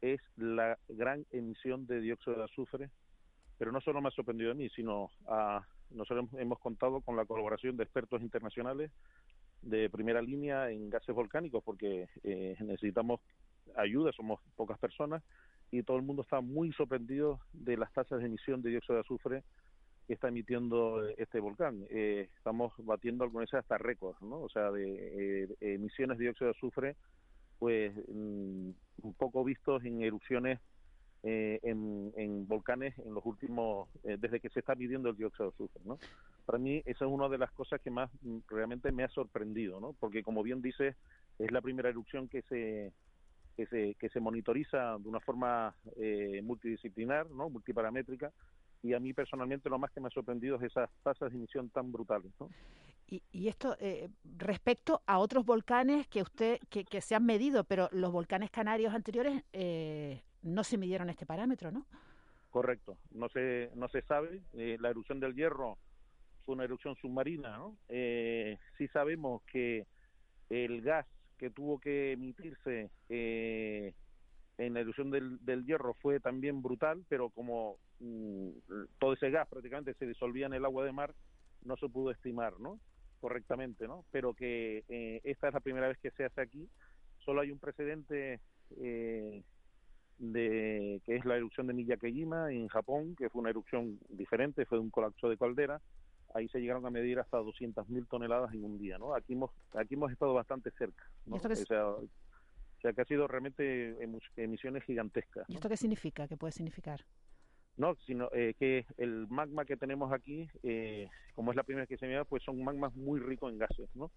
es 0.01 0.19
la 0.35 0.77
gran 0.89 1.25
emisión 1.31 1.85
de 1.87 2.01
dióxido 2.01 2.37
de 2.37 2.43
azufre 2.43 2.89
pero 3.61 3.71
no 3.71 3.79
solo 3.79 4.01
me 4.01 4.07
ha 4.07 4.11
sorprendido 4.11 4.49
a 4.49 4.55
mí, 4.55 4.69
sino 4.69 5.11
a 5.27 5.63
nosotros 5.91 6.27
hemos 6.39 6.57
contado 6.57 6.99
con 7.01 7.15
la 7.15 7.25
colaboración 7.25 7.77
de 7.77 7.83
expertos 7.83 8.23
internacionales 8.23 8.89
de 9.61 9.87
primera 9.87 10.19
línea 10.19 10.71
en 10.71 10.89
gases 10.89 11.13
volcánicos 11.13 11.63
porque 11.63 12.09
eh, 12.23 12.55
necesitamos 12.59 13.21
ayuda, 13.75 14.11
somos 14.13 14.39
pocas 14.55 14.79
personas 14.79 15.21
y 15.69 15.83
todo 15.83 15.97
el 15.97 16.01
mundo 16.01 16.23
está 16.23 16.41
muy 16.41 16.73
sorprendido 16.73 17.39
de 17.53 17.77
las 17.77 17.93
tasas 17.93 18.17
de 18.17 18.25
emisión 18.25 18.63
de 18.63 18.71
dióxido 18.71 18.95
de 18.95 19.01
azufre 19.01 19.43
que 20.07 20.15
está 20.15 20.29
emitiendo 20.29 21.07
este 21.17 21.39
volcán. 21.39 21.85
Eh, 21.91 22.29
estamos 22.35 22.73
batiendo 22.79 23.23
algunas 23.23 23.45
veces 23.45 23.59
hasta 23.59 23.77
récords, 23.77 24.19
¿no? 24.23 24.41
O 24.41 24.49
sea, 24.49 24.71
de, 24.71 25.43
eh, 25.43 25.55
emisiones 25.59 26.17
de 26.17 26.23
dióxido 26.23 26.47
de 26.47 26.57
azufre, 26.57 26.95
pues 27.62 27.93
mm, 28.08 28.71
un 29.04 29.13
poco 29.19 29.43
vistos 29.43 29.86
en 29.86 30.02
erupciones 30.02 30.60
eh, 31.21 31.60
en, 31.62 32.47
volcanes 32.47 32.97
en 32.97 33.13
los 33.13 33.24
últimos, 33.24 33.88
eh, 34.04 34.17
desde 34.19 34.39
que 34.39 34.50
se 34.50 34.62
está 34.62 34.74
midiendo 34.74 35.10
el 35.10 35.15
dióxido 35.15 35.45
de 35.45 35.54
azufre, 35.54 35.82
¿no? 35.86 36.00
Para 36.47 36.58
mí 36.58 36.82
esa 36.86 37.06
es 37.06 37.12
una 37.12 37.30
de 37.30 37.38
las 37.38 37.52
cosas 37.52 37.80
que 37.80 37.91
más 37.91 38.10
mm, 38.24 38.39
realmente 38.47 38.91
me 38.91 39.04
ha 39.04 39.10
sorprendido, 39.10 39.80
¿no? 39.80 39.93
Porque 40.00 40.24
como 40.24 40.41
bien 40.41 40.63
dice, 40.63 40.95
es 41.38 41.52
la 41.52 41.62
primera 41.62 41.89
erupción 41.89 42.28
que 42.28 42.41
se 42.50 42.91
que 43.56 43.67
se, 43.67 43.93
que 44.00 44.10
se 44.10 44.19
monitoriza 44.19 44.97
de 44.97 45.08
una 45.08 45.19
forma 45.19 45.76
eh, 45.97 46.41
multidisciplinar, 46.43 47.30
¿no? 47.30 47.47
multiparamétrica, 47.47 48.32
y 48.82 48.93
a 48.93 49.00
mí 49.00 49.13
personalmente 49.13 49.69
lo 49.69 49.78
más 49.78 49.91
que 49.91 50.02
me 50.02 50.08
ha 50.08 50.12
sorprendido 50.12 50.56
es 50.56 50.63
esas 50.63 50.89
tasas 51.04 51.30
de 51.30 51.38
emisión 51.38 51.69
tan 51.69 51.91
brutales. 51.91 52.32
¿no? 52.39 52.50
Y, 53.12 53.21
y 53.34 53.50
esto 53.50 53.76
eh, 53.82 54.10
respecto 54.38 55.02
a 55.06 55.19
otros 55.19 55.45
volcanes 55.45 56.08
que 56.08 56.21
usted 56.21 56.60
que, 56.69 57.02
se 57.02 57.13
han 57.13 57.26
medido, 57.26 57.65
pero 57.65 57.89
los 57.91 58.12
volcanes 58.12 58.50
canarios 58.50 58.93
anteriores 58.93 59.43
eh, 59.52 60.24
no 60.43 60.63
se 60.63 60.78
midieron 60.78 61.10
este 61.10 61.26
parámetro, 61.26 61.71
¿no? 61.71 61.86
Correcto, 62.50 62.97
no 63.12 63.28
se, 63.30 63.69
no 63.76 63.89
se 63.89 64.02
sabe. 64.04 64.41
Eh, 64.54 64.78
la 64.80 64.89
erupción 64.89 65.19
del 65.19 65.36
hierro 65.36 65.78
fue 66.45 66.56
una 66.56 66.63
erupción 66.63 66.95
submarina, 66.95 67.58
¿no? 67.58 67.78
Eh, 67.89 68.58
sí 68.78 68.88
sabemos 68.88 69.41
que 69.43 69.88
el 70.50 70.82
gas 70.82 71.06
que 71.38 71.50
tuvo 71.50 71.80
que 71.80 72.13
emitirse 72.13 72.91
eh, 73.10 73.93
en 74.58 74.74
la 74.74 74.80
erupción 74.82 75.12
del, 75.12 75.43
del 75.43 75.65
hierro 75.65 75.96
fue 75.96 76.21
también 76.21 76.62
brutal, 76.62 77.04
pero 77.10 77.29
como 77.29 77.77
mm, 78.00 78.50
todo 79.00 79.13
ese 79.13 79.31
gas 79.31 79.50
prácticamente 79.50 79.96
se 79.96 80.06
disolvía 80.06 80.46
en 80.46 80.54
el 80.54 80.63
agua 80.63 80.85
de 80.85 80.92
mar, 80.94 81.13
no 81.63 81.75
se 81.77 81.90
pudo 81.90 82.12
estimar, 82.12 82.60
¿no? 82.60 82.79
Correctamente, 83.22 83.88
¿no? 83.88 84.04
Pero 84.12 84.34
que 84.34 84.84
eh, 84.90 85.22
esta 85.24 85.48
es 85.48 85.54
la 85.54 85.60
primera 85.62 85.88
vez 85.88 85.98
que 86.00 86.12
se 86.12 86.26
hace 86.26 86.42
aquí. 86.42 86.67
Solo 87.24 87.42
hay 87.42 87.52
un 87.52 87.60
precedente 87.60 88.42
eh, 88.78 89.44
de 90.17 91.02
que 91.06 91.15
es 91.15 91.24
la 91.26 91.38
erupción 91.38 91.67
de 91.67 91.74
Miyakejima 91.74 92.52
en 92.52 92.67
Japón, 92.67 93.15
que 93.15 93.30
fue 93.30 93.42
una 93.42 93.52
erupción 93.52 94.00
diferente, 94.10 94.65
fue 94.65 94.80
un 94.80 94.90
colapso 94.90 95.30
de 95.30 95.38
caldera. 95.38 95.80
Ahí 96.34 96.48
se 96.50 96.60
llegaron 96.60 96.86
a 96.86 96.90
medir 96.90 97.19
hasta 97.19 97.38
200.000 97.40 98.08
toneladas 98.08 98.54
en 98.54 98.63
un 98.63 98.80
día, 98.80 98.98
¿no? 98.98 99.13
Aquí 99.13 99.34
hemos 99.34 99.52
aquí 99.74 99.94
hemos 99.94 100.12
estado 100.12 100.34
bastante 100.34 100.72
cerca, 100.72 101.04
¿no? 101.26 101.36
¿Y 101.36 101.38
esto 101.38 101.50
qué 101.50 101.54
O 101.54 101.58
es? 101.58 101.67
sea, 101.67 101.88
o 101.88 102.08
sea, 102.82 102.94
que 102.94 103.02
ha 103.02 103.06
sido 103.06 103.28
realmente 103.28 103.96
emisiones 104.38 104.84
gigantescas. 104.86 105.46
¿Y 105.50 105.56
esto 105.56 105.69
qué 105.69 105.78
significa? 105.78 106.28
¿Qué 106.28 106.38
puede 106.38 106.52
significar? 106.54 107.06
No, 107.78 107.96
sino 108.06 108.30
eh, 108.34 108.54
que 108.60 108.86
el 108.98 109.28
magma 109.30 109.65
que 109.65 109.78
tenemos 109.78 110.12
aquí, 110.13 110.48
eh, 110.62 111.08
como 111.34 111.52
es 111.52 111.56
la 111.58 111.63
primera 111.63 111.88
que 111.88 111.98
se 111.98 112.06
mira, 112.08 112.26
pues 112.26 112.44
son 112.44 112.63
magmas 112.63 112.94
muy 112.96 113.19
ricos 113.19 113.52
en 113.52 113.58
gases, 113.58 113.90
¿no? 113.96 114.12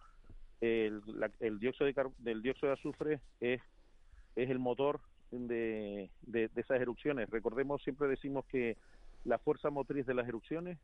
El, 0.61 1.03
la- 1.07 1.31
el 1.41 1.59
dióxido 1.61 1.87
de 1.87 1.95
del 2.19 2.43
dióxido 2.43 2.69
de 2.69 2.75
azufre 2.75 3.21
es, 3.41 3.61
es 4.37 4.51
el 4.51 4.59
motor 4.59 5.01
de, 5.31 6.11
de, 6.23 6.49
de 6.49 6.61
esas 6.61 6.81
erupciones. 6.81 7.31
Recordemos, 7.31 7.83
siempre 7.83 8.09
decimos 8.09 8.47
que 8.47 8.77
la 9.25 9.39
fuerza 9.39 9.71
motriz 9.71 10.07
de 10.07 10.15
las 10.15 10.29
erupciones 10.29 10.79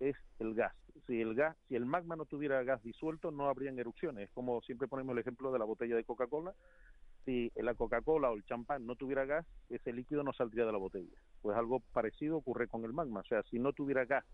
es 0.00 0.16
el 0.38 0.54
gas. 0.54 0.74
Si 1.06 1.20
el 1.20 1.34
gas, 1.34 1.56
si 1.68 1.76
el 1.76 1.86
magma 1.86 2.16
no 2.16 2.26
tuviera 2.26 2.62
gas 2.64 2.82
disuelto, 2.82 3.30
no 3.30 3.48
habrían 3.48 3.78
erupciones. 3.78 4.30
Como 4.32 4.60
siempre 4.62 4.88
ponemos 4.88 5.14
el 5.14 5.20
ejemplo 5.20 5.52
de 5.52 5.58
la 5.58 5.64
botella 5.64 5.96
de 5.96 6.04
Coca-Cola. 6.04 6.54
Si 7.24 7.50
la 7.56 7.74
Coca-Cola 7.74 8.30
o 8.30 8.36
el 8.36 8.44
champán 8.44 8.86
no 8.86 8.96
tuviera 8.96 9.24
gas, 9.24 9.46
ese 9.68 9.92
líquido 9.92 10.22
no 10.22 10.32
saldría 10.32 10.64
de 10.66 10.72
la 10.72 10.78
botella. 10.78 11.18
Pues 11.46 11.56
algo 11.56 11.78
parecido 11.92 12.38
ocurre 12.38 12.66
con 12.66 12.84
el 12.84 12.92
magma. 12.92 13.20
O 13.20 13.24
sea, 13.24 13.40
si 13.44 13.60
no 13.60 13.72
tuviera 13.72 14.04
gas 14.04 14.24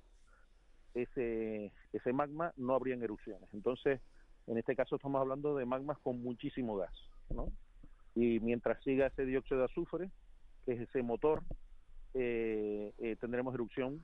ese, 0.94 1.70
ese 1.92 2.12
magma, 2.14 2.54
no 2.56 2.74
habrían 2.74 3.02
erupciones. 3.02 3.52
Entonces, 3.52 4.00
en 4.46 4.56
este 4.56 4.74
caso 4.74 4.96
estamos 4.96 5.20
hablando 5.20 5.54
de 5.54 5.66
magmas 5.66 5.98
con 5.98 6.22
muchísimo 6.22 6.74
gas, 6.78 6.94
¿no? 7.28 7.52
Y 8.14 8.40
mientras 8.40 8.82
siga 8.82 9.08
ese 9.08 9.26
dióxido 9.26 9.58
de 9.58 9.66
azufre, 9.66 10.10
que 10.64 10.72
es 10.72 10.80
ese 10.88 11.02
motor, 11.02 11.42
eh, 12.14 12.94
eh, 12.96 13.16
tendremos 13.20 13.52
erupción 13.52 14.02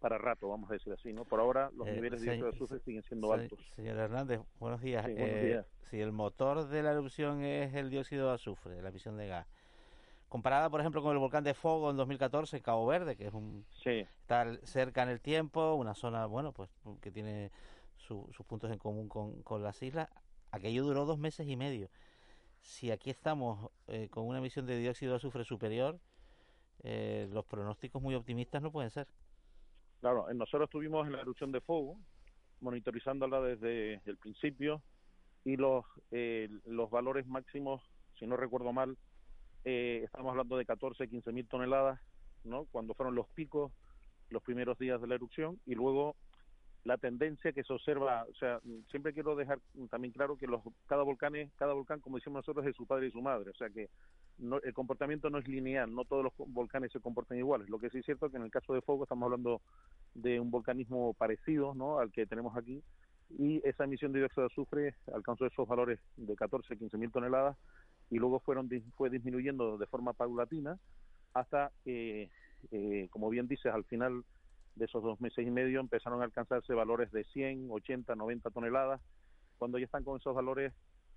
para 0.00 0.18
rato, 0.18 0.48
vamos 0.48 0.68
a 0.70 0.72
decir 0.72 0.92
así, 0.92 1.12
¿no? 1.12 1.24
Por 1.26 1.38
ahora 1.38 1.70
los 1.76 1.86
Eh, 1.86 1.92
niveles 1.92 2.18
de 2.20 2.24
dióxido 2.24 2.50
de 2.50 2.56
azufre 2.56 2.80
siguen 2.80 3.04
siendo 3.04 3.28
se- 3.28 3.34
altos. 3.34 3.60
Señor 3.76 3.98
Hernández, 3.98 4.40
buenos 4.58 4.80
días. 4.80 5.06
Sí, 5.06 5.12
buenos 5.12 5.38
Eh, 5.38 5.46
días. 5.46 5.66
Si 5.90 6.00
el 6.00 6.10
motor 6.10 6.66
de 6.66 6.82
la 6.82 6.90
erupción 6.90 7.40
es 7.42 7.72
el 7.74 7.88
dióxido 7.88 8.26
de 8.28 8.34
azufre, 8.34 8.82
la 8.82 8.88
emisión 8.88 9.16
de 9.16 9.28
gas, 9.28 9.46
comparada, 10.28 10.68
por 10.70 10.80
ejemplo, 10.80 11.02
con 11.02 11.12
el 11.12 11.18
volcán 11.18 11.44
de 11.44 11.54
Fogo 11.54 11.90
en 11.90 11.96
2014 11.96 12.56
en 12.58 12.62
Cabo 12.62 12.86
Verde, 12.86 13.16
que 13.16 13.26
es 13.26 13.34
un 13.34 13.64
está 14.20 14.44
cerca 14.64 15.02
en 15.02 15.08
el 15.08 15.20
tiempo, 15.20 15.74
una 15.74 15.94
zona, 15.94 16.26
bueno, 16.26 16.52
pues 16.52 16.70
que 17.00 17.10
tiene 17.10 17.50
su- 17.96 18.28
sus 18.32 18.44
puntos 18.46 18.70
en 18.70 18.78
común 18.78 19.08
con, 19.08 19.42
con 19.42 19.62
las 19.62 19.82
islas, 19.82 20.08
aquello 20.50 20.84
duró 20.84 21.04
dos 21.06 21.18
meses 21.18 21.46
y 21.48 21.56
medio. 21.56 21.88
Si 22.60 22.90
aquí 22.90 23.10
estamos 23.10 23.70
eh, 23.86 24.08
con 24.10 24.26
una 24.26 24.38
emisión 24.38 24.66
de 24.66 24.78
dióxido 24.78 25.12
de 25.12 25.16
azufre 25.16 25.44
superior, 25.44 25.98
eh, 26.82 27.28
los 27.32 27.44
pronósticos 27.46 28.00
muy 28.02 28.14
optimistas 28.14 28.62
no 28.62 28.70
pueden 28.70 28.90
ser. 28.90 29.06
Claro, 30.00 30.32
nosotros 30.34 30.68
estuvimos 30.68 31.06
en 31.06 31.14
la 31.14 31.20
erupción 31.22 31.50
de 31.50 31.60
fuego, 31.60 31.98
monitorizándola 32.60 33.40
desde 33.40 34.00
el 34.04 34.16
principio 34.18 34.82
y 35.44 35.56
los 35.56 35.84
eh, 36.10 36.48
los 36.66 36.90
valores 36.90 37.26
máximos, 37.26 37.82
si 38.18 38.26
no 38.26 38.36
recuerdo 38.36 38.72
mal, 38.72 38.96
eh, 39.64 40.02
estamos 40.04 40.30
hablando 40.30 40.56
de 40.56 40.66
14, 40.66 41.08
15 41.08 41.32
mil 41.32 41.48
toneladas, 41.48 42.00
¿no? 42.44 42.66
Cuando 42.70 42.94
fueron 42.94 43.14
los 43.14 43.28
picos, 43.28 43.72
los 44.30 44.42
primeros 44.42 44.78
días 44.78 45.00
de 45.00 45.06
la 45.06 45.14
erupción 45.14 45.58
y 45.66 45.74
luego 45.74 46.16
la 46.84 46.96
tendencia 46.96 47.52
que 47.52 47.64
se 47.64 47.72
observa, 47.72 48.24
o 48.30 48.34
sea, 48.36 48.60
siempre 48.90 49.12
quiero 49.12 49.36
dejar 49.36 49.58
también 49.90 50.12
claro 50.12 50.36
que 50.36 50.46
los 50.46 50.62
cada 50.86 51.02
volcán 51.02 51.34
cada 51.56 51.74
volcán, 51.74 52.00
como 52.00 52.16
decimos 52.16 52.38
nosotros, 52.38 52.64
es 52.64 52.72
de 52.72 52.76
su 52.76 52.86
padre 52.86 53.08
y 53.08 53.10
su 53.10 53.20
madre, 53.20 53.50
o 53.50 53.54
sea 53.54 53.68
que 53.68 53.90
no, 54.38 54.58
el 54.62 54.72
comportamiento 54.72 55.28
no 55.28 55.38
es 55.38 55.48
lineal, 55.48 55.92
no 55.92 56.04
todos 56.04 56.24
los 56.24 56.32
volcanes 56.36 56.92
se 56.92 57.00
comportan 57.00 57.38
iguales. 57.38 57.68
Lo 57.68 57.78
que 57.78 57.90
sí 57.90 57.98
es 57.98 58.04
cierto 58.04 58.26
es 58.26 58.32
que 58.32 58.38
en 58.38 58.44
el 58.44 58.50
caso 58.50 58.72
de 58.72 58.82
Fuego 58.82 59.02
estamos 59.02 59.24
hablando 59.24 59.60
de 60.14 60.38
un 60.38 60.50
volcanismo 60.50 61.12
parecido, 61.14 61.74
¿no? 61.74 61.98
Al 61.98 62.12
que 62.12 62.26
tenemos 62.26 62.56
aquí 62.56 62.82
y 63.30 63.60
esa 63.68 63.84
emisión 63.84 64.12
de 64.12 64.20
dióxido 64.20 64.44
de 64.46 64.52
azufre 64.52 64.94
alcanzó 65.12 65.46
esos 65.46 65.68
valores 65.68 66.00
de 66.16 66.34
14, 66.34 66.76
15 66.76 66.96
mil 66.96 67.10
toneladas 67.10 67.56
y 68.10 68.18
luego 68.18 68.40
fueron 68.40 68.68
fue 68.96 69.10
disminuyendo 69.10 69.78
de 69.78 69.86
forma 69.86 70.12
paulatina 70.12 70.78
hasta 71.34 71.70
que, 71.84 72.30
eh, 72.70 73.08
como 73.10 73.28
bien 73.28 73.48
dices, 73.48 73.72
al 73.72 73.84
final 73.84 74.24
de 74.76 74.84
esos 74.84 75.02
dos 75.02 75.20
meses 75.20 75.46
y 75.46 75.50
medio 75.50 75.80
empezaron 75.80 76.20
a 76.20 76.24
alcanzarse 76.24 76.72
valores 76.72 77.10
de 77.12 77.24
100, 77.24 77.68
80, 77.70 78.14
90 78.14 78.50
toneladas. 78.50 79.00
Cuando 79.58 79.78
ya 79.78 79.86
están 79.86 80.04
con 80.04 80.18
esos 80.18 80.34
valores 80.34 80.72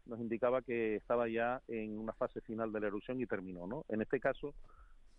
nos 0.06 0.20
indicaba 0.20 0.64
que 0.64 0.96
estaba 0.96 1.30
ya 1.30 1.62
en 1.68 1.98
una 1.98 2.14
fase 2.14 2.42
final 2.42 2.72
de 2.72 2.80
la 2.80 2.88
erupción 2.88 3.22
y 3.22 3.28
terminó, 3.28 3.68
¿no? 3.68 3.86
En 3.88 4.02
este 4.02 4.20
caso 4.20 4.56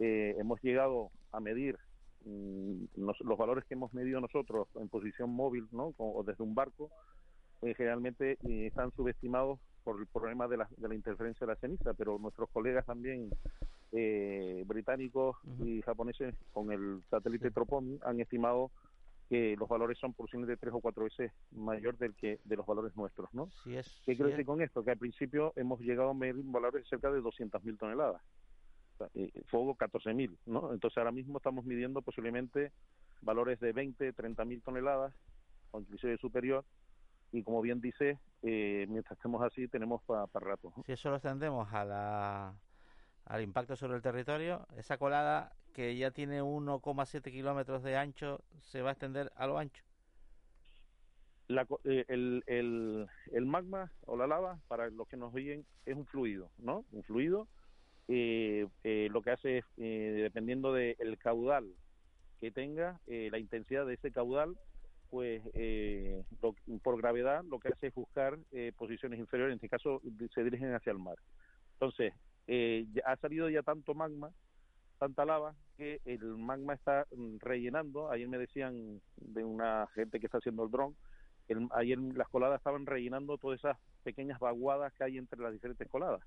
eh, 0.00 0.34
hemos 0.38 0.60
llegado 0.60 1.10
a 1.30 1.38
medir 1.38 1.78
mm, 2.24 2.86
los 2.96 3.38
valores 3.38 3.64
que 3.64 3.74
hemos 3.74 3.94
medido 3.94 4.20
nosotros 4.20 4.66
en 4.74 4.88
posición 4.88 5.30
móvil, 5.30 5.68
¿no? 5.70 5.94
O 5.98 6.24
desde 6.24 6.42
un 6.42 6.54
barco, 6.54 6.90
eh, 7.62 7.74
generalmente 7.74 8.38
están 8.66 8.90
subestimados 8.96 9.60
por 9.84 10.00
el 10.00 10.06
problema 10.06 10.48
de 10.48 10.58
la, 10.58 10.68
de 10.76 10.88
la 10.88 10.94
interferencia 10.94 11.46
de 11.46 11.52
la 11.52 11.58
ceniza, 11.58 11.94
pero 11.94 12.18
nuestros 12.18 12.48
colegas 12.50 12.86
también 12.86 13.30
eh, 13.92 14.64
británicos 14.66 15.36
y 15.58 15.82
japoneses 15.82 16.34
con 16.52 16.72
el 16.72 17.02
satélite 17.10 17.50
Tropon 17.50 17.98
han 18.04 18.20
estimado 18.20 18.70
que 19.28 19.56
los 19.56 19.68
valores 19.68 19.98
son 19.98 20.12
posiblemente 20.12 20.58
tres 20.58 20.74
o 20.74 20.80
cuatro 20.80 21.04
veces 21.04 21.32
mayor 21.52 21.96
del 21.96 22.14
que 22.14 22.40
de 22.44 22.56
los 22.56 22.66
valores 22.66 22.94
nuestros, 22.96 23.32
¿no? 23.32 23.50
Sí 23.64 23.76
es, 23.76 23.86
¿Qué 24.04 24.12
sí 24.12 24.16
quiero 24.16 24.30
decir 24.30 24.44
con 24.44 24.60
esto? 24.60 24.84
Que 24.84 24.90
al 24.90 24.98
principio 24.98 25.52
hemos 25.56 25.80
llegado 25.80 26.10
a 26.10 26.14
medir 26.14 26.42
valores 26.44 26.84
de 26.84 26.88
cerca 26.88 27.10
de 27.10 27.20
200.000 27.20 27.78
toneladas. 27.78 28.22
O 28.94 28.98
sea, 28.98 29.08
eh, 29.14 29.30
fuego 29.46 29.74
14.000, 29.74 30.36
¿no? 30.46 30.72
Entonces 30.72 30.98
ahora 30.98 31.12
mismo 31.12 31.38
estamos 31.38 31.64
midiendo 31.64 32.02
posiblemente 32.02 32.72
valores 33.22 33.58
de 33.60 33.72
20, 33.72 34.14
30.000 34.14 34.62
toneladas 34.62 35.14
o 35.70 35.80
inclusive 35.80 36.18
superior 36.18 36.64
y 37.32 37.42
como 37.42 37.62
bien 37.62 37.80
dice, 37.80 38.18
eh, 38.42 38.86
mientras 38.88 39.16
estemos 39.18 39.42
así 39.42 39.68
tenemos 39.68 40.02
para 40.04 40.26
rato. 40.34 40.72
¿no? 40.76 40.82
Si 40.84 40.92
eso 40.92 41.10
lo 41.10 41.16
extendemos 41.16 41.72
a 41.72 41.84
la, 41.84 42.54
al 43.24 43.42
impacto 43.42 43.76
sobre 43.76 43.96
el 43.96 44.02
territorio, 44.02 44.66
esa 44.76 44.98
colada 44.98 45.52
que 45.72 45.96
ya 45.96 46.10
tiene 46.10 46.42
1,7 46.42 47.30
kilómetros 47.30 47.82
de 47.82 47.96
ancho 47.96 48.44
se 48.60 48.82
va 48.82 48.90
a 48.90 48.92
extender 48.92 49.32
a 49.36 49.46
lo 49.46 49.58
ancho. 49.58 49.84
La 51.48 51.66
eh, 51.84 52.04
el, 52.08 52.42
el, 52.46 53.06
el 53.32 53.46
magma 53.46 53.92
o 54.06 54.16
la 54.16 54.26
lava, 54.26 54.58
para 54.68 54.88
los 54.90 55.06
que 55.08 55.16
nos 55.16 55.34
oyen, 55.34 55.66
es 55.84 55.96
un 55.96 56.06
fluido, 56.06 56.50
¿no? 56.58 56.84
Un 56.92 57.02
fluido. 57.04 57.48
eh, 58.08 58.66
eh, 58.84 59.08
lo 59.10 59.22
que 59.22 59.30
hace 59.32 59.58
es, 59.58 59.64
eh, 59.76 60.20
dependiendo 60.22 60.72
del 60.72 61.18
caudal 61.18 61.66
que 62.40 62.50
tenga, 62.50 63.00
eh, 63.06 63.28
la 63.30 63.38
intensidad 63.38 63.86
de 63.86 63.94
ese 63.94 64.10
caudal, 64.12 64.58
pues 65.12 65.42
eh, 65.52 66.24
por 66.82 66.96
gravedad 66.96 67.44
lo 67.44 67.58
que 67.60 67.68
hace 67.68 67.88
es 67.88 67.94
buscar 67.94 68.38
eh, 68.50 68.72
posiciones 68.78 69.18
inferiores, 69.20 69.52
en 69.52 69.56
este 69.56 69.68
caso 69.68 70.00
se 70.34 70.42
dirigen 70.42 70.72
hacia 70.74 70.90
el 70.92 70.98
mar. 70.98 71.16
Entonces, 71.74 72.14
eh, 72.46 72.86
ha 73.04 73.14
salido 73.18 73.50
ya 73.50 73.62
tanto 73.62 73.92
magma, 73.92 74.30
tanta 74.98 75.26
lava, 75.26 75.54
que 75.76 76.00
el 76.06 76.24
magma 76.38 76.72
está 76.72 77.06
mm, 77.14 77.36
rellenando. 77.40 78.10
Ayer 78.10 78.26
me 78.26 78.38
decían 78.38 79.02
de 79.16 79.44
una 79.44 79.86
gente 79.94 80.18
que 80.18 80.24
está 80.26 80.38
haciendo 80.38 80.64
el 80.64 80.70
dron, 80.70 80.96
ayer 81.72 81.98
las 81.98 82.28
coladas 82.30 82.58
estaban 82.60 82.86
rellenando 82.86 83.36
todas 83.36 83.58
esas 83.58 83.76
pequeñas 84.04 84.38
vaguadas 84.40 84.94
que 84.94 85.04
hay 85.04 85.18
entre 85.18 85.40
las 85.40 85.52
diferentes 85.52 85.88
coladas. 85.90 86.22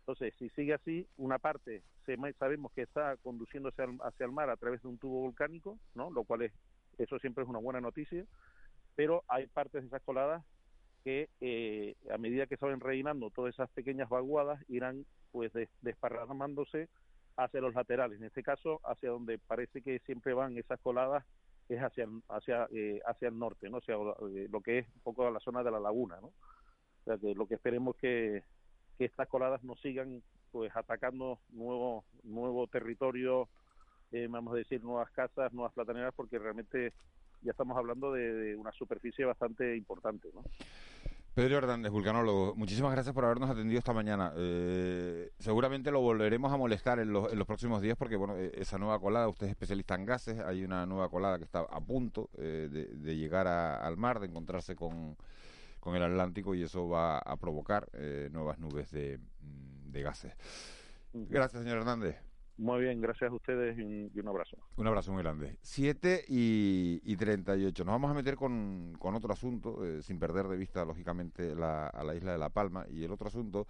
Entonces, 0.00 0.32
si 0.38 0.48
sigue 0.50 0.72
así, 0.72 1.06
una 1.18 1.38
parte 1.38 1.82
se, 2.06 2.16
sabemos 2.38 2.72
que 2.72 2.82
está 2.82 3.18
conduciéndose 3.18 3.82
al- 3.82 3.98
hacia 4.02 4.24
el 4.24 4.32
mar 4.32 4.48
a 4.48 4.56
través 4.56 4.80
de 4.80 4.88
un 4.88 4.96
tubo 4.98 5.20
volcánico, 5.20 5.78
¿no? 5.94 6.10
Lo 6.10 6.24
cual 6.24 6.42
es, 6.42 6.52
eso 7.04 7.18
siempre 7.18 7.44
es 7.44 7.50
una 7.50 7.58
buena 7.60 7.80
noticia, 7.80 8.24
pero 8.94 9.24
hay 9.28 9.46
partes 9.48 9.82
de 9.82 9.88
esas 9.88 10.02
coladas 10.02 10.44
que 11.04 11.28
eh, 11.40 11.96
a 12.10 12.18
medida 12.18 12.46
que 12.46 12.56
se 12.56 12.64
van 12.66 12.80
todas 13.30 13.54
esas 13.54 13.70
pequeñas 13.70 14.08
vaguadas 14.08 14.60
irán 14.68 15.04
pues 15.32 15.52
des- 15.52 15.70
desparramándose 15.80 16.88
hacia 17.36 17.60
los 17.60 17.74
laterales, 17.74 18.18
en 18.20 18.26
este 18.26 18.42
caso 18.42 18.80
hacia 18.84 19.10
donde 19.10 19.38
parece 19.38 19.82
que 19.82 19.98
siempre 20.00 20.34
van 20.34 20.56
esas 20.58 20.80
coladas 20.80 21.24
es 21.68 21.80
hacia 21.80 22.06
hacia 22.28 22.68
eh, 22.72 23.00
hacia 23.06 23.28
el 23.28 23.38
norte, 23.38 23.70
no, 23.70 23.78
o 23.78 23.80
eh, 24.28 24.48
lo 24.50 24.60
que 24.60 24.78
es 24.80 24.88
un 24.94 25.00
poco 25.02 25.30
la 25.30 25.40
zona 25.40 25.62
de 25.62 25.70
la 25.70 25.80
laguna, 25.80 26.20
¿no? 26.20 26.28
O 26.28 26.34
sea, 27.04 27.18
que 27.18 27.34
lo 27.34 27.46
que 27.46 27.54
esperemos 27.54 27.96
que 27.96 28.44
que 28.98 29.06
estas 29.06 29.28
coladas 29.28 29.62
no 29.64 29.74
sigan 29.76 30.22
pues 30.50 30.70
atacando 30.76 31.40
nuevo 31.48 32.04
nuevo 32.22 32.66
territorio, 32.68 33.48
eh, 34.12 34.26
vamos 34.28 34.54
a 34.54 34.56
decir 34.58 34.82
nuevas 34.84 35.10
casas, 35.10 35.52
nuevas 35.52 35.72
plataneras, 35.72 36.12
porque 36.14 36.38
realmente 36.38 36.92
ya 37.42 37.50
estamos 37.50 37.76
hablando 37.76 38.12
de, 38.12 38.32
de 38.32 38.56
una 38.56 38.70
superficie 38.72 39.24
bastante 39.24 39.76
importante, 39.76 40.28
¿no? 40.34 40.42
Pedro 41.34 41.56
Hernández, 41.56 41.90
vulcanólogo, 41.90 42.54
muchísimas 42.56 42.92
gracias 42.92 43.14
por 43.14 43.24
habernos 43.24 43.48
atendido 43.48 43.78
esta 43.78 43.94
mañana. 43.94 44.34
Eh, 44.36 45.30
seguramente 45.38 45.90
lo 45.90 46.00
volveremos 46.02 46.52
a 46.52 46.58
molestar 46.58 46.98
en, 46.98 47.10
los- 47.10 47.32
en 47.32 47.38
los 47.38 47.46
próximos 47.46 47.80
días 47.80 47.96
porque, 47.96 48.16
bueno, 48.16 48.36
eh, 48.36 48.52
esa 48.54 48.76
nueva 48.76 49.00
colada, 49.00 49.28
usted 49.28 49.46
es 49.46 49.52
especialista 49.52 49.94
en 49.94 50.04
gases, 50.04 50.38
hay 50.40 50.62
una 50.62 50.84
nueva 50.84 51.08
colada 51.08 51.38
que 51.38 51.44
está 51.44 51.60
a 51.60 51.80
punto 51.80 52.28
eh, 52.36 52.68
de, 52.70 52.84
de 52.84 53.16
llegar 53.16 53.46
a- 53.48 53.78
al 53.78 53.96
mar, 53.96 54.20
de 54.20 54.26
encontrarse 54.26 54.76
con, 54.76 55.16
con 55.80 55.96
el 55.96 56.02
Atlántico 56.02 56.54
y 56.54 56.64
eso 56.64 56.86
va 56.86 57.16
a 57.18 57.36
provocar 57.38 57.88
eh, 57.94 58.28
nuevas 58.30 58.58
nubes 58.58 58.90
de, 58.90 59.18
mm, 59.40 59.90
de 59.90 60.02
gases. 60.02 60.34
Gracias, 61.14 61.62
señor 61.62 61.78
Hernández. 61.78 62.16
Muy 62.58 62.80
bien, 62.82 63.00
gracias 63.00 63.30
a 63.30 63.34
ustedes 63.34 63.78
y 63.78 63.82
un, 63.82 64.10
y 64.14 64.20
un 64.20 64.28
abrazo. 64.28 64.56
Un 64.76 64.86
abrazo 64.86 65.12
muy 65.12 65.22
grande. 65.22 65.56
7 65.62 66.24
y, 66.28 67.00
y 67.04 67.16
38. 67.16 67.84
Nos 67.84 67.92
vamos 67.92 68.10
a 68.10 68.14
meter 68.14 68.36
con, 68.36 68.94
con 68.98 69.14
otro 69.14 69.32
asunto, 69.32 69.84
eh, 69.84 70.02
sin 70.02 70.18
perder 70.18 70.46
de 70.48 70.56
vista, 70.56 70.84
lógicamente, 70.84 71.54
la, 71.54 71.86
a 71.88 72.04
la 72.04 72.14
isla 72.14 72.32
de 72.32 72.38
La 72.38 72.50
Palma. 72.50 72.86
Y 72.90 73.04
el 73.04 73.10
otro 73.10 73.28
asunto 73.28 73.66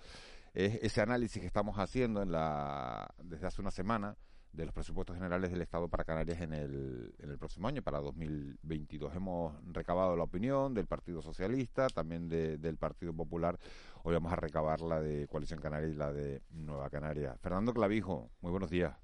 es 0.52 0.78
ese 0.82 1.00
análisis 1.00 1.40
que 1.40 1.46
estamos 1.46 1.78
haciendo 1.78 2.22
en 2.22 2.32
la, 2.32 3.08
desde 3.22 3.46
hace 3.46 3.60
una 3.60 3.70
semana 3.70 4.16
de 4.52 4.66
los 4.66 4.74
presupuestos 4.74 5.16
generales 5.16 5.50
del 5.50 5.62
Estado 5.62 5.88
para 5.88 6.04
Canarias 6.04 6.40
en 6.40 6.52
el, 6.52 7.14
en 7.18 7.30
el 7.30 7.38
próximo 7.38 7.68
año, 7.68 7.82
para 7.82 8.00
2022. 8.00 9.14
Hemos 9.14 9.54
recabado 9.72 10.14
la 10.16 10.24
opinión 10.24 10.74
del 10.74 10.86
Partido 10.86 11.22
Socialista, 11.22 11.88
también 11.88 12.28
de- 12.28 12.58
del 12.58 12.76
Partido 12.76 13.14
Popular. 13.14 13.58
Hoy 14.04 14.12
vamos 14.14 14.32
a 14.32 14.36
recabar 14.36 14.80
la 14.82 15.00
de 15.00 15.26
Coalición 15.28 15.60
Canaria 15.60 15.88
y 15.88 15.94
la 15.94 16.12
de 16.12 16.42
Nueva 16.50 16.90
Canaria. 16.90 17.36
Fernando 17.40 17.72
Clavijo, 17.72 18.30
muy 18.40 18.50
buenos 18.50 18.68
días. 18.70 18.94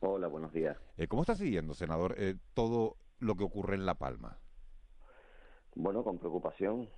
Hola, 0.00 0.28
buenos 0.28 0.52
días. 0.52 0.78
Eh, 0.96 1.08
¿Cómo 1.08 1.22
está 1.22 1.34
siguiendo, 1.34 1.74
senador, 1.74 2.14
eh, 2.16 2.36
todo 2.54 2.96
lo 3.18 3.34
que 3.34 3.44
ocurre 3.44 3.74
en 3.74 3.84
La 3.84 3.96
Palma? 3.96 4.38
Bueno, 5.74 6.04
con 6.04 6.18
preocupación, 6.18 6.88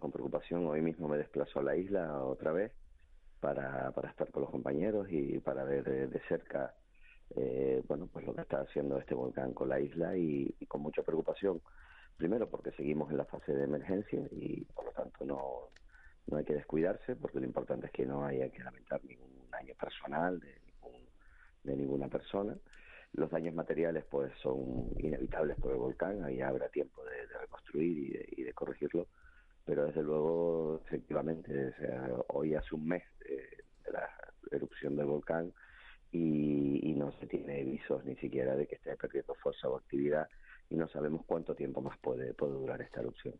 con 0.00 0.12
preocupación. 0.12 0.66
Hoy 0.66 0.82
mismo 0.82 1.08
me 1.08 1.16
desplazo 1.16 1.60
a 1.60 1.62
la 1.62 1.76
isla 1.76 2.22
otra 2.24 2.52
vez 2.52 2.72
para, 3.40 3.90
para 3.92 4.10
estar 4.10 4.30
con 4.30 4.42
los 4.42 4.50
compañeros 4.50 5.06
y 5.10 5.38
para 5.40 5.64
ver 5.64 5.82
de, 5.84 6.06
de 6.08 6.20
cerca, 6.28 6.74
eh, 7.36 7.82
bueno, 7.86 8.08
pues 8.12 8.26
lo 8.26 8.34
que 8.34 8.42
está 8.42 8.60
haciendo 8.60 8.98
este 8.98 9.14
volcán 9.14 9.52
con 9.54 9.68
la 9.68 9.80
isla 9.80 10.16
y, 10.16 10.54
con 10.68 10.82
mucha 10.82 11.02
preocupación. 11.02 11.60
Primero 12.16 12.48
porque 12.48 12.72
seguimos 12.72 13.10
en 13.10 13.16
la 13.16 13.24
fase 13.24 13.52
de 13.52 13.64
emergencia 13.64 14.20
y 14.30 14.64
por 14.66 14.86
lo 14.86 14.92
tanto 14.92 15.24
no, 15.24 15.70
no 16.26 16.36
hay 16.36 16.44
que 16.44 16.54
descuidarse 16.54 17.16
porque 17.16 17.40
lo 17.40 17.46
importante 17.46 17.86
es 17.86 17.92
que 17.92 18.06
no 18.06 18.24
haya 18.24 18.50
que 18.50 18.62
lamentar 18.62 19.02
ningún 19.04 19.50
daño 19.50 19.74
personal 19.74 20.38
de, 20.38 20.60
ningún- 20.66 21.08
de 21.64 21.76
ninguna 21.76 22.08
persona. 22.08 22.56
Los 23.14 23.30
daños 23.30 23.54
materiales 23.54 24.04
pues 24.10 24.32
son 24.42 24.90
inevitables 24.98 25.56
por 25.58 25.72
el 25.72 25.78
volcán, 25.78 26.24
ahí 26.24 26.40
habrá 26.40 26.68
tiempo 26.68 27.02
de, 27.04 27.26
reconstruir 27.38 27.98
y 27.98 28.10
de, 28.10 28.28
y 28.36 28.42
de 28.42 28.52
corregirlo, 28.54 29.08
pero 29.64 29.86
desde 29.86 30.02
luego 30.02 30.80
efectivamente 30.86 31.74
hoy 32.28 32.54
hace 32.54 32.74
un 32.74 32.86
mes 32.86 33.02
de 33.18 33.92
la 33.92 34.08
erupción 34.50 34.96
del 34.96 35.06
volcán 35.06 35.52
y, 36.12 36.90
y 36.90 36.94
no 36.94 37.12
se 37.18 37.26
tiene 37.26 37.64
visos 37.64 38.04
ni 38.04 38.16
siquiera 38.16 38.56
de 38.56 38.66
que 38.68 38.76
esté 38.76 38.96
perdiendo 38.96 39.34
fuerza 39.36 39.68
o 39.68 39.76
actividad 39.78 40.28
y 40.70 40.76
no 40.76 40.88
sabemos 40.88 41.22
cuánto 41.26 41.54
tiempo 41.56 41.82
más 41.82 41.98
puede, 42.00 42.34
puede 42.34 42.52
durar 42.54 42.82
esta 42.82 43.00
erupción. 43.00 43.34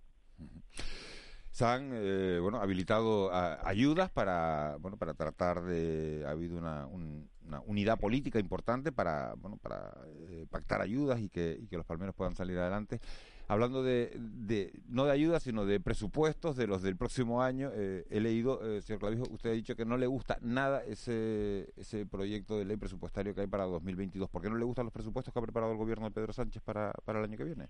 Se 1.51 1.67
han 1.67 1.91
eh, 1.93 2.39
bueno, 2.41 2.61
habilitado 2.63 3.31
a- 3.31 3.69
ayudas 3.69 4.11
para 4.11 4.77
bueno 4.81 4.97
para 4.97 5.13
tratar 5.15 5.63
de 5.63 6.25
ha 6.27 6.31
habido 6.31 6.59
una, 6.59 6.87
un- 6.87 7.31
una 7.43 7.61
unidad 7.61 7.99
política 8.01 8.39
importante 8.39 8.91
para 8.91 9.35
bueno 9.35 9.59
para 9.59 9.93
eh, 10.31 10.47
pactar 10.51 10.81
ayudas 10.81 11.21
y 11.21 11.29
que, 11.29 11.59
y 11.61 11.69
que 11.69 11.77
los 11.77 11.85
palmeros 11.87 12.15
puedan 12.15 12.35
salir 12.37 12.59
adelante. 12.59 13.01
Hablando 13.49 13.83
de, 13.83 14.17
de 14.19 14.73
no 14.89 15.05
de 15.05 15.13
ayudas 15.13 15.43
sino 15.43 15.67
de 15.67 15.81
presupuestos 15.81 16.57
de 16.57 16.67
los 16.67 16.83
del 16.83 16.97
próximo 16.97 17.43
año, 17.43 17.71
eh, 17.75 18.07
he 18.11 18.21
leído, 18.21 18.61
eh, 18.65 18.83
señor 18.83 19.01
Clavijo, 19.01 19.25
usted 19.31 19.51
ha 19.51 19.55
dicho 19.55 19.77
que 19.77 19.85
no 19.85 19.97
le 19.97 20.07
gusta 20.07 20.39
nada 20.41 20.83
ese 20.85 21.73
ese 21.77 22.07
proyecto 22.07 22.59
de 22.59 22.65
ley 22.65 22.77
presupuestario 22.77 23.35
que 23.35 23.43
hay 23.43 23.47
para 23.47 23.65
2022. 23.65 24.31
¿Por 24.31 24.43
qué 24.43 24.51
no 24.51 24.57
le 24.57 24.65
gustan 24.65 24.87
los 24.87 24.93
presupuestos 24.93 25.33
que 25.33 25.39
ha 25.39 25.43
preparado 25.43 25.73
el 25.73 25.79
gobierno 25.79 26.07
de 26.07 26.13
Pedro 26.13 26.33
Sánchez 26.33 26.63
para, 26.63 26.93
para 27.05 27.19
el 27.19 27.25
año 27.25 27.37
que 27.37 27.45
viene? 27.45 27.69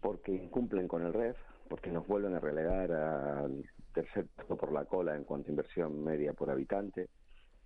porque 0.00 0.32
incumplen 0.32 0.88
con 0.88 1.04
el 1.04 1.12
REF, 1.12 1.36
porque 1.68 1.90
nos 1.90 2.06
vuelven 2.06 2.34
a 2.34 2.40
relegar 2.40 2.92
al 2.92 3.64
tercer 3.92 4.26
por 4.46 4.72
la 4.72 4.84
cola 4.84 5.16
en 5.16 5.24
cuanto 5.24 5.48
a 5.48 5.50
inversión 5.50 6.04
media 6.04 6.32
por 6.32 6.50
habitante, 6.50 7.08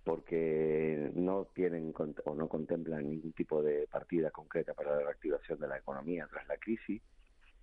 porque 0.03 1.11
no 1.13 1.45
tienen 1.53 1.93
o 2.25 2.35
no 2.35 2.47
contemplan 2.49 3.09
ningún 3.09 3.33
tipo 3.33 3.61
de 3.61 3.87
partida 3.87 4.31
concreta 4.31 4.73
para 4.73 4.95
la 4.95 5.03
reactivación 5.03 5.59
de 5.59 5.67
la 5.67 5.77
economía 5.77 6.27
tras 6.29 6.47
la 6.47 6.57
crisis 6.57 7.01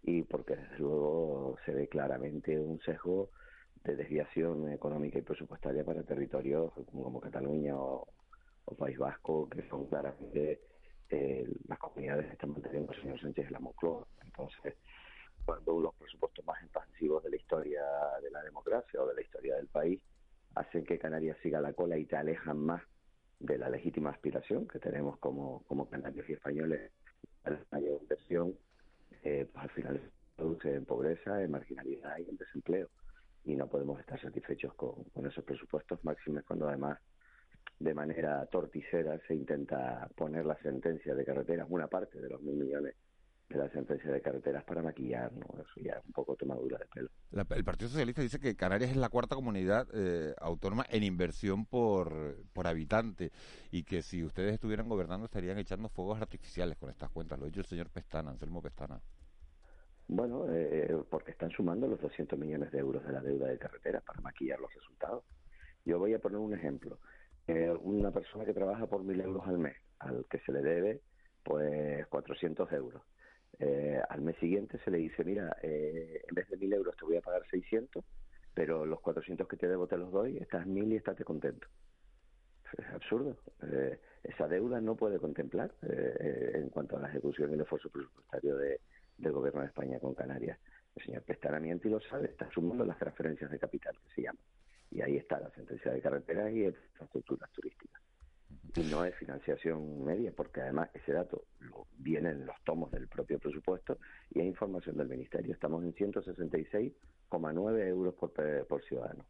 y 0.03 0.23
porque 0.23 0.57
desde 0.57 0.79
luego 0.79 1.57
se 1.65 1.73
ve 1.73 1.89
claramente 1.89 2.59
un 2.59 2.81
sesgo 2.81 3.31
de 3.85 3.97
desviación 3.97 4.73
económica 4.73 5.19
y 5.19 5.23
presupuestaria 5.23 5.85
para 5.85 6.03
territorios 6.03 6.73
como, 6.91 7.21
Cataluña 7.21 7.77
o, 7.77 8.07
País 8.79 8.97
Vasco, 8.99 9.49
que 9.49 9.69
son 9.69 9.87
claramente 9.87 10.61
eh, 11.09 11.45
las 11.67 11.79
comunidades 11.79 12.27
que 12.27 12.33
están 12.35 12.53
manteniendo 12.53 12.93
el 12.93 13.01
señor 13.01 13.21
Sánchez 13.21 13.47
de 13.47 13.51
la 13.51 13.59
Moncloa. 13.59 14.07
Entonces, 14.25 14.77
cuando 15.45 15.81
los 15.81 15.95
presupuestos 15.97 16.45
más 16.45 16.63
expansivos 16.63 17.25
de 17.25 17.31
la 17.31 17.37
historia 17.37 17.83
de 18.23 18.31
la 18.31 18.43
democracia 18.45 19.03
o 19.03 19.09
de 19.09 19.15
la 19.15 19.23
historia 19.23 19.57
del 19.57 19.67
país 19.67 20.01
hacen 20.55 20.85
que 20.85 20.99
Canarias 20.99 21.37
siga 21.43 21.61
la 21.61 21.73
cola 21.73 21.97
y 21.97 22.07
te 22.07 22.17
alejan 22.17 22.59
más 22.59 22.83
de 23.39 23.59
la 23.59 23.71
legítima 23.71 24.11
aspiración 24.11 24.69
que 24.69 24.79
tenemos 24.79 25.19
como, 25.19 25.63
como 25.65 25.89
canarios 25.89 26.29
y 26.29 26.35
españoles 26.35 26.93
a 27.45 27.51
la 27.51 27.65
mayor 27.73 28.01
inversión, 28.03 28.55
eh, 29.23 29.49
pues 29.51 29.65
al 29.65 29.71
final 29.71 30.01
produce 30.37 30.75
en 30.75 30.85
pobreza, 30.85 31.43
en 31.43 31.51
marginalidad 31.51 32.19
y 32.19 32.29
en 32.29 32.37
desempleo. 32.37 32.89
Y 33.45 33.57
no 33.57 33.67
podemos 33.69 33.99
estar 34.01 34.21
satisfechos 34.21 34.75
con, 34.75 35.05
con 35.05 35.27
esos 35.27 35.45
presupuestos 35.45 36.05
máximos 36.05 36.45
cuando 36.45 36.69
además 36.69 36.99
de 37.79 37.95
manera 37.95 38.45
torticera 38.47 39.19
se 39.27 39.35
intenta 39.35 40.07
poner 40.15 40.45
la 40.45 40.57
sentencia 40.59 41.15
de 41.15 41.25
carreteras, 41.25 41.67
una 41.71 41.87
parte 41.87 42.21
de 42.21 42.29
los 42.29 42.43
mil 42.43 42.57
millones 42.57 42.95
de 43.51 43.59
la 43.59 43.69
sentencia 43.71 44.09
de 44.13 44.23
carreteras 44.23 44.63
para 44.65 44.81
maquillar, 44.81 45.33
¿no? 45.33 45.45
Eso 45.61 45.81
ya 45.83 45.95
es 45.95 46.05
un 46.07 46.13
poco 46.13 46.37
tomadura 46.37 46.79
de 46.79 46.87
pelo. 46.87 47.09
La- 47.33 47.45
el 47.51 47.65
Partido 47.65 47.89
Socialista 47.91 48.23
dice 48.23 48.39
que 48.39 48.55
Canarias 48.55 48.91
es 48.93 48.97
la 48.97 49.09
cuarta 49.09 49.35
comunidad 49.35 49.89
eh, 49.93 50.35
autónoma 50.39 50.87
en 50.89 51.03
inversión 51.03 51.67
por, 51.67 52.37
por 52.53 52.69
habitante 52.69 53.33
y 53.73 53.83
que 53.83 54.03
si 54.03 54.23
ustedes 54.25 54.55
estuvieran 54.55 54.89
gobernando 54.89 55.25
estarían 55.27 55.59
echando 55.59 55.89
fuegos 55.89 56.21
artificiales 56.23 56.79
con 56.79 56.91
estas 56.91 57.11
cuentas. 57.11 57.39
Lo 57.41 57.45
ha 57.45 57.49
dicho 57.49 57.61
el 57.61 57.67
señor 57.67 57.91
Pestana, 57.91 58.31
Anselmo 58.31 58.63
Pestana. 58.63 59.01
Bueno, 60.07 60.47
eh, 60.49 60.97
porque 61.09 61.33
están 61.33 61.51
sumando 61.51 61.87
los 61.89 62.01
200 62.01 62.39
millones 62.39 62.71
de 62.73 62.79
euros 62.79 63.05
de 63.05 63.13
la 63.13 63.21
deuda 63.21 63.49
de 63.49 63.59
carreteras 63.59 64.03
para 64.05 64.21
maquillar 64.21 64.59
los 64.61 64.73
resultados. 64.75 65.25
Yo 65.85 65.99
voy 65.99 66.15
a 66.15 66.19
poner 66.21 66.39
un 66.39 66.55
ejemplo. 66.55 66.99
Eh, 67.47 67.71
una 67.83 68.11
persona 68.13 68.45
que 68.45 68.53
trabaja 68.55 68.87
por 68.87 69.03
mil 69.03 69.21
euros 69.21 69.43
al 69.47 69.59
mes, 69.59 69.77
al 69.99 70.25
que 70.31 70.39
se 70.41 70.53
le 70.53 70.63
debe 70.63 71.01
pues 71.43 72.07
400 72.09 72.71
euros. 72.73 73.03
Eh, 73.59 74.01
al 74.09 74.21
mes 74.23 74.37
siguiente 74.37 74.79
se 74.85 74.91
le 74.91 74.99
dice, 74.99 75.25
mira, 75.25 75.57
eh, 75.63 76.23
en 76.29 76.35
vez 76.35 76.49
de 76.49 76.57
mil 76.57 76.73
euros 76.73 76.97
te 76.97 77.05
voy 77.05 77.17
a 77.17 77.21
pagar 77.21 77.43
600, 77.51 78.05
pero 78.55 78.87
los 78.87 79.01
400 79.01 79.47
que 79.49 79.57
te 79.57 79.69
debo 79.69 79.87
te 79.87 79.97
los 79.97 80.11
doy, 80.11 80.39
estás 80.39 80.67
mil 80.67 80.93
y 80.93 80.97
estate 80.97 81.25
contento. 81.25 81.67
Es 82.77 82.87
absurdo. 82.87 83.37
Eh, 83.63 83.99
esa 84.23 84.47
deuda 84.47 84.81
no 84.81 84.95
puede 84.95 85.19
contemplar 85.19 85.73
eh, 85.83 86.53
en 86.55 86.69
cuanto 86.69 86.97
a 86.97 87.01
la 87.01 87.09
ejecución 87.09 87.51
y 87.51 87.55
el 87.55 87.61
esfuerzo 87.63 87.91
presupuestario 87.91 88.57
de, 88.57 88.81
del 89.19 89.33
Gobierno 89.33 89.61
de 89.61 89.67
España 89.67 89.99
con 89.99 90.15
Canarias. 90.15 90.59
El 90.97 91.05
señor 91.05 91.25
y 91.27 91.89
lo 91.89 92.01
sabe, 92.01 92.27
está 92.27 92.51
sumando 92.51 92.85
las 92.85 92.99
transferencias 92.99 93.51
de 93.51 93.59
capital 93.59 93.97
que 94.03 94.15
se 94.15 94.23
llaman. 94.23 94.43
Y 94.91 95.01
ahí 95.03 95.17
está 95.17 95.39
la 95.39 95.51
sentencia 95.51 95.93
de 95.93 96.01
carreteras 96.01 96.53
y 96.53 96.65
infraestructuras 96.65 97.51
turísticas. 97.53 98.03
Y 98.77 98.83
no 98.83 99.05
es 99.05 99.15
financiación 99.17 100.05
media, 100.05 100.33
porque 100.37 100.61
además 100.61 100.91
ese 100.95 101.13
dato 101.13 101.45
lo- 101.59 101.87
viene 101.99 102.31
en 102.31 102.47
los 102.47 102.57
tomos 102.65 102.91
del 102.93 103.09
propio 103.09 103.39
presupuesto 103.39 103.99
y 104.31 104.41
es 104.41 104.47
información 104.47 104.97
del 104.97 105.09
Ministerio. 105.09 105.53
Estamos 105.53 105.83
en 105.85 105.93
166,9 105.95 107.87
euros 107.89 108.15
por, 108.15 108.33
por 108.67 108.83
ciudadano 108.85 109.27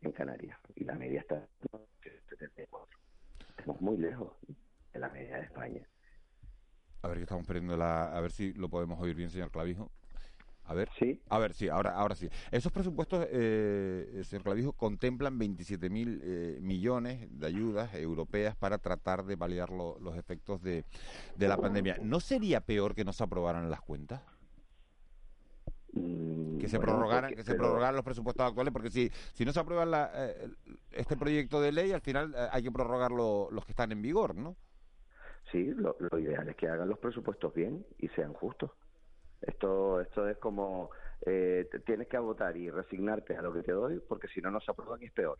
en 0.00 0.12
Canarias 0.12 0.58
y 0.74 0.84
la 0.84 0.94
media 0.94 1.20
está 1.20 1.36
en 1.72 2.20
74. 2.30 2.98
Estamos 3.58 3.80
muy 3.80 3.98
lejos 3.98 4.32
de 4.92 4.98
la 4.98 5.08
media 5.10 5.36
de 5.36 5.42
España. 5.44 5.86
A 7.02 7.08
ver 7.08 7.18
que 7.18 7.22
estamos 7.24 7.46
perdiendo 7.46 7.76
la... 7.76 8.16
A 8.16 8.20
ver 8.20 8.30
si 8.32 8.52
lo 8.54 8.68
podemos 8.68 8.98
oír 9.00 9.14
bien, 9.14 9.30
señor 9.30 9.50
Clavijo. 9.50 9.90
A 10.70 10.74
ver. 10.74 10.88
Sí. 11.00 11.20
A 11.28 11.38
ver, 11.40 11.52
sí, 11.52 11.68
ahora, 11.68 11.90
ahora 11.96 12.14
sí. 12.14 12.28
Esos 12.52 12.70
presupuestos, 12.70 13.26
eh, 13.32 14.22
señor 14.24 14.44
Clavijo, 14.44 14.72
contemplan 14.72 15.36
27 15.36 15.90
mil 15.90 16.20
eh, 16.22 16.58
millones 16.60 17.26
de 17.28 17.44
ayudas 17.48 17.92
europeas 17.94 18.54
para 18.54 18.78
tratar 18.78 19.24
de 19.24 19.36
paliar 19.36 19.70
lo- 19.70 19.98
los 19.98 20.16
efectos 20.16 20.62
de, 20.62 20.84
de 21.34 21.48
la 21.48 21.56
pandemia. 21.56 21.96
¿No 22.00 22.20
sería 22.20 22.60
peor 22.60 22.94
que 22.94 23.04
no 23.04 23.12
se 23.12 23.24
aprobaran 23.24 23.68
las 23.68 23.80
cuentas? 23.80 24.22
que 25.92 26.68
se 26.68 26.76
bueno, 26.76 26.92
prorrogaran 26.92 27.30
porque- 27.30 27.36
que 27.36 27.42
se 27.42 27.50
pero- 27.52 27.64
prorrogaran 27.64 27.96
los 27.96 28.04
presupuestos 28.04 28.46
actuales 28.46 28.72
porque 28.72 28.90
si 28.90 29.10
si 29.32 29.44
no 29.44 29.52
se 29.52 29.58
aprueba 29.58 29.84
la, 29.86 30.10
eh, 30.14 30.48
este 30.92 31.16
proyecto 31.16 31.60
de 31.60 31.72
ley 31.72 31.90
al 31.90 32.00
final 32.00 32.32
eh, 32.36 32.46
hay 32.52 32.62
que 32.62 32.70
prorrogar 32.70 33.10
lo- 33.10 33.48
los 33.50 33.64
que 33.64 33.72
están 33.72 33.90
en 33.90 34.00
vigor 34.00 34.36
no 34.36 34.56
Sí, 35.50 35.64
lo, 35.74 35.96
lo 35.98 36.18
ideal 36.20 36.48
es 36.48 36.54
que 36.54 36.68
hagan 36.68 36.88
los 36.88 36.98
presupuestos 37.00 37.52
bien 37.54 37.84
y 37.98 38.06
sean 38.08 38.34
justos. 38.34 38.70
Esto, 39.42 40.00
esto 40.00 40.28
es 40.28 40.36
como 40.38 40.90
eh, 41.26 41.68
tienes 41.84 42.08
que 42.08 42.18
votar 42.18 42.56
y 42.56 42.70
resignarte 42.70 43.36
a 43.36 43.42
lo 43.42 43.52
que 43.52 43.62
te 43.62 43.72
doy, 43.72 44.00
porque 44.08 44.28
si 44.28 44.40
no, 44.40 44.50
no 44.50 44.60
se 44.60 44.70
aprueban 44.70 45.02
y 45.02 45.06
es 45.06 45.12
peor. 45.12 45.38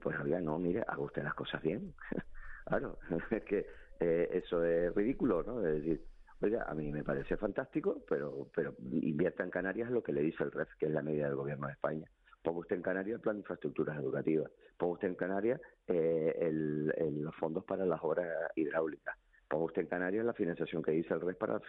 Pues 0.00 0.18
oiga, 0.20 0.40
no, 0.40 0.58
mire, 0.58 0.82
haga 0.86 1.02
usted 1.02 1.22
las 1.22 1.34
cosas 1.34 1.62
bien. 1.62 1.94
claro, 2.66 2.98
es 3.30 3.44
que 3.44 3.66
eh, 4.00 4.28
eso 4.32 4.64
es 4.64 4.94
ridículo, 4.94 5.42
¿no? 5.42 5.66
Es 5.66 5.82
decir, 5.82 6.04
oiga, 6.40 6.64
a 6.68 6.74
mí 6.74 6.92
me 6.92 7.02
parece 7.02 7.36
fantástico, 7.36 8.02
pero, 8.08 8.48
pero 8.54 8.74
invierta 8.90 9.42
en 9.42 9.50
Canarias 9.50 9.90
lo 9.90 10.02
que 10.02 10.12
le 10.12 10.22
dice 10.22 10.44
el 10.44 10.52
REF, 10.52 10.68
que 10.78 10.86
es 10.86 10.92
la 10.92 11.02
medida 11.02 11.26
del 11.26 11.36
gobierno 11.36 11.66
de 11.66 11.72
España. 11.72 12.08
Ponga 12.42 12.60
usted 12.60 12.76
en 12.76 12.82
Canarias 12.82 13.16
el 13.16 13.22
plan 13.22 13.36
de 13.36 13.40
infraestructuras 13.40 13.98
educativas. 13.98 14.50
Ponga 14.78 14.94
usted 14.94 15.08
en 15.08 15.14
Canarias 15.16 15.60
eh, 15.88 16.36
el, 16.40 16.86
los 17.22 17.34
fondos 17.36 17.64
para 17.64 17.84
las 17.84 18.00
obras 18.02 18.28
hidráulicas. 18.54 19.16
Ponga 19.48 19.64
usted 19.66 19.82
en 19.82 19.88
Canarias 19.88 20.24
la 20.24 20.32
financiación 20.32 20.82
que 20.82 20.92
dice 20.92 21.14
el 21.14 21.20
REF 21.20 21.36
para, 21.36 21.60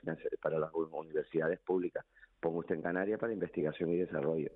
para 0.41 0.59
las 0.59 0.71
universidades 0.73 1.59
públicas. 1.59 2.05
Ponga 2.39 2.59
usted 2.59 2.75
en 2.75 2.81
Canarias 2.81 3.19
para 3.19 3.33
investigación 3.33 3.91
y 3.91 3.97
desarrollo. 3.97 4.51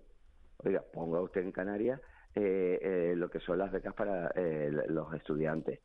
Oiga, 0.58 0.84
ponga 0.94 1.22
usted 1.22 1.42
en 1.42 1.52
Canarias 1.52 2.00
eh, 2.36 2.80
eh, 2.82 3.14
lo 3.16 3.30
que 3.30 3.40
son 3.40 3.58
las 3.58 3.72
becas 3.72 3.94
para 3.94 4.32
eh, 4.36 4.72
los 4.88 5.14
estudiantes. 5.14 5.80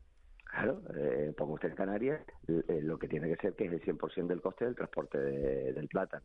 Claro, 0.45 0.81
eh, 0.97 1.35
ponga 1.37 1.55
usted 1.55 1.71
en 1.71 1.77
Canarias 1.77 2.21
lo 2.47 2.99
que 2.99 3.09
tiene 3.09 3.29
que 3.29 3.37
ser 3.37 3.55
que 3.55 3.67
es 3.67 3.73
el 3.73 3.83
100% 3.83 4.27
del 4.27 4.41
coste 4.41 4.65
del 4.65 4.75
transporte 4.75 5.19
del 5.19 5.89
plátano. 5.89 6.25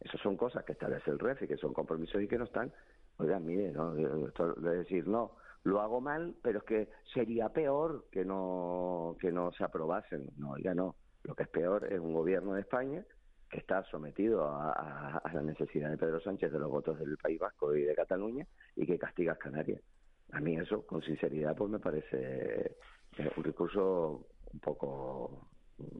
Esas 0.00 0.20
son 0.20 0.36
cosas 0.36 0.64
que 0.64 0.72
establece 0.72 1.10
el 1.10 1.18
REF 1.18 1.42
y 1.42 1.46
que 1.48 1.56
son 1.56 1.72
compromisos 1.72 2.20
y 2.20 2.26
que 2.26 2.38
no 2.38 2.44
están 2.44 2.72
Oigan, 3.18 3.44
mire, 3.44 3.72
¿no? 3.72 3.96
Esto 4.26 4.54
de 4.54 4.78
decir, 4.78 5.06
no, 5.06 5.36
lo 5.64 5.80
hago 5.80 6.00
mal, 6.00 6.34
pero 6.42 6.58
es 6.58 6.64
que 6.64 6.88
sería 7.12 7.48
peor 7.48 8.06
que 8.10 8.24
no, 8.24 9.16
que 9.20 9.30
no 9.30 9.52
se 9.52 9.64
aprobasen. 9.64 10.30
No, 10.36 10.56
ya 10.58 10.74
no. 10.74 10.96
Lo 11.22 11.34
que 11.34 11.44
es 11.44 11.48
peor 11.48 11.92
es 11.92 12.00
un 12.00 12.12
gobierno 12.12 12.54
de 12.54 12.62
España 12.62 13.04
que 13.48 13.58
está 13.58 13.84
sometido 13.84 14.46
a, 14.46 15.22
la 15.32 15.42
necesidad 15.42 15.90
de 15.90 15.98
Pedro 15.98 16.20
Sánchez 16.20 16.50
de 16.50 16.58
los 16.58 16.70
votos 16.70 16.98
del 16.98 17.16
País 17.18 17.38
Vasco 17.38 17.76
y 17.76 17.82
de 17.82 17.94
Cataluña 17.94 18.46
y 18.74 18.86
que 18.86 18.98
castiga 18.98 19.34
a 19.34 19.36
Canarias. 19.36 19.80
A 20.32 20.40
mí 20.40 20.56
eso, 20.56 20.86
con 20.86 21.02
sinceridad, 21.02 21.54
pues 21.54 21.70
me 21.70 21.78
parece 21.78 22.74
eh, 23.18 23.30
un 23.36 23.44
recurso 23.44 24.26
un 24.52 24.60
poco, 24.60 25.48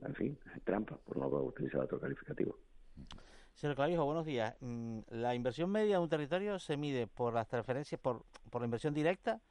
en 0.02 0.14
fin, 0.14 0.38
trampa, 0.64 0.96
por 0.96 1.18
no 1.18 1.26
utilizar 1.26 1.82
otro 1.82 2.00
calificativo. 2.00 2.56
Señor 3.52 3.76
Clavijo, 3.76 4.06
buenos 4.06 4.24
días. 4.24 4.56
Mm, 4.60 5.00
¿La 5.10 5.34
inversión 5.34 5.70
media 5.70 5.96
de 5.96 6.02
un 6.02 6.08
territorio 6.08 6.58
se 6.58 6.78
mide 6.78 7.06
por 7.06 7.34
las 7.34 7.48
transferencias, 7.48 8.00
por, 8.00 8.24
por 8.50 8.62
la 8.62 8.64
inversión 8.64 8.94
directa 8.94 9.42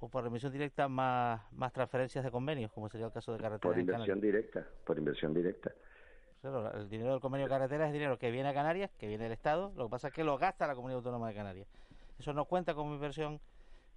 o 0.00 0.08
por 0.08 0.24
inversión 0.24 0.52
directa 0.52 0.88
más, 0.88 1.40
más 1.52 1.72
transferencias 1.72 2.24
de 2.24 2.30
convenios, 2.30 2.72
como 2.72 2.88
sería 2.88 3.06
el 3.06 3.12
caso 3.12 3.32
de 3.32 3.38
carreteras? 3.38 3.74
Por 3.74 3.78
inversión 3.78 4.20
directa, 4.20 4.66
por 4.84 4.98
inversión 4.98 5.34
directa. 5.34 5.72
el 6.74 6.88
dinero 6.88 7.12
del 7.12 7.20
convenio 7.20 7.46
de 7.46 7.50
carreteras 7.50 7.88
es 7.88 7.92
dinero 7.92 8.18
que 8.18 8.30
viene 8.30 8.48
a 8.48 8.54
Canarias, 8.54 8.90
que 8.98 9.06
viene 9.06 9.24
del 9.24 9.32
Estado, 9.32 9.72
lo 9.76 9.84
que 9.84 9.90
pasa 9.90 10.08
es 10.08 10.14
que 10.14 10.24
lo 10.24 10.38
gasta 10.38 10.66
la 10.66 10.74
Comunidad 10.74 10.98
Autónoma 10.98 11.28
de 11.28 11.34
Canarias. 11.34 11.68
Eso 12.18 12.32
no 12.32 12.46
cuenta 12.46 12.74
como 12.74 12.94
inversión 12.94 13.40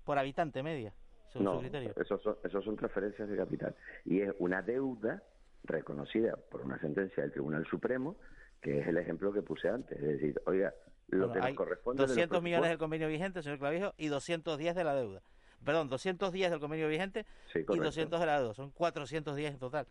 por 0.03 0.17
habitante 0.19 0.61
media, 0.61 0.93
según 1.29 1.45
no, 1.45 1.53
su 1.55 1.59
criterio. 1.61 1.93
Eso 1.95 2.17
son, 2.19 2.35
eso 2.43 2.61
son 2.61 2.75
transferencias 2.75 3.29
de 3.29 3.37
capital. 3.37 3.75
Y 4.05 4.21
es 4.21 4.33
una 4.39 4.61
deuda 4.61 5.23
reconocida 5.63 6.35
por 6.51 6.61
una 6.61 6.77
sentencia 6.79 7.23
del 7.23 7.31
Tribunal 7.31 7.65
Supremo 7.65 8.17
que 8.63 8.79
es 8.79 8.87
el 8.87 8.97
ejemplo 8.97 9.31
que 9.33 9.41
puse 9.41 9.67
antes. 9.67 9.97
Es 9.97 10.07
decir, 10.07 10.41
oiga, 10.45 10.73
lo 11.09 11.31
que 11.31 11.39
nos 11.39 11.53
corresponde. 11.53 12.01
200 12.07 12.41
millones 12.41 12.69
del 12.69 12.79
convenio 12.79 13.09
vigente, 13.09 13.43
señor 13.43 13.59
Clavijo, 13.59 13.93
y 13.97 14.07
210 14.07 14.73
de 14.73 14.83
la 14.83 14.95
deuda. 14.95 15.21
Perdón, 15.63 15.89
210 15.89 16.51
del 16.51 16.59
convenio 16.59 16.87
vigente 16.87 17.25
y 17.55 17.77
200 17.77 18.19
de 18.19 18.25
la 18.25 18.39
deuda. 18.39 18.53
Son 18.53 18.71
410 18.71 19.53
en 19.53 19.59
total. 19.59 19.87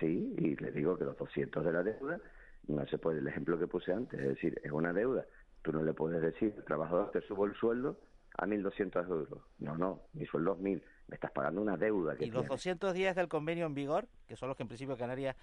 Sí, 0.00 0.34
y 0.38 0.56
le 0.56 0.70
digo 0.72 0.96
que 0.96 1.04
los 1.04 1.16
200 1.16 1.64
de 1.64 1.72
la 1.72 1.82
deuda 1.82 2.20
no 2.68 2.86
se 2.86 2.98
puede, 2.98 3.20
el 3.20 3.28
ejemplo 3.28 3.58
que 3.58 3.66
puse 3.66 3.92
antes, 3.92 4.18
es 4.20 4.28
decir, 4.28 4.60
es 4.62 4.72
una 4.72 4.92
deuda. 4.92 5.24
Tú 5.62 5.72
no 5.72 5.82
le 5.82 5.94
puedes 5.94 6.20
decir, 6.20 6.54
el 6.56 6.64
trabajador 6.64 7.10
te 7.10 7.20
subo 7.22 7.46
el 7.46 7.54
sueldo 7.54 7.98
a 8.36 8.46
1.200 8.46 9.08
euros. 9.08 9.42
No, 9.58 9.76
no, 9.76 10.02
mi 10.12 10.26
sueldo 10.26 10.52
es 10.52 10.58
1.000. 10.58 10.82
Me 11.08 11.14
estás 11.14 11.30
pagando 11.30 11.60
una 11.60 11.76
deuda. 11.76 12.16
Que 12.16 12.26
y 12.26 12.30
los 12.30 12.46
210 12.46 13.14
del 13.14 13.28
convenio 13.28 13.66
en 13.66 13.74
vigor, 13.74 14.08
que 14.26 14.36
son 14.36 14.48
los 14.48 14.56
que 14.56 14.64
en 14.64 14.68
principio 14.68 14.96
Canarias 14.96 15.36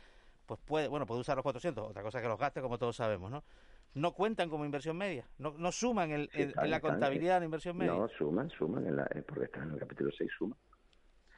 pues 0.45 0.59
puede, 0.59 0.87
bueno, 0.87 1.05
puede 1.05 1.21
usar 1.21 1.37
los 1.37 1.43
400, 1.43 1.89
otra 1.89 2.03
cosa 2.03 2.21
que 2.21 2.27
los 2.27 2.39
gaste, 2.39 2.61
como 2.61 2.77
todos 2.77 2.95
sabemos, 2.95 3.31
¿no? 3.31 3.43
No 3.95 4.13
cuentan 4.13 4.49
como 4.49 4.65
inversión 4.65 4.97
media, 4.97 5.27
no, 5.37 5.55
no 5.57 5.71
suman 5.71 6.11
el, 6.11 6.29
en 6.33 6.69
la 6.69 6.79
contabilidad 6.79 7.39
de 7.39 7.45
inversión 7.45 7.77
media. 7.77 7.93
No, 7.93 8.07
suman, 8.07 8.49
suman, 8.49 8.87
en 8.87 8.95
la, 8.95 9.03
eh, 9.13 9.23
porque 9.27 9.45
están 9.45 9.67
en 9.67 9.73
el 9.75 9.79
capítulo 9.79 10.09
6, 10.17 10.31
suman. 10.37 10.57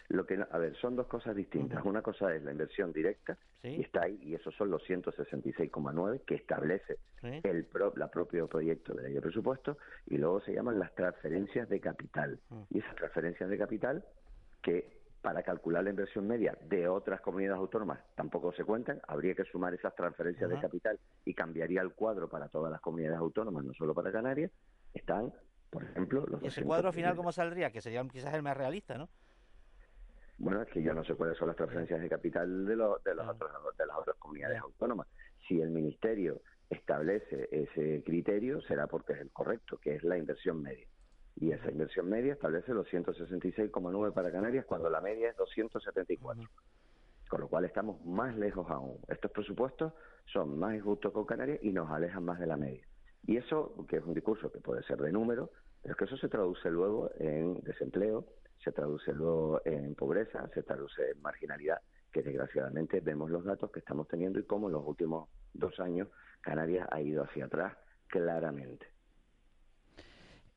Lo 0.10 0.26
que, 0.26 0.40
a 0.50 0.58
ver, 0.60 0.76
son 0.76 0.96
dos 0.96 1.08
cosas 1.08 1.36
distintas. 1.36 1.84
Una 1.84 2.02
cosa 2.02 2.34
es 2.34 2.44
la 2.44 2.52
inversión 2.52 2.94
directa, 2.94 3.38
y 3.64 3.82
está 3.82 4.04
ahí, 4.04 4.20
y 4.22 4.36
esos 4.36 4.54
son 4.56 4.70
los 4.70 4.84
166,9 4.84 6.22
que 6.26 6.36
establece 6.36 7.00
el 7.24 7.66
pro, 7.66 7.92
la 7.96 8.10
propio 8.10 8.48
proyecto 8.48 8.94
de 8.94 9.04
ley 9.04 9.14
de 9.14 9.22
presupuesto, 9.22 9.78
y 10.06 10.18
luego 10.18 10.42
se 10.42 10.54
llaman 10.54 10.78
las 10.78 10.94
transferencias 10.94 11.68
de 11.70 11.80
capital. 11.80 12.40
Y 12.70 12.80
esas 12.80 12.96
transferencias 12.96 13.50
de 13.50 13.58
capital 13.58 14.06
que 14.62 14.95
para 15.26 15.42
calcular 15.42 15.84
la 15.84 15.90
inversión 15.90 16.28
media 16.28 16.56
de 16.70 16.88
otras 16.88 17.20
comunidades 17.20 17.58
autónomas 17.58 18.00
tampoco 18.14 18.54
se 18.54 18.64
cuentan, 18.64 19.02
habría 19.08 19.34
que 19.34 19.44
sumar 19.46 19.74
esas 19.74 19.96
transferencias 19.96 20.48
de 20.48 20.60
capital 20.60 21.00
y 21.26 21.34
cambiaría 21.34 21.82
el 21.82 21.94
cuadro 21.94 22.30
para 22.30 22.48
todas 22.48 22.72
las 22.72 22.80
comunidades 22.80 23.18
autónomas, 23.18 23.66
no 23.66 23.74
solo 23.74 23.96
para 23.96 24.12
Canarias, 24.12 24.52
están, 24.94 25.34
por 25.72 25.84
ejemplo, 25.84 26.28
los... 26.28 26.44
¿Y 26.44 26.48
ese 26.48 26.64
cuadro 26.64 26.94
final 26.94 27.16
cómo 27.16 27.32
saldría? 27.32 27.72
Que 27.72 27.82
sería 27.82 28.08
quizás 28.08 28.36
el 28.36 28.44
más 28.44 28.56
realista, 28.56 29.00
¿no? 29.00 29.10
Bueno, 30.38 30.62
es 30.62 30.70
que 30.70 30.84
yo 30.84 30.94
no 30.94 31.04
sé 31.04 31.16
cuáles 31.16 31.40
son 31.40 31.48
las 31.48 31.58
transferencias 31.58 32.00
de 32.02 32.08
capital 32.08 32.68
de, 32.68 32.76
los 32.76 33.04
de, 33.04 33.16
los 33.16 33.28
otros, 33.28 33.50
de 33.80 33.86
las 33.88 33.98
otras 33.98 34.18
comunidades 34.18 34.60
autónomas. 34.62 35.08
Si 35.48 35.60
el 35.60 35.72
Ministerio 35.72 36.40
establece 36.70 37.50
ese 37.52 38.04
criterio, 38.06 38.62
será 38.62 38.86
porque 38.86 39.14
es 39.14 39.22
el 39.22 39.32
correcto, 39.32 39.80
que 39.80 39.96
es 39.96 40.04
la 40.04 40.20
inversión 40.20 40.62
media 40.62 40.86
y 41.38 41.52
esa 41.52 41.70
inversión 41.70 42.08
media 42.10 42.34
establece 42.34 42.74
los 42.74 42.88
166,9 42.88 44.14
para 44.14 44.32
Canarias 44.32 44.66
cuando 44.66 44.90
la 44.90 45.02
media 45.02 45.30
es 45.30 45.38
274. 45.38 46.44
Con 47.28 47.42
lo 47.42 47.48
cual 47.48 47.66
estamos 47.66 48.04
más 48.06 48.36
lejos 48.38 48.70
aún. 48.70 49.00
Estos 49.08 49.32
presupuestos 49.32 49.94
son 50.32 50.58
más 50.58 50.76
injustos 50.76 51.12
con 51.12 51.26
Canarias 51.26 51.60
y 51.62 51.72
nos 51.72 51.90
alejan 51.92 52.24
más 52.24 52.40
de 52.40 52.48
la 52.48 52.56
media. 52.56 52.86
Y 53.28 53.38
eso, 53.38 53.86
que 53.90 53.98
es 53.98 54.04
un 54.04 54.14
discurso 54.14 54.52
que 54.52 54.60
puede 54.60 54.84
ser 54.84 54.98
de 54.98 55.12
número, 55.12 55.50
pero 55.82 55.94
es 55.94 55.98
que 55.98 56.06
eso 56.06 56.18
se 56.18 56.30
traduce 56.30 56.70
luego 56.70 57.12
en 57.18 57.60
desempleo, 57.62 58.26
se 58.64 58.72
traduce 58.72 59.12
luego 59.12 59.62
en 59.66 59.96
pobreza, 59.96 60.48
se 60.54 60.64
traduce 60.64 61.12
en 61.12 61.22
marginalidad, 61.22 61.80
que 62.14 62.22
desgraciadamente 62.22 63.02
vemos 63.02 63.30
los 63.30 63.44
datos 63.44 63.72
que 63.72 63.80
estamos 63.80 64.08
teniendo 64.08 64.40
y 64.40 64.44
cómo 64.44 64.68
en 64.68 64.74
los 64.74 64.86
últimos 64.86 65.30
dos 65.54 65.80
años 65.80 66.08
Canarias 66.42 66.88
ha 66.92 67.02
ido 67.02 67.24
hacia 67.24 67.46
atrás 67.46 67.76
claramente. 68.08 68.95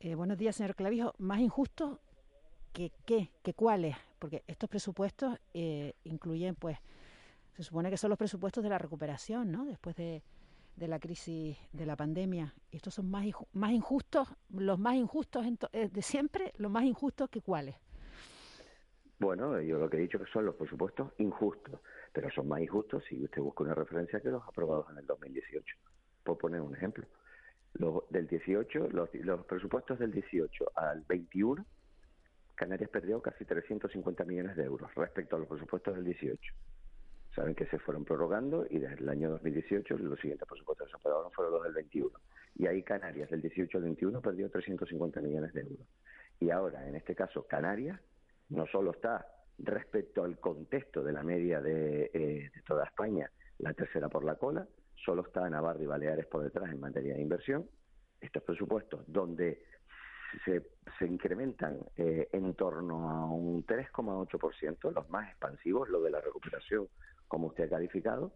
Eh, 0.00 0.14
buenos 0.14 0.38
días, 0.38 0.54
señor 0.54 0.76
Clavijo. 0.76 1.12
¿Más 1.18 1.40
injusto 1.40 1.98
que 2.72 2.92
qué? 3.04 3.32
¿Que 3.42 3.52
cuáles? 3.52 3.96
Porque 4.20 4.44
estos 4.46 4.70
presupuestos 4.70 5.36
eh, 5.54 5.94
incluyen, 6.04 6.54
pues, 6.54 6.78
se 7.56 7.64
supone 7.64 7.90
que 7.90 7.96
son 7.96 8.10
los 8.10 8.18
presupuestos 8.18 8.62
de 8.62 8.70
la 8.70 8.78
recuperación, 8.78 9.50
¿no? 9.50 9.64
Después 9.64 9.96
de, 9.96 10.22
la 10.76 11.00
crisis 11.00 11.58
de 11.72 11.84
la 11.84 11.96
pandemia. 11.96 12.54
estos 12.70 12.94
son 12.94 13.10
más, 13.10 13.26
más 13.54 13.72
injustos, 13.72 14.28
los 14.50 14.78
más 14.78 14.94
injustos 14.94 15.44
eh, 15.72 15.88
de 15.88 16.02
siempre, 16.02 16.52
los 16.58 16.70
más 16.70 16.84
injustos 16.84 17.28
que 17.28 17.40
cuáles? 17.40 17.74
Bueno, 19.18 19.60
yo 19.60 19.80
lo 19.80 19.90
que 19.90 19.96
he 19.96 20.00
dicho 20.02 20.20
que 20.20 20.30
son 20.30 20.46
los 20.46 20.54
presupuestos 20.54 21.10
injustos, 21.18 21.80
pero 22.12 22.30
son 22.30 22.46
más 22.46 22.60
injustos 22.60 23.02
si 23.08 23.24
usted 23.24 23.42
busca 23.42 23.64
una 23.64 23.74
referencia 23.74 24.20
que 24.20 24.28
los 24.28 24.46
aprobados 24.46 24.86
en 24.92 24.98
el 24.98 25.06
2018. 25.06 25.76
Por 26.22 26.38
poner 26.38 26.60
un 26.60 26.76
ejemplo 26.76 27.04
del 28.10 28.26
18, 28.26 28.88
los, 28.90 29.14
los 29.14 29.44
presupuestos 29.46 29.98
del 29.98 30.12
18 30.12 30.72
al 30.74 31.02
21, 31.08 31.64
Canarias 32.54 32.90
perdió 32.90 33.22
casi 33.22 33.44
350 33.44 34.24
millones 34.24 34.56
de 34.56 34.64
euros 34.64 34.92
respecto 34.94 35.36
a 35.36 35.38
los 35.38 35.48
presupuestos 35.48 35.94
del 35.94 36.04
18. 36.04 36.54
Saben 37.34 37.54
que 37.54 37.66
se 37.66 37.78
fueron 37.78 38.04
prorrogando 38.04 38.66
y 38.68 38.78
desde 38.78 38.96
el 38.96 39.08
año 39.08 39.30
2018 39.30 39.96
los 39.98 40.18
siguientes 40.18 40.48
presupuestos 40.48 40.88
que 40.88 40.90
se 40.90 40.96
aprobaron 40.96 41.30
fueron 41.30 41.54
los 41.54 41.62
del 41.62 41.74
21. 41.74 42.10
Y 42.56 42.66
ahí 42.66 42.82
Canarias 42.82 43.30
del 43.30 43.42
18 43.42 43.78
al 43.78 43.84
21 43.84 44.20
perdió 44.20 44.50
350 44.50 45.20
millones 45.20 45.52
de 45.52 45.60
euros. 45.60 45.86
Y 46.40 46.50
ahora, 46.50 46.88
en 46.88 46.96
este 46.96 47.14
caso, 47.14 47.46
Canarias 47.46 48.00
no 48.48 48.66
solo 48.66 48.90
está 48.90 49.24
respecto 49.58 50.24
al 50.24 50.38
contexto 50.40 51.04
de 51.04 51.12
la 51.12 51.22
media 51.22 51.60
de, 51.60 52.10
eh, 52.12 52.50
de 52.52 52.62
toda 52.66 52.84
España, 52.84 53.30
la 53.58 53.72
tercera 53.74 54.08
por 54.08 54.24
la 54.24 54.34
cola, 54.34 54.66
solo 55.04 55.22
está 55.22 55.48
Navarra 55.48 55.82
y 55.82 55.86
Baleares 55.86 56.26
por 56.26 56.42
detrás 56.42 56.70
en 56.70 56.80
materia 56.80 57.14
de 57.14 57.22
inversión. 57.22 57.68
Estos 58.20 58.42
presupuestos 58.42 59.04
donde 59.06 59.62
se, 60.44 60.62
se 60.98 61.06
incrementan 61.06 61.78
eh, 61.96 62.28
en 62.32 62.54
torno 62.54 63.10
a 63.10 63.26
un 63.26 63.64
3,8%, 63.64 64.92
los 64.92 65.10
más 65.10 65.28
expansivos, 65.30 65.88
lo 65.88 66.00
de 66.02 66.10
la 66.10 66.20
recuperación, 66.20 66.88
como 67.26 67.48
usted 67.48 67.64
ha 67.64 67.70
calificado, 67.70 68.32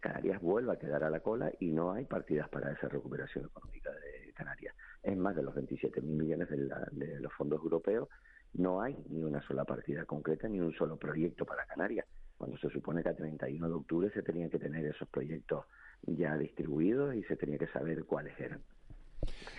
Canarias 0.00 0.40
vuelve 0.40 0.72
a 0.72 0.78
quedar 0.78 1.02
a 1.02 1.10
la 1.10 1.20
cola 1.20 1.52
y 1.58 1.72
no 1.72 1.92
hay 1.92 2.04
partidas 2.04 2.48
para 2.48 2.72
esa 2.72 2.88
recuperación 2.88 3.46
económica 3.46 3.90
de 3.92 4.32
Canarias. 4.32 4.74
Es 5.02 5.16
más 5.16 5.34
de 5.34 5.42
los 5.42 5.54
27.000 5.54 6.02
millones 6.02 6.48
de, 6.48 6.56
de 6.92 7.20
los 7.20 7.32
fondos 7.32 7.60
europeos, 7.62 8.08
no 8.54 8.80
hay 8.80 8.96
ni 9.08 9.24
una 9.24 9.42
sola 9.42 9.64
partida 9.64 10.04
concreta 10.04 10.48
ni 10.48 10.60
un 10.60 10.72
solo 10.72 10.96
proyecto 10.96 11.44
para 11.44 11.66
Canarias, 11.66 12.06
cuando 12.36 12.56
se 12.58 12.70
supone 12.70 13.02
que 13.02 13.08
a 13.08 13.16
31 13.16 13.68
de 13.68 13.74
octubre 13.74 14.10
se 14.10 14.22
tenían 14.22 14.48
que 14.50 14.58
tener 14.58 14.86
esos 14.86 15.08
proyectos 15.08 15.66
ya 16.02 16.36
distribuidos 16.36 17.14
y 17.14 17.22
se 17.24 17.36
tenía 17.36 17.58
que 17.58 17.66
saber 17.68 18.04
cuáles 18.04 18.38
eran. 18.40 18.60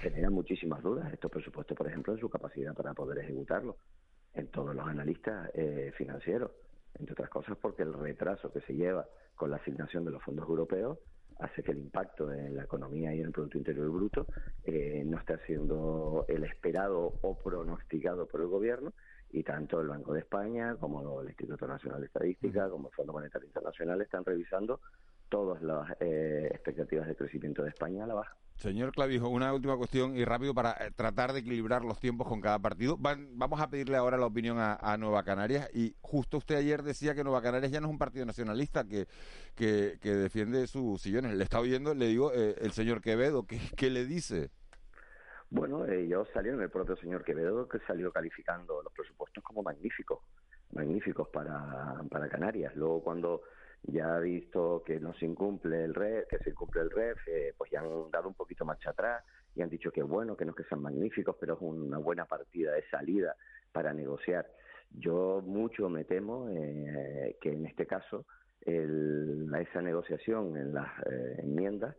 Genera 0.01 0.29
muchísimas 0.29 0.81
dudas 0.81 1.11
estos 1.13 1.31
presupuestos, 1.31 1.77
por 1.77 1.87
ejemplo, 1.87 2.13
en 2.13 2.19
su 2.19 2.29
capacidad 2.29 2.73
para 2.73 2.93
poder 2.93 3.19
ejecutarlos 3.19 3.75
en 4.33 4.47
todos 4.47 4.75
los 4.75 4.87
analistas 4.87 5.51
eh, 5.53 5.91
financieros, 5.97 6.51
entre 6.97 7.13
otras 7.13 7.29
cosas 7.29 7.57
porque 7.57 7.83
el 7.83 7.93
retraso 7.93 8.51
que 8.51 8.61
se 8.61 8.73
lleva 8.73 9.07
con 9.35 9.51
la 9.51 9.57
asignación 9.57 10.05
de 10.05 10.11
los 10.11 10.23
fondos 10.23 10.47
europeos 10.47 10.97
hace 11.39 11.63
que 11.63 11.71
el 11.71 11.79
impacto 11.79 12.31
en 12.31 12.55
la 12.55 12.63
economía 12.63 13.15
y 13.15 13.21
en 13.21 13.27
el 13.27 13.31
Producto 13.31 13.57
Interior 13.57 13.89
Bruto 13.89 14.27
eh, 14.65 15.03
no 15.05 15.17
esté 15.17 15.37
siendo 15.45 16.25
el 16.27 16.43
esperado 16.43 17.13
o 17.21 17.37
pronosticado 17.37 18.27
por 18.27 18.41
el 18.41 18.47
Gobierno 18.47 18.93
y 19.31 19.43
tanto 19.43 19.79
el 19.79 19.87
Banco 19.87 20.13
de 20.13 20.19
España 20.19 20.75
como 20.75 21.21
el 21.21 21.29
Instituto 21.29 21.65
Nacional 21.67 22.01
de 22.01 22.07
Estadística 22.07 22.69
como 22.69 22.89
el 22.89 22.93
Fondo 22.93 23.13
Monetario 23.13 23.47
Internacional 23.47 24.01
están 24.01 24.25
revisando 24.25 24.81
todas 25.29 25.61
las 25.61 25.89
eh, 25.99 26.49
expectativas 26.51 27.07
de 27.07 27.15
crecimiento 27.15 27.63
de 27.63 27.69
España 27.69 28.03
a 28.03 28.07
la 28.07 28.15
baja. 28.15 28.35
Señor 28.59 28.91
Clavijo, 28.91 29.29
una 29.29 29.53
última 29.53 29.77
cuestión 29.77 30.17
y 30.17 30.25
rápido 30.25 30.53
para 30.53 30.71
eh, 30.71 30.91
tratar 30.93 31.31
de 31.31 31.39
equilibrar 31.39 31.85
los 31.85 31.97
tiempos 31.97 32.27
con 32.27 32.41
cada 32.41 32.59
partido. 32.59 32.97
vamos 32.99 33.61
a 33.61 33.69
pedirle 33.69 33.95
ahora 33.95 34.17
la 34.17 34.25
opinión 34.25 34.57
a, 34.59 34.97
Nueva 34.97 35.23
Canarias 35.23 35.69
y 35.73 35.95
justo 36.01 36.37
usted 36.37 36.57
ayer 36.57 36.83
decía 36.83 37.15
que 37.15 37.23
Nueva 37.23 37.41
Canarias 37.41 37.71
ya 37.71 37.79
no 37.79 37.87
es 37.87 37.91
un 37.91 37.97
partido 37.97 38.25
nacionalista 38.25 38.83
que, 38.83 39.07
que, 39.55 39.97
defiende 40.01 40.67
sus 40.67 41.01
sillones. 41.01 41.35
Le 41.35 41.43
está 41.45 41.61
oyendo, 41.61 41.93
le 41.93 42.07
digo, 42.07 42.33
eh, 42.33 42.55
el 42.59 42.71
señor 42.71 42.99
Quevedo, 42.99 43.47
¿qué, 43.47 43.59
¿qué 43.77 43.89
le 43.89 44.05
dice? 44.05 44.49
Bueno, 45.49 45.85
ellos 45.85 46.27
salieron, 46.33 46.61
el 46.61 46.69
propio 46.69 46.97
señor 46.97 47.23
Quevedo, 47.23 47.67
que 47.67 47.79
salió 47.87 48.11
calificando 48.11 48.83
los 48.83 48.91
presupuestos 48.91 49.41
como 49.41 49.63
magníficos, 49.63 50.19
magníficos 50.73 51.29
para, 51.29 52.03
para 52.11 52.27
Canarias. 52.27 52.75
Luego 52.75 53.01
cuando 53.01 53.41
ya 53.83 54.15
ha 54.15 54.19
visto 54.19 54.83
que 54.85 54.99
no 54.99 55.13
se 55.13 55.25
incumple 55.25 55.83
el 55.83 55.93
REF, 55.93 56.27
que 56.27 56.39
se 56.39 56.49
incumple 56.51 56.81
el 56.81 56.91
REF, 56.91 57.17
eh, 57.27 57.53
pues 57.57 57.71
ya 57.71 57.79
han 57.79 58.11
dado 58.11 58.27
un 58.27 58.33
poquito 58.33 58.65
marcha 58.65 58.91
atrás 58.91 59.23
y 59.55 59.61
han 59.61 59.69
dicho 59.69 59.91
que 59.91 60.03
bueno, 60.03 60.35
que 60.35 60.45
no 60.45 60.51
es 60.51 60.57
que 60.57 60.63
sean 60.63 60.81
magníficos, 60.81 61.35
pero 61.39 61.55
es 61.55 61.61
una 61.61 61.97
buena 61.97 62.25
partida 62.25 62.73
de 62.73 62.83
salida 62.89 63.35
para 63.71 63.93
negociar. 63.93 64.47
Yo 64.91 65.41
mucho 65.45 65.89
me 65.89 66.03
temo 66.03 66.49
eh, 66.49 67.37
que 67.41 67.53
en 67.53 67.65
este 67.65 67.85
caso 67.85 68.25
el, 68.61 69.49
esa 69.59 69.81
negociación 69.81 70.57
en 70.57 70.73
las 70.73 70.87
eh, 71.05 71.35
enmiendas 71.39 71.95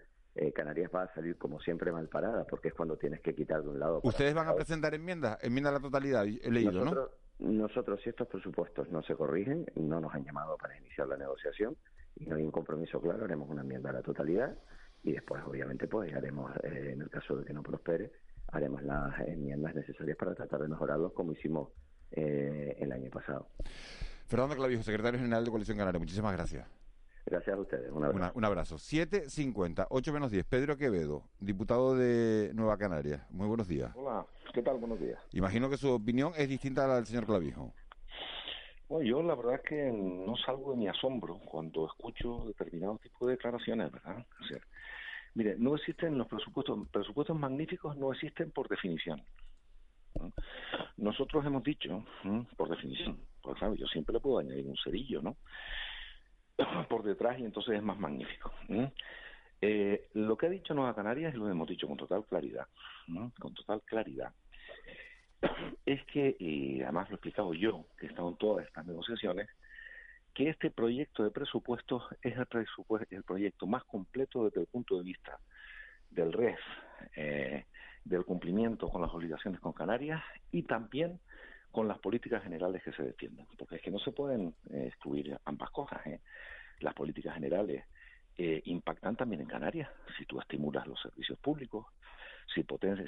Canarias 0.54 0.90
va 0.94 1.02
a 1.02 1.14
salir 1.14 1.36
como 1.36 1.60
siempre 1.60 1.92
mal 1.92 2.08
parada, 2.08 2.46
porque 2.48 2.68
es 2.68 2.74
cuando 2.74 2.96
tienes 2.96 3.20
que 3.20 3.34
quitar 3.34 3.62
de 3.62 3.68
un 3.68 3.78
lado. 3.78 4.00
¿Ustedes 4.04 4.32
van 4.32 4.48
a 4.48 4.54
presentar 4.54 4.94
enmiendas? 4.94 5.36
Enmienda 5.42 5.68
a 5.68 5.74
la 5.74 5.80
totalidad, 5.80 6.24
he 6.24 6.50
leído, 6.50 6.82
¿no? 6.82 7.10
Nosotros, 7.40 8.00
si 8.02 8.10
estos 8.10 8.28
presupuestos 8.28 8.90
no 8.90 9.02
se 9.02 9.14
corrigen, 9.14 9.66
no 9.74 10.00
nos 10.00 10.14
han 10.14 10.24
llamado 10.24 10.56
para 10.58 10.76
iniciar 10.76 11.08
la 11.08 11.16
negociación 11.16 11.76
y 12.16 12.26
no 12.26 12.36
hay 12.36 12.42
un 12.42 12.50
compromiso 12.50 13.00
claro, 13.00 13.24
haremos 13.24 13.48
una 13.48 13.62
enmienda 13.62 13.90
a 13.90 13.94
la 13.94 14.02
totalidad 14.02 14.56
y 15.02 15.12
después, 15.12 15.42
obviamente, 15.46 15.86
pues 15.88 16.12
haremos, 16.12 16.54
eh, 16.62 16.90
en 16.92 17.00
el 17.00 17.08
caso 17.08 17.36
de 17.36 17.44
que 17.44 17.54
no 17.54 17.62
prospere, 17.62 18.12
haremos 18.48 18.82
las 18.82 19.18
enmiendas 19.20 19.74
necesarias 19.74 20.16
para 20.18 20.34
tratar 20.34 20.60
de 20.60 20.68
mejorarlos 20.68 21.12
como 21.12 21.32
hicimos 21.32 21.70
eh, 22.10 22.76
el 22.78 22.92
año 22.92 23.10
pasado. 23.10 23.48
Fernando 24.26 24.56
Clavijo, 24.56 24.82
secretario 24.82 25.18
general 25.18 25.44
de 25.44 25.50
Coalición 25.50 25.78
Canaria, 25.78 25.98
muchísimas 25.98 26.32
gracias. 26.32 26.79
Gracias 27.26 27.56
a 27.56 27.60
ustedes. 27.60 27.90
Un 27.92 28.04
abrazo. 28.04 28.32
un 28.34 28.44
abrazo. 28.44 28.76
7.50, 28.76 29.86
8 29.90 30.12
menos 30.12 30.30
10. 30.30 30.44
Pedro 30.46 30.76
Quevedo, 30.76 31.24
diputado 31.38 31.94
de 31.94 32.52
Nueva 32.54 32.76
Canarias. 32.78 33.22
Muy 33.30 33.46
buenos 33.46 33.68
días. 33.68 33.92
Hola, 33.94 34.26
¿qué 34.52 34.62
tal? 34.62 34.78
Buenos 34.78 34.98
días. 35.00 35.18
Imagino 35.32 35.68
que 35.70 35.76
su 35.76 35.90
opinión 35.90 36.32
es 36.36 36.48
distinta 36.48 36.84
a 36.84 36.88
la 36.88 36.96
del 36.96 37.06
señor 37.06 37.26
Clavijo. 37.26 37.72
Bueno, 38.88 39.08
yo 39.08 39.22
la 39.22 39.36
verdad 39.36 39.54
es 39.54 39.62
que 39.62 39.92
no 39.92 40.34
salgo 40.36 40.72
de 40.72 40.78
mi 40.78 40.88
asombro 40.88 41.38
cuando 41.44 41.86
escucho 41.86 42.44
determinados 42.46 43.00
tipos 43.00 43.28
de 43.28 43.36
declaraciones, 43.36 43.92
¿verdad? 43.92 44.26
O 44.40 44.44
sea, 44.46 44.58
mire, 45.34 45.54
no 45.58 45.76
existen 45.76 46.18
los 46.18 46.26
presupuestos, 46.26 46.88
presupuestos 46.88 47.38
magníficos 47.38 47.96
no 47.96 48.12
existen 48.12 48.50
por 48.50 48.68
definición. 48.68 49.22
Nosotros 50.96 51.46
hemos 51.46 51.62
dicho, 51.62 52.04
por 52.56 52.68
definición, 52.68 53.20
pues 53.40 53.56
claro, 53.58 53.74
yo 53.74 53.86
siempre 53.86 54.12
le 54.12 54.20
puedo 54.20 54.38
añadir 54.38 54.66
un 54.66 54.76
cerillo, 54.82 55.22
¿no? 55.22 55.36
por 56.88 57.02
detrás 57.02 57.38
y 57.38 57.44
entonces 57.44 57.76
es 57.76 57.82
más 57.82 57.98
magnífico. 57.98 58.52
Eh, 59.62 60.08
lo 60.14 60.36
que 60.36 60.46
ha 60.46 60.50
dicho 60.50 60.74
Nueva 60.74 60.94
Canarias, 60.94 61.34
y 61.34 61.36
lo 61.36 61.48
hemos 61.50 61.68
dicho 61.68 61.86
con 61.86 61.96
total 61.96 62.24
claridad, 62.24 62.66
con 63.38 63.54
total 63.54 63.82
claridad, 63.82 64.32
es 65.86 66.04
que, 66.06 66.36
y 66.38 66.82
además 66.82 67.08
lo 67.08 67.14
he 67.14 67.16
explicado 67.16 67.54
yo, 67.54 67.84
que 67.98 68.06
he 68.06 68.08
estado 68.08 68.30
en 68.30 68.36
todas 68.36 68.66
estas 68.66 68.86
negociaciones, 68.86 69.48
que 70.34 70.48
este 70.48 70.70
proyecto 70.70 71.24
de 71.24 71.30
presupuestos 71.30 72.04
es 72.22 72.36
el, 72.36 72.46
el 73.10 73.22
proyecto 73.24 73.66
más 73.66 73.84
completo 73.84 74.44
desde 74.44 74.60
el 74.60 74.66
punto 74.66 74.96
de 74.96 75.02
vista 75.02 75.38
del 76.10 76.32
REF, 76.32 76.60
eh, 77.16 77.64
del 78.04 78.24
cumplimiento 78.24 78.88
con 78.88 79.02
las 79.02 79.12
obligaciones 79.12 79.60
con 79.60 79.72
Canarias 79.72 80.22
y 80.52 80.62
también 80.62 81.18
con 81.70 81.86
las 81.86 81.98
políticas 81.98 82.42
generales 82.42 82.82
que 82.82 82.92
se 82.92 83.02
defienden, 83.02 83.46
porque 83.56 83.76
es 83.76 83.82
que 83.82 83.90
no 83.90 83.98
se 83.98 84.12
pueden 84.12 84.54
eh, 84.70 84.86
excluir 84.88 85.38
ambas 85.44 85.70
cosas. 85.70 86.04
¿eh? 86.06 86.20
Las 86.80 86.94
políticas 86.94 87.34
generales 87.34 87.84
eh, 88.36 88.60
impactan 88.64 89.16
también 89.16 89.42
en 89.42 89.48
Canarias. 89.48 89.88
Si 90.18 90.24
tú 90.26 90.40
estimulas 90.40 90.86
los 90.86 91.00
servicios 91.00 91.38
públicos, 91.38 91.86
si, 92.52 92.64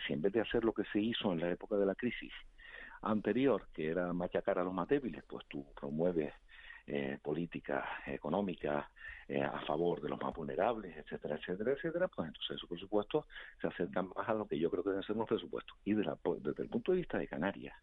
si 0.07 0.13
en 0.13 0.23
vez 0.23 0.33
de 0.33 0.41
hacer 0.41 0.65
lo 0.65 0.73
que 0.73 0.85
se 0.93 1.01
hizo 1.01 1.33
en 1.33 1.41
la 1.41 1.51
época 1.51 1.77
de 1.77 1.87
la 1.87 1.95
crisis 1.95 2.33
anterior, 3.03 3.67
que 3.73 3.89
era 3.89 4.13
machacar 4.13 4.61
a 4.61 4.65
los 4.65 4.73
más 4.73 4.87
débiles, 4.89 5.25
pues 5.25 5.45
tú 5.49 5.67
promueves 5.75 6.33
eh, 6.87 7.19
políticas 7.23 7.85
económicas 8.07 8.87
a 9.51 9.61
favor 9.61 10.03
de 10.03 10.11
los 10.11 10.21
más 10.21 10.35
vulnerables, 10.35 10.95
etcétera, 10.95 11.37
etcétera, 11.37 11.73
etcétera, 11.73 12.09
pues 12.09 12.29
entonces 12.29 12.57
esos 12.57 12.69
presupuestos 12.69 13.25
se 13.63 13.67
acercan 13.67 14.11
más 14.15 14.29
a 14.29 14.35
lo 14.35 14.47
que 14.47 14.59
yo 14.59 14.71
creo 14.71 14.83
que 14.83 14.91
deben 14.91 15.05
ser 15.05 15.17
unos 15.17 15.29
presupuestos. 15.29 15.75
Y 15.87 15.95
de 15.95 16.05
la, 16.05 16.19
desde 16.41 16.63
el 16.63 16.69
punto 16.69 16.93
de 16.93 16.99
vista 16.99 17.17
de 17.17 17.27
Canarias, 17.27 17.75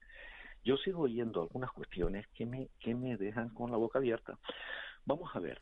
yo 0.64 0.78
sigo 0.78 1.04
oyendo 1.04 1.42
algunas 1.42 1.72
cuestiones 1.72 2.28
que 2.30 2.46
me, 2.46 2.70
que 2.80 2.96
me 2.96 3.18
dejan 3.18 3.50
con 3.50 3.72
la 3.72 3.78
boca 3.78 4.00
abierta. 4.00 4.38
Vamos 5.06 5.36
a 5.36 5.40
ver, 5.40 5.62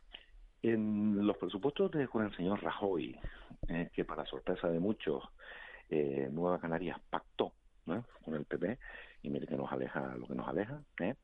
en 0.62 1.26
los 1.26 1.38
presupuestos 1.38 1.92
de 1.92 2.08
con 2.08 2.26
el 2.26 2.36
señor 2.36 2.62
Rajoy, 2.62 3.20
eh, 3.70 3.90
que 3.94 4.06
para 4.06 4.26
sorpresa 4.26 4.68
de 4.70 4.80
muchos, 4.80 5.24
eh, 5.90 6.30
Nueva 6.32 6.60
Canarias 6.60 7.00
pactó 7.10 7.54
con 7.86 8.36
el 8.36 8.44
PP, 8.44 8.78
y 9.22 9.30
mire 9.30 9.48
que 9.48 9.56
nos 9.56 9.72
aleja 9.72 10.14
lo 10.18 10.28
que 10.28 10.36
nos 10.36 10.48
aleja, 10.48 10.82
¿eh? 11.00 11.16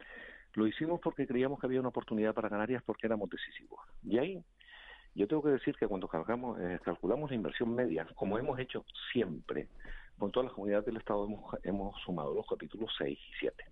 lo 0.54 0.66
hicimos 0.66 1.02
porque 1.02 1.28
creíamos 1.28 1.60
que 1.60 1.66
había 1.66 1.82
una 1.82 1.90
oportunidad 1.90 2.34
para 2.34 2.50
Canarias 2.50 2.82
porque 2.86 3.08
éramos 3.08 3.30
decisivos. 3.30 3.82
Y 4.04 4.18
ahí 4.18 4.42
yo 5.14 5.28
tengo 5.28 5.44
que 5.44 5.50
decir 5.50 5.76
que 5.76 5.88
cuando 5.88 6.08
calculamos, 6.08 6.58
calculamos 6.84 7.30
la 7.30 7.36
inversión 7.36 7.76
media, 7.76 8.08
como 8.16 8.38
hemos 8.38 8.58
hecho 8.60 8.86
siempre, 9.12 9.68
con 10.18 10.32
todas 10.32 10.46
las 10.46 10.54
comunidades 10.54 10.86
del 10.86 10.98
Estado 10.98 11.28
hemos, 11.64 12.02
sumado 12.04 12.34
los 12.34 12.48
capítulos 12.48 12.92
6 12.98 13.18
y 13.18 13.34
7. 13.40 13.64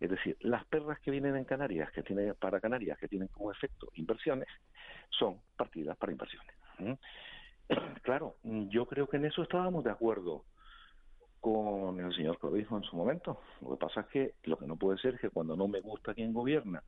Es 0.00 0.10
decir, 0.10 0.36
las 0.40 0.64
perras 0.66 0.98
que 1.00 1.10
vienen 1.10 1.36
en 1.36 1.44
Canarias, 1.44 1.90
que 1.92 2.02
tienen 2.02 2.34
para 2.38 2.60
Canarias, 2.60 2.98
que 2.98 3.08
tienen 3.08 3.28
como 3.28 3.50
efecto 3.50 3.88
inversiones, 3.94 4.48
son 5.10 5.40
partidas 5.56 5.96
para 5.96 6.12
inversiones. 6.12 6.54
Claro, 8.02 8.34
yo 8.42 8.86
creo 8.86 9.06
que 9.06 9.16
en 9.16 9.26
eso 9.26 9.42
estábamos 9.42 9.84
de 9.84 9.92
acuerdo 9.92 10.44
con 11.40 12.00
el 12.00 12.12
señor 12.14 12.36
dijo 12.52 12.76
en 12.76 12.82
su 12.82 12.96
momento. 12.96 13.40
Lo 13.60 13.70
que 13.70 13.76
pasa 13.76 14.00
es 14.00 14.06
que 14.08 14.34
lo 14.42 14.58
que 14.58 14.66
no 14.66 14.76
puede 14.76 14.98
ser 14.98 15.14
es 15.14 15.20
que 15.20 15.30
cuando 15.30 15.56
no 15.56 15.68
me 15.68 15.80
gusta 15.80 16.14
quien 16.14 16.32
gobierna 16.32 16.82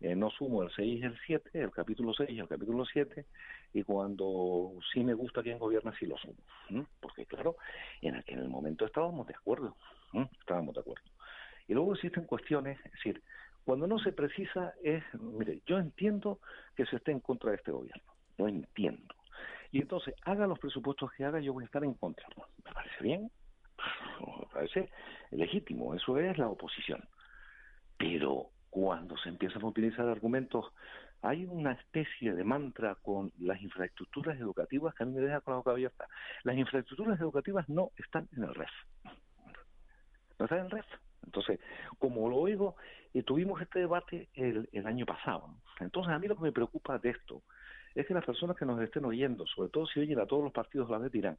eh, 0.00 0.16
no 0.16 0.30
sumo 0.30 0.62
el 0.62 0.70
6 0.70 1.00
y 1.00 1.04
el 1.04 1.18
7, 1.26 1.50
el 1.60 1.70
capítulo 1.70 2.14
6 2.14 2.30
y 2.30 2.38
el 2.38 2.48
capítulo 2.48 2.84
7, 2.86 3.26
y 3.74 3.82
cuando 3.82 4.72
sí 4.92 5.04
me 5.04 5.14
gusta 5.14 5.42
quien 5.42 5.58
gobierna, 5.58 5.92
sí 5.98 6.06
lo 6.06 6.16
sumo. 6.16 6.86
Porque 7.00 7.26
claro, 7.26 7.56
en 8.00 8.16
aquel 8.16 8.48
momento 8.48 8.86
estábamos 8.86 9.26
de 9.26 9.34
acuerdo, 9.34 9.76
estábamos 10.40 10.74
de 10.74 10.80
acuerdo. 10.80 11.04
Y 11.68 11.74
luego 11.74 11.94
existen 11.94 12.24
cuestiones, 12.24 12.78
es 12.84 12.92
decir, 12.92 13.22
cuando 13.64 13.86
no 13.86 13.98
se 13.98 14.12
precisa 14.12 14.74
es, 14.82 15.04
mire, 15.14 15.60
yo 15.66 15.78
entiendo 15.78 16.40
que 16.74 16.86
se 16.86 16.96
esté 16.96 17.12
en 17.12 17.20
contra 17.20 17.50
de 17.50 17.56
este 17.56 17.70
gobierno, 17.70 18.12
yo 18.38 18.48
entiendo. 18.48 19.14
Y 19.70 19.80
entonces, 19.80 20.14
haga 20.24 20.46
los 20.46 20.58
presupuestos 20.58 21.12
que 21.12 21.24
haga, 21.24 21.40
yo 21.40 21.52
voy 21.52 21.64
a 21.64 21.66
estar 21.66 21.84
en 21.84 21.94
contra. 21.94 22.26
¿Me 22.64 22.72
parece 22.72 23.04
bien? 23.04 23.30
Me 24.20 24.46
parece 24.52 24.90
legítimo, 25.30 25.94
eso 25.94 26.18
es 26.18 26.36
la 26.38 26.48
oposición. 26.48 27.06
Pero 27.96 28.50
cuando 28.70 29.16
se 29.18 29.28
empiezan 29.28 29.62
a 29.62 29.66
utilizar 29.66 30.08
argumentos, 30.08 30.72
hay 31.22 31.44
una 31.44 31.72
especie 31.72 32.32
de 32.32 32.44
mantra 32.44 32.94
con 32.94 33.32
las 33.38 33.60
infraestructuras 33.60 34.38
educativas 34.38 34.94
que 34.94 35.02
a 35.02 35.06
mí 35.06 35.12
me 35.12 35.20
deja 35.20 35.40
con 35.40 35.52
la 35.52 35.58
boca 35.58 35.72
abierta. 35.72 36.06
Las 36.44 36.56
infraestructuras 36.56 37.20
educativas 37.20 37.68
no 37.68 37.90
están 37.96 38.28
en 38.36 38.44
el 38.44 38.54
REF. 38.54 38.70
No 40.38 40.46
están 40.46 40.60
en 40.60 40.64
el 40.66 40.70
REF. 40.70 40.86
Entonces, 41.24 41.60
como 41.98 42.28
lo 42.30 42.36
oigo, 42.36 42.76
eh, 43.12 43.22
tuvimos 43.22 43.60
este 43.60 43.80
debate 43.80 44.30
el, 44.34 44.68
el 44.72 44.86
año 44.86 45.04
pasado. 45.04 45.54
Entonces, 45.80 46.12
a 46.12 46.18
mí 46.18 46.26
lo 46.26 46.36
que 46.36 46.42
me 46.42 46.52
preocupa 46.52 46.98
de 46.98 47.10
esto 47.10 47.42
es 47.94 48.06
que 48.06 48.14
las 48.14 48.24
personas 48.24 48.56
que 48.56 48.64
nos 48.64 48.80
estén 48.80 49.04
oyendo, 49.04 49.46
sobre 49.46 49.68
todo 49.68 49.86
si 49.86 50.00
oyen 50.00 50.20
a 50.20 50.26
todos 50.26 50.44
los 50.44 50.52
partidos 50.52 50.88
la 50.88 50.98
vez, 50.98 51.12
dirán, 51.12 51.36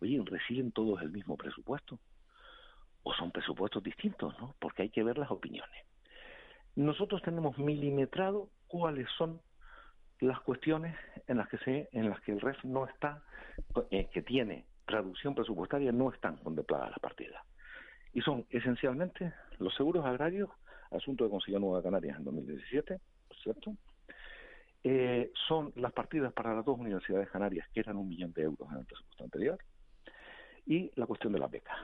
oye, 0.00 0.22
¿reciben 0.24 0.70
todos 0.70 1.02
el 1.02 1.10
mismo 1.10 1.36
presupuesto? 1.36 1.98
¿O 3.02 3.12
son 3.14 3.32
presupuestos 3.32 3.82
distintos? 3.82 4.38
¿no? 4.38 4.54
Porque 4.60 4.82
hay 4.82 4.90
que 4.90 5.02
ver 5.02 5.18
las 5.18 5.30
opiniones 5.30 5.84
nosotros 6.76 7.22
tenemos 7.22 7.58
milimetrado 7.58 8.48
cuáles 8.66 9.08
son 9.16 9.40
las 10.20 10.40
cuestiones 10.40 10.96
en 11.26 11.36
las 11.38 11.48
que 11.48 11.58
se, 11.58 11.88
en 11.92 12.08
las 12.08 12.20
que 12.22 12.32
el 12.32 12.40
REF 12.40 12.62
no 12.64 12.86
está, 12.86 13.22
eh, 13.90 14.08
que 14.12 14.22
tiene 14.22 14.64
traducción 14.86 15.34
presupuestaria, 15.34 15.92
no 15.92 16.10
están 16.12 16.36
contempladas 16.38 16.90
las 16.90 16.98
partidas. 16.98 17.42
Y 18.12 18.20
son 18.20 18.46
esencialmente 18.50 19.32
los 19.58 19.74
seguros 19.74 20.04
agrarios, 20.04 20.50
asunto 20.90 21.24
que 21.24 21.30
consiguió 21.30 21.58
Nueva 21.58 21.82
Canarias 21.82 22.18
en 22.18 22.24
2017, 22.24 23.00
por 23.28 23.36
cierto, 23.38 23.76
eh, 24.84 25.32
son 25.48 25.72
las 25.76 25.92
partidas 25.92 26.32
para 26.32 26.54
las 26.54 26.64
dos 26.64 26.78
universidades 26.78 27.30
canarias, 27.30 27.66
que 27.72 27.80
eran 27.80 27.96
un 27.96 28.08
millón 28.08 28.32
de 28.32 28.42
euros 28.42 28.70
en 28.70 28.78
el 28.78 28.86
presupuesto 28.86 29.24
anterior, 29.24 29.58
y 30.66 30.90
la 30.94 31.06
cuestión 31.06 31.32
de 31.32 31.38
la 31.38 31.48
beca. 31.48 31.76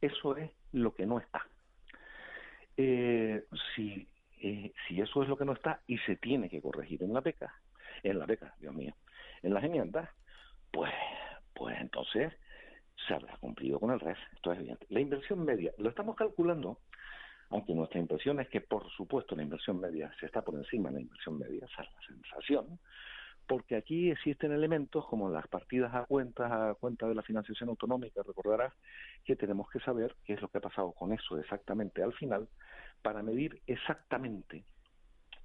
Eso 0.00 0.36
es 0.36 0.50
lo 0.72 0.94
que 0.94 1.06
no 1.06 1.18
está. 1.18 1.46
Eh, 2.76 3.44
si, 3.74 4.06
eh, 4.40 4.72
si 4.86 5.00
eso 5.00 5.22
es 5.22 5.28
lo 5.28 5.36
que 5.36 5.44
no 5.44 5.52
está 5.52 5.80
y 5.86 5.98
se 5.98 6.16
tiene 6.16 6.50
que 6.50 6.60
corregir 6.60 7.02
en 7.02 7.12
la 7.12 7.20
beca, 7.20 7.54
en 8.02 8.18
la 8.18 8.26
beca, 8.26 8.54
Dios 8.60 8.74
mío, 8.74 8.94
en 9.42 9.54
las 9.54 9.64
enmiendas, 9.64 10.10
pues, 10.70 10.92
pues 11.54 11.80
entonces 11.80 12.32
se 13.06 13.14
habrá 13.14 13.36
cumplido 13.38 13.80
con 13.80 13.90
el 13.92 14.00
REF. 14.00 14.18
Esto 14.34 14.52
es 14.52 14.58
evidente. 14.58 14.86
La 14.90 15.00
inversión 15.00 15.44
media, 15.44 15.72
lo 15.78 15.88
estamos 15.88 16.16
calculando, 16.16 16.80
aunque 17.50 17.74
nuestra 17.74 18.00
impresión 18.00 18.40
es 18.40 18.48
que, 18.48 18.60
por 18.60 18.90
supuesto, 18.90 19.36
la 19.36 19.42
inversión 19.42 19.80
media 19.80 20.12
se 20.20 20.26
está 20.26 20.42
por 20.42 20.54
encima 20.56 20.90
de 20.90 20.96
la 20.96 21.00
inversión 21.02 21.38
media, 21.38 21.64
esa 21.64 21.82
es 21.82 21.88
la 21.92 22.06
sensación, 22.06 22.78
porque 23.46 23.76
aquí 23.76 24.10
existen 24.10 24.52
elementos 24.52 25.06
como 25.06 25.30
las 25.30 25.46
partidas 25.48 25.94
a 25.94 26.04
cuenta, 26.04 26.70
a 26.70 26.74
cuenta 26.74 27.06
de 27.06 27.14
la 27.14 27.22
financiación 27.22 27.68
autonómica, 27.68 28.22
recordarás 28.22 28.72
que 29.24 29.36
tenemos 29.36 29.68
que 29.70 29.80
saber 29.80 30.14
qué 30.24 30.34
es 30.34 30.42
lo 30.42 30.48
que 30.48 30.58
ha 30.58 30.62
pasado 30.62 30.92
con 30.92 31.12
eso 31.12 31.38
exactamente 31.38 32.02
al 32.02 32.12
final 32.14 32.48
para 33.02 33.22
medir 33.22 33.60
exactamente 33.66 34.64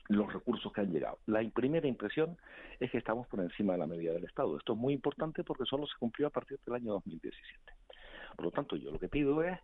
los 0.07 0.31
recursos 0.33 0.71
que 0.73 0.81
han 0.81 0.91
llegado. 0.91 1.19
La 1.25 1.47
primera 1.49 1.87
impresión 1.87 2.37
es 2.79 2.91
que 2.91 2.97
estamos 2.97 3.27
por 3.27 3.39
encima 3.39 3.73
de 3.73 3.79
la 3.79 3.87
media 3.87 4.11
del 4.11 4.25
Estado. 4.25 4.57
Esto 4.57 4.73
es 4.73 4.79
muy 4.79 4.93
importante 4.93 5.43
porque 5.43 5.65
solo 5.65 5.85
se 5.85 5.97
cumplió 5.99 6.27
a 6.27 6.31
partir 6.31 6.59
del 6.65 6.75
año 6.75 6.93
2017. 6.93 7.73
Por 8.35 8.45
lo 8.45 8.51
tanto, 8.51 8.75
yo 8.75 8.91
lo 8.91 8.99
que 8.99 9.09
pido 9.09 9.43
es 9.43 9.57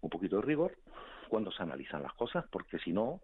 un 0.00 0.10
poquito 0.10 0.36
de 0.36 0.42
rigor 0.42 0.76
cuando 1.28 1.50
se 1.50 1.62
analizan 1.62 2.02
las 2.02 2.14
cosas, 2.14 2.44
porque 2.50 2.78
si 2.78 2.92
no, 2.92 3.20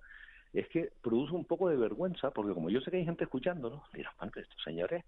es 0.53 0.68
que 0.68 0.90
produce 1.03 1.34
un 1.34 1.44
poco 1.44 1.68
de 1.68 1.76
vergüenza, 1.76 2.30
porque 2.30 2.55
como 2.55 2.70
yo 2.70 2.80
sé 2.80 2.90
que 2.90 2.98
hay 2.98 3.05
gente 3.05 3.24
escuchándonos, 3.24 3.82
dirán, 3.92 4.12
estos 4.34 4.62
señores, 4.62 5.05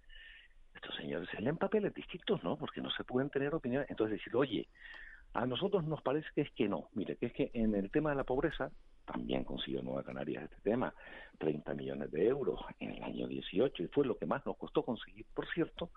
estos 0.74 0.94
señores 0.96 1.28
se 1.30 1.40
leen 1.40 1.56
papeles 1.56 1.92
distintos, 1.94 2.42
¿no? 2.44 2.56
Porque 2.56 2.80
no 2.80 2.90
se 2.90 3.04
pueden 3.04 3.30
tener 3.30 3.54
opiniones. 3.54 3.90
Entonces 3.90 4.18
decir, 4.18 4.34
oye, 4.36 4.68
a 5.34 5.46
nosotros 5.46 5.84
nos 5.84 6.02
parece 6.02 6.28
que 6.34 6.42
es 6.42 6.50
que 6.52 6.68
no. 6.68 6.88
Mire, 6.94 7.16
que 7.16 7.26
es 7.26 7.32
que 7.32 7.50
en 7.54 7.74
el 7.74 7.90
tema 7.90 8.10
de 8.10 8.16
la 8.16 8.24
pobreza, 8.24 8.70
también 9.04 9.44
consiguió 9.44 9.82
Nueva 9.82 10.04
Canarias 10.04 10.44
este 10.44 10.60
tema, 10.62 10.94
30 11.38 11.74
millones 11.74 12.10
de 12.10 12.28
euros 12.28 12.60
en 12.78 12.92
el 12.92 13.02
año 13.02 13.26
18, 13.26 13.82
y 13.82 13.88
fue 13.88 14.06
lo 14.06 14.16
que 14.16 14.26
más 14.26 14.44
nos 14.46 14.56
costó 14.56 14.84
conseguir, 14.84 15.26
por 15.34 15.46
cierto, 15.52 15.90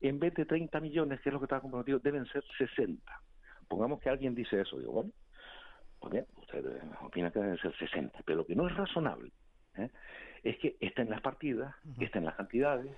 en 0.00 0.18
vez 0.18 0.34
de 0.34 0.46
30 0.46 0.80
millones, 0.80 1.20
que 1.20 1.28
es 1.28 1.32
lo 1.32 1.40
que 1.40 1.44
estaba 1.44 1.60
comprometido, 1.60 1.98
deben 1.98 2.24
ser 2.26 2.42
60. 2.56 3.02
Pongamos 3.68 4.00
que 4.00 4.08
alguien 4.08 4.34
dice 4.34 4.60
eso, 4.60 4.78
digo, 4.78 4.92
bueno, 4.92 5.10
pues 5.98 6.12
bien, 6.12 6.26
opina 7.02 7.30
que 7.30 7.38
deben 7.38 7.58
ser 7.58 7.76
60, 7.76 8.20
pero 8.24 8.38
lo 8.38 8.46
que 8.46 8.54
no 8.54 8.68
es 8.68 8.76
razonable 8.76 9.30
¿eh? 9.76 9.90
es 10.42 10.58
que 10.58 10.76
estén 10.80 11.10
las 11.10 11.20
partidas, 11.20 11.74
que 11.98 12.06
estén 12.06 12.24
las 12.24 12.34
cantidades, 12.34 12.92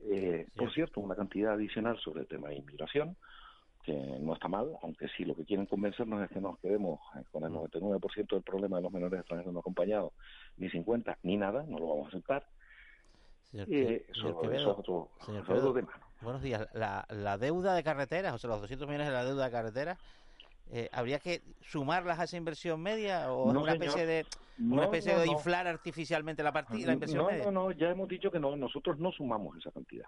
eh, 0.00 0.46
por 0.56 0.72
cierto, 0.72 1.00
una 1.00 1.14
cantidad 1.14 1.54
adicional 1.54 1.98
sobre 1.98 2.22
el 2.22 2.26
tema 2.26 2.48
de 2.48 2.56
inmigración, 2.56 3.16
que 3.84 3.92
no 3.92 4.34
está 4.34 4.48
mal, 4.48 4.72
aunque 4.82 5.08
sí 5.08 5.24
lo 5.24 5.34
que 5.34 5.44
quieren 5.44 5.66
convencernos 5.66 6.22
es 6.22 6.30
que 6.30 6.40
nos 6.40 6.58
quedemos 6.58 7.00
con 7.30 7.44
el 7.44 7.50
99% 7.50 8.28
del 8.28 8.42
problema 8.42 8.78
de 8.78 8.82
los 8.82 8.92
menores 8.92 9.20
extranjeros 9.20 9.52
no 9.52 9.60
acompañados, 9.60 10.12
ni 10.56 10.70
50, 10.70 11.18
ni 11.22 11.36
nada, 11.36 11.64
no 11.68 11.78
lo 11.78 11.88
vamos 11.88 12.06
a 12.06 12.08
aceptar. 12.08 12.46
Señor, 13.50 13.68
eso, 13.70 14.52
es 14.52 14.64
otro, 14.64 15.10
tema. 15.74 15.92
Buenos 16.22 16.42
días. 16.42 16.66
La, 16.72 17.06
la 17.10 17.38
deuda 17.38 17.74
de 17.74 17.84
carreteras, 17.84 18.34
o 18.34 18.38
sea, 18.38 18.50
los 18.50 18.62
200 18.62 18.88
millones 18.88 19.06
de 19.06 19.12
la 19.12 19.24
deuda 19.24 19.44
de 19.44 19.50
carreteras, 19.50 19.98
eh, 20.70 20.88
¿habría 20.92 21.18
que 21.18 21.42
sumarlas 21.62 22.18
a 22.18 22.24
esa 22.24 22.36
inversión 22.36 22.80
media 22.80 23.32
o 23.32 23.50
es 23.50 23.56
una 23.56 23.72
especie 23.72 24.06
de 24.06 24.26
una 24.58 24.84
especie 24.84 25.16
de 25.16 25.26
inflar 25.26 25.66
artificialmente 25.66 26.42
la 26.42 26.52
partida, 26.52 26.86
la 26.86 26.92
inversión 26.94 27.26
media? 27.26 27.44
No, 27.44 27.50
no, 27.50 27.70
ya 27.72 27.90
hemos 27.90 28.08
dicho 28.08 28.30
que 28.30 28.38
no, 28.38 28.56
nosotros 28.56 28.98
no 28.98 29.12
sumamos 29.12 29.56
esa 29.58 29.70
cantidad. 29.70 30.06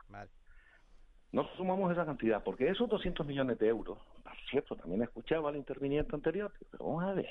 No 1.33 1.47
sumamos 1.57 1.93
esa 1.93 2.07
cantidad, 2.07 2.43
porque 2.43 2.69
esos 2.69 2.89
200 2.89 3.27
millones 3.27 3.59
de 3.59 3.69
euros, 3.69 3.99
por 4.23 4.33
cierto, 4.51 4.77
también 4.77 5.03
escuchaba 5.03 5.51
al 5.51 5.57
interviniente 5.57 6.15
anterior, 6.15 6.53
pero 6.71 6.85
vamos 6.87 7.05
a 7.05 7.13
ver. 7.13 7.29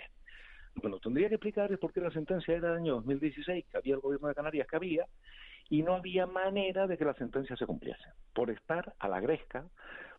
Bueno, 0.76 1.00
tendría 1.00 1.30
que 1.30 1.36
explicar 1.36 1.72
es 1.72 1.80
por 1.80 1.94
qué 1.94 2.02
la 2.02 2.12
sentencia 2.12 2.56
era 2.56 2.70
del 2.70 2.80
año 2.80 2.96
2016, 2.96 3.66
que 3.72 3.78
había 3.78 3.96
el 3.96 4.02
gobierno 4.02 4.28
de 4.28 4.36
Canarias 4.36 4.68
que 4.68 4.76
había, 4.76 5.06
y 5.70 5.82
no 5.82 5.94
había 5.96 6.28
manera 6.28 6.86
de 6.86 6.98
que 6.98 7.06
la 7.06 7.14
sentencia 7.16 7.56
se 7.56 7.66
cumpliese. 7.66 8.04
Por 8.34 8.52
estar 8.52 8.94
a 9.00 9.08
la 9.08 9.22
gresca, 9.22 9.66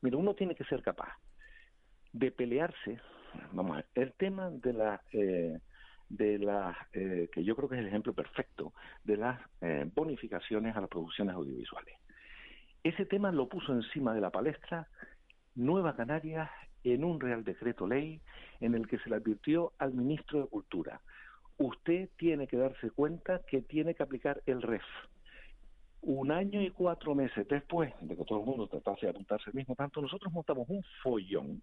mira, 0.00 0.16
uno 0.16 0.34
tiene 0.34 0.54
que 0.54 0.64
ser 0.64 0.82
capaz 0.82 1.12
de 2.12 2.30
pelearse, 2.30 3.00
vamos 3.52 3.72
a 3.72 3.76
ver, 3.76 3.86
el 3.94 4.12
tema 4.14 4.50
de 4.50 4.72
la, 4.72 5.02
eh, 5.12 5.58
de 6.08 6.38
las, 6.38 6.76
eh, 6.92 7.28
que 7.32 7.44
yo 7.44 7.56
creo 7.56 7.68
que 7.68 7.76
es 7.76 7.80
el 7.80 7.88
ejemplo 7.88 8.12
perfecto, 8.12 8.72
de 9.04 9.16
las 9.16 9.40
eh, 9.60 9.88
bonificaciones 9.94 10.76
a 10.76 10.80
las 10.80 10.90
producciones 10.90 11.34
audiovisuales. 11.34 11.96
Ese 12.82 13.06
tema 13.06 13.32
lo 13.32 13.48
puso 13.48 13.72
encima 13.72 14.14
de 14.14 14.20
la 14.20 14.30
palestra 14.30 14.88
Nueva 15.54 15.96
Canarias 15.96 16.50
en 16.84 17.02
un 17.02 17.18
Real 17.20 17.42
Decreto 17.42 17.86
Ley 17.86 18.20
en 18.60 18.74
el 18.74 18.86
que 18.86 18.98
se 18.98 19.10
le 19.10 19.16
advirtió 19.16 19.72
al 19.78 19.92
ministro 19.92 20.42
de 20.42 20.48
Cultura, 20.48 21.00
usted 21.58 22.10
tiene 22.16 22.46
que 22.46 22.56
darse 22.56 22.90
cuenta 22.90 23.40
que 23.46 23.62
tiene 23.62 23.94
que 23.94 24.02
aplicar 24.02 24.42
el 24.46 24.62
REF. 24.62 24.84
Un 26.02 26.30
año 26.30 26.62
y 26.62 26.70
cuatro 26.70 27.14
meses 27.14 27.48
después 27.48 27.92
de 28.00 28.16
que 28.16 28.24
todo 28.24 28.40
el 28.40 28.46
mundo 28.46 28.68
tratase 28.68 29.06
de 29.06 29.10
apuntarse 29.10 29.50
al 29.50 29.54
mismo 29.54 29.74
tanto, 29.74 30.00
nosotros 30.00 30.32
montamos 30.32 30.68
un 30.68 30.84
follón 31.02 31.62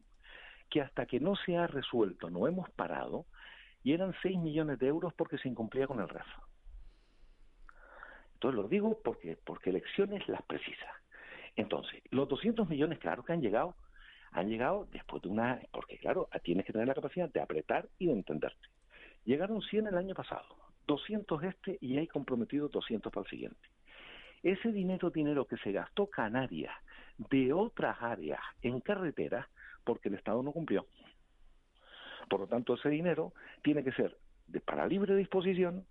que 0.73 0.81
hasta 0.81 1.05
que 1.05 1.19
no 1.19 1.35
se 1.35 1.55
ha 1.55 1.67
resuelto 1.67 2.31
no 2.31 2.47
hemos 2.47 2.67
parado 2.71 3.27
y 3.83 3.93
eran 3.93 4.15
6 4.23 4.39
millones 4.39 4.79
de 4.79 4.87
euros 4.87 5.13
porque 5.13 5.37
se 5.37 5.47
incumplía 5.47 5.85
con 5.85 5.99
el 5.99 6.09
REF. 6.09 6.25
Entonces 8.33 8.59
lo 8.59 8.67
digo 8.67 8.99
porque, 9.03 9.37
porque 9.45 9.69
elecciones 9.69 10.27
las 10.27 10.41
precisas. 10.41 10.89
Entonces, 11.55 12.01
los 12.09 12.27
200 12.27 12.67
millones, 12.67 12.97
claro 12.97 13.23
que 13.23 13.33
han 13.33 13.41
llegado, 13.41 13.75
han 14.31 14.49
llegado 14.49 14.87
después 14.91 15.21
de 15.21 15.29
una, 15.29 15.61
porque 15.71 15.99
claro, 15.99 16.27
tienes 16.41 16.65
que 16.65 16.73
tener 16.73 16.87
la 16.87 16.95
capacidad 16.95 17.31
de 17.31 17.39
apretar 17.39 17.87
y 17.99 18.07
de 18.07 18.13
entenderte. 18.13 18.67
Llegaron 19.25 19.61
100 19.61 19.85
el 19.85 19.97
año 19.97 20.15
pasado, 20.15 20.55
200 20.87 21.43
este 21.43 21.77
y 21.81 21.99
hay 21.99 22.07
comprometido 22.07 22.67
200 22.67 23.13
para 23.13 23.25
el 23.25 23.29
siguiente. 23.29 23.69
Ese 24.41 24.71
dinero, 24.71 25.11
dinero 25.11 25.45
que 25.45 25.57
se 25.57 25.71
gastó 25.71 26.07
Canarias 26.07 26.73
de 27.29 27.53
otras 27.53 27.95
áreas 28.01 28.41
en 28.63 28.79
carreteras, 28.79 29.45
porque 29.83 30.09
el 30.09 30.15
Estado 30.15 30.41
no 30.43 30.51
cumplió. 30.51 30.85
Por 32.29 32.41
lo 32.41 32.47
tanto, 32.47 32.75
ese 32.75 32.89
dinero 32.89 33.33
tiene 33.61 33.83
que 33.83 33.91
ser 33.91 34.17
de, 34.47 34.59
para 34.61 34.87
libre 34.87 35.15
disposición, 35.15 35.85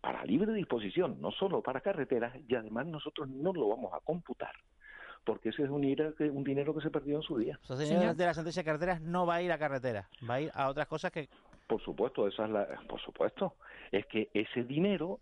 para 0.00 0.24
libre 0.24 0.52
disposición, 0.52 1.20
no 1.20 1.30
solo 1.32 1.62
para 1.62 1.80
carreteras, 1.80 2.34
y 2.48 2.54
además 2.54 2.86
nosotros 2.86 3.28
no 3.28 3.52
lo 3.52 3.68
vamos 3.68 3.92
a 3.92 4.00
computar, 4.00 4.52
porque 5.24 5.50
ese 5.50 5.64
es 5.64 5.70
un, 5.70 5.84
un 5.84 6.44
dinero 6.44 6.74
que 6.74 6.80
se 6.80 6.90
perdió 6.90 7.16
en 7.16 7.22
su 7.22 7.38
día. 7.38 7.58
O 7.62 7.66
sea, 7.66 7.76
de 7.76 8.24
la 8.26 8.34
sentencia 8.34 8.62
de 8.62 8.66
carreteras 8.66 9.00
no 9.00 9.26
va 9.26 9.36
a 9.36 9.42
ir 9.42 9.52
a 9.52 9.58
carreteras, 9.58 10.06
va 10.28 10.34
a 10.34 10.40
ir 10.40 10.50
a 10.54 10.68
otras 10.68 10.86
cosas 10.86 11.10
que... 11.10 11.28
Por 11.66 11.82
supuesto, 11.82 12.26
esa 12.26 12.44
es 12.44 12.50
la, 12.50 12.66
por 12.88 13.00
supuesto, 13.00 13.56
es 13.92 14.06
que 14.06 14.30
ese 14.32 14.64
dinero 14.64 15.20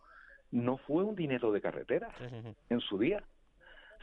no 0.53 0.77
fue 0.77 1.03
un 1.03 1.17
dinero 1.17 1.51
de 1.51 1.61
carreteras 1.61 2.15
en 2.71 2.81
su 2.81 2.99
día 2.99 3.23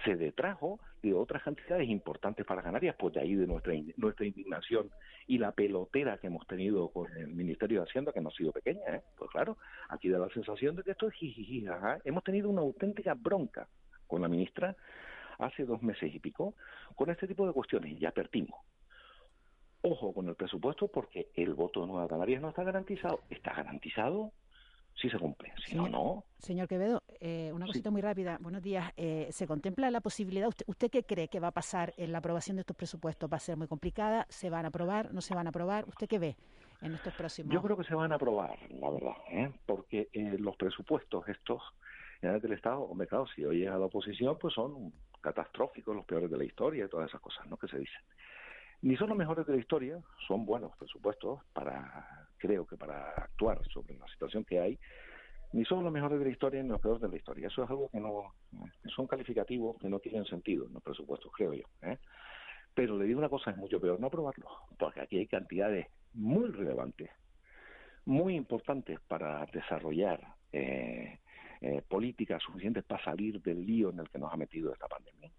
se 0.04 0.16
detrajo 0.16 0.80
de 1.02 1.14
otras 1.14 1.44
cantidades 1.44 1.90
importantes 1.90 2.46
para 2.46 2.62
Canarias, 2.62 2.96
pues 2.98 3.14
de 3.14 3.22
ahí 3.22 3.36
de 3.36 3.46
nuestra, 3.46 3.74
nuestra 3.98 4.26
indignación 4.26 4.90
y 5.28 5.38
la 5.38 5.52
pelotera 5.52 6.18
que 6.18 6.28
hemos 6.28 6.48
tenido 6.48 6.90
con 6.90 7.12
el 7.18 7.28
Ministerio 7.28 7.80
de 7.80 7.90
Hacienda, 7.90 8.12
que 8.14 8.22
no 8.22 8.30
ha 8.30 8.34
sido 8.34 8.52
pequeña, 8.52 8.82
¿eh? 8.88 9.02
pues 9.18 9.30
claro, 9.32 9.58
aquí 9.90 10.10
da 10.10 10.20
la 10.20 10.30
sensación 10.30 10.76
de 10.76 10.84
que 10.84 10.92
esto 10.92 11.08
es 11.08 11.14
jijiji, 11.16 11.66
hemos 12.06 12.24
tenido 12.24 12.50
una 12.50 12.62
auténtica 12.62 13.14
bronca 13.14 13.68
con 14.08 14.22
la 14.22 14.28
ministra 14.28 14.76
hace 15.40 15.66
dos 15.66 15.82
meses 15.82 16.14
y 16.14 16.20
pico 16.20 16.56
con 16.96 17.10
este 17.10 17.28
tipo 17.28 17.46
de 17.46 17.54
cuestiones, 17.54 18.00
y 18.00 18.06
advertimos. 18.06 18.60
Ojo 19.82 20.14
con 20.14 20.30
el 20.30 20.36
presupuesto 20.36 20.88
porque 20.88 21.28
el 21.36 21.54
voto 21.54 21.82
de 21.82 21.88
Nueva 21.88 22.08
Canarias 22.08 22.42
no 22.42 22.50
está 22.50 22.64
garantizado, 22.64 23.20
está 23.30 23.54
garantizado 23.54 24.32
si 24.96 25.10
se 25.10 25.18
cumple, 25.18 25.54
si 25.66 25.76
no, 25.76 25.88
no. 25.88 26.24
Señor 26.38 26.68
Quevedo, 26.68 27.04
eh, 27.20 27.52
una 27.54 27.66
cosita 27.66 27.90
muy 27.90 28.02
rápida. 28.02 28.38
Buenos 28.42 28.62
días. 28.62 28.92
Eh, 28.98 29.28
¿Se 29.32 29.48
contempla 29.48 29.90
la 29.92 30.02
posibilidad, 30.02 30.48
usted, 30.48 30.66
usted 30.68 30.92
qué 30.92 31.04
cree 31.04 31.28
que 31.28 31.40
va 31.40 31.48
a 31.48 31.52
pasar 31.52 31.94
en 31.98 32.12
la 32.12 32.20
aprobación 32.20 32.58
de 32.58 32.62
estos 32.62 32.76
presupuestos? 32.76 33.32
¿Va 33.32 33.38
a 33.38 33.40
ser 33.40 33.58
muy 33.58 33.68
complicada? 33.68 34.26
¿Se 34.30 34.50
van 34.50 34.66
a 34.66 34.68
aprobar? 34.68 35.14
¿No 35.14 35.22
se 35.22 35.34
van 35.36 35.48
a 35.48 35.50
aprobar? 35.50 35.86
¿Usted 35.88 36.08
qué 36.08 36.20
ve 36.20 36.36
en 36.82 36.94
estos 36.94 37.14
próximos? 37.14 37.54
Yo 37.54 37.62
creo 37.62 37.78
que 37.78 37.86
se 37.86 37.96
van 37.96 38.12
a 38.12 38.16
aprobar, 38.16 38.58
la 38.70 38.90
verdad, 38.90 39.16
¿eh? 39.32 39.52
porque 39.66 40.10
los 40.14 40.56
presupuestos 40.58 41.28
estos 41.28 41.62
del 42.22 42.54
Estado, 42.54 42.82
hombre, 42.82 43.08
claro, 43.08 43.26
si 43.36 43.44
hoy 43.44 43.60
llega 43.60 43.78
la 43.78 43.86
oposición, 43.86 44.38
pues 44.40 44.54
son 44.54 44.94
catastróficos, 45.22 45.96
los 45.96 46.06
peores 46.06 46.30
de 46.30 46.38
la 46.38 46.46
historia 46.46 46.86
y 46.86 46.90
todas 46.90 47.10
esas 47.10 47.22
cosas, 47.22 47.46
¿no? 47.48 47.58
Que 47.58 47.68
se 47.68 47.80
dicen. 47.80 48.02
Ni 48.82 48.96
son 48.98 49.10
los 49.10 49.18
mejores 49.18 49.46
de 49.46 49.54
la 49.54 49.60
historia, 49.60 50.02
son 50.28 50.46
buenos 50.46 50.76
presupuestos 50.78 51.40
para, 51.54 52.23
creo 52.44 52.66
que 52.66 52.76
para 52.76 53.12
actuar 53.12 53.58
sobre 53.74 53.96
la 53.96 54.08
situación 54.08 54.44
que 54.44 54.60
hay, 54.60 54.78
Ni 55.54 55.64
son 55.66 55.84
los 55.84 55.94
mejores 55.94 56.18
de 56.18 56.26
la 56.26 56.32
historia 56.32 56.64
ni 56.64 56.70
los 56.70 56.82
peores 56.82 57.02
de 57.02 57.08
la 57.08 57.16
historia. 57.16 57.48
Eso 57.48 57.64
es 57.64 57.70
algo 57.70 57.88
que 57.90 58.00
no. 58.00 58.34
Son 58.96 59.06
calificativos 59.06 59.78
que 59.80 59.88
no 59.88 60.00
tienen 60.00 60.26
sentido 60.26 60.66
en 60.66 60.74
los 60.74 60.82
presupuestos, 60.82 61.32
creo 61.32 61.54
yo. 61.54 61.66
¿eh? 61.84 62.00
Pero 62.74 62.98
le 62.98 63.06
digo 63.06 63.20
una 63.20 63.30
cosa: 63.30 63.52
es 63.52 63.58
mucho 63.58 63.80
peor 63.80 64.00
no 64.00 64.08
aprobarlo, 64.08 64.50
porque 64.80 65.02
aquí 65.02 65.20
hay 65.20 65.28
cantidades 65.28 65.88
muy 66.14 66.50
relevantes, 66.50 67.12
muy 68.06 68.36
importantes 68.36 69.00
para 69.08 69.46
desarrollar 69.46 70.20
eh, 70.52 71.20
eh, 71.62 71.84
políticas 71.88 72.42
suficientes 72.42 72.84
para 72.84 73.04
salir 73.04 73.40
del 73.44 73.64
lío 73.64 73.92
en 73.92 74.00
el 74.00 74.10
que 74.10 74.18
nos 74.18 74.34
ha 74.34 74.38
metido 74.38 74.74
esta 74.74 74.88
pandemia. 74.88 75.32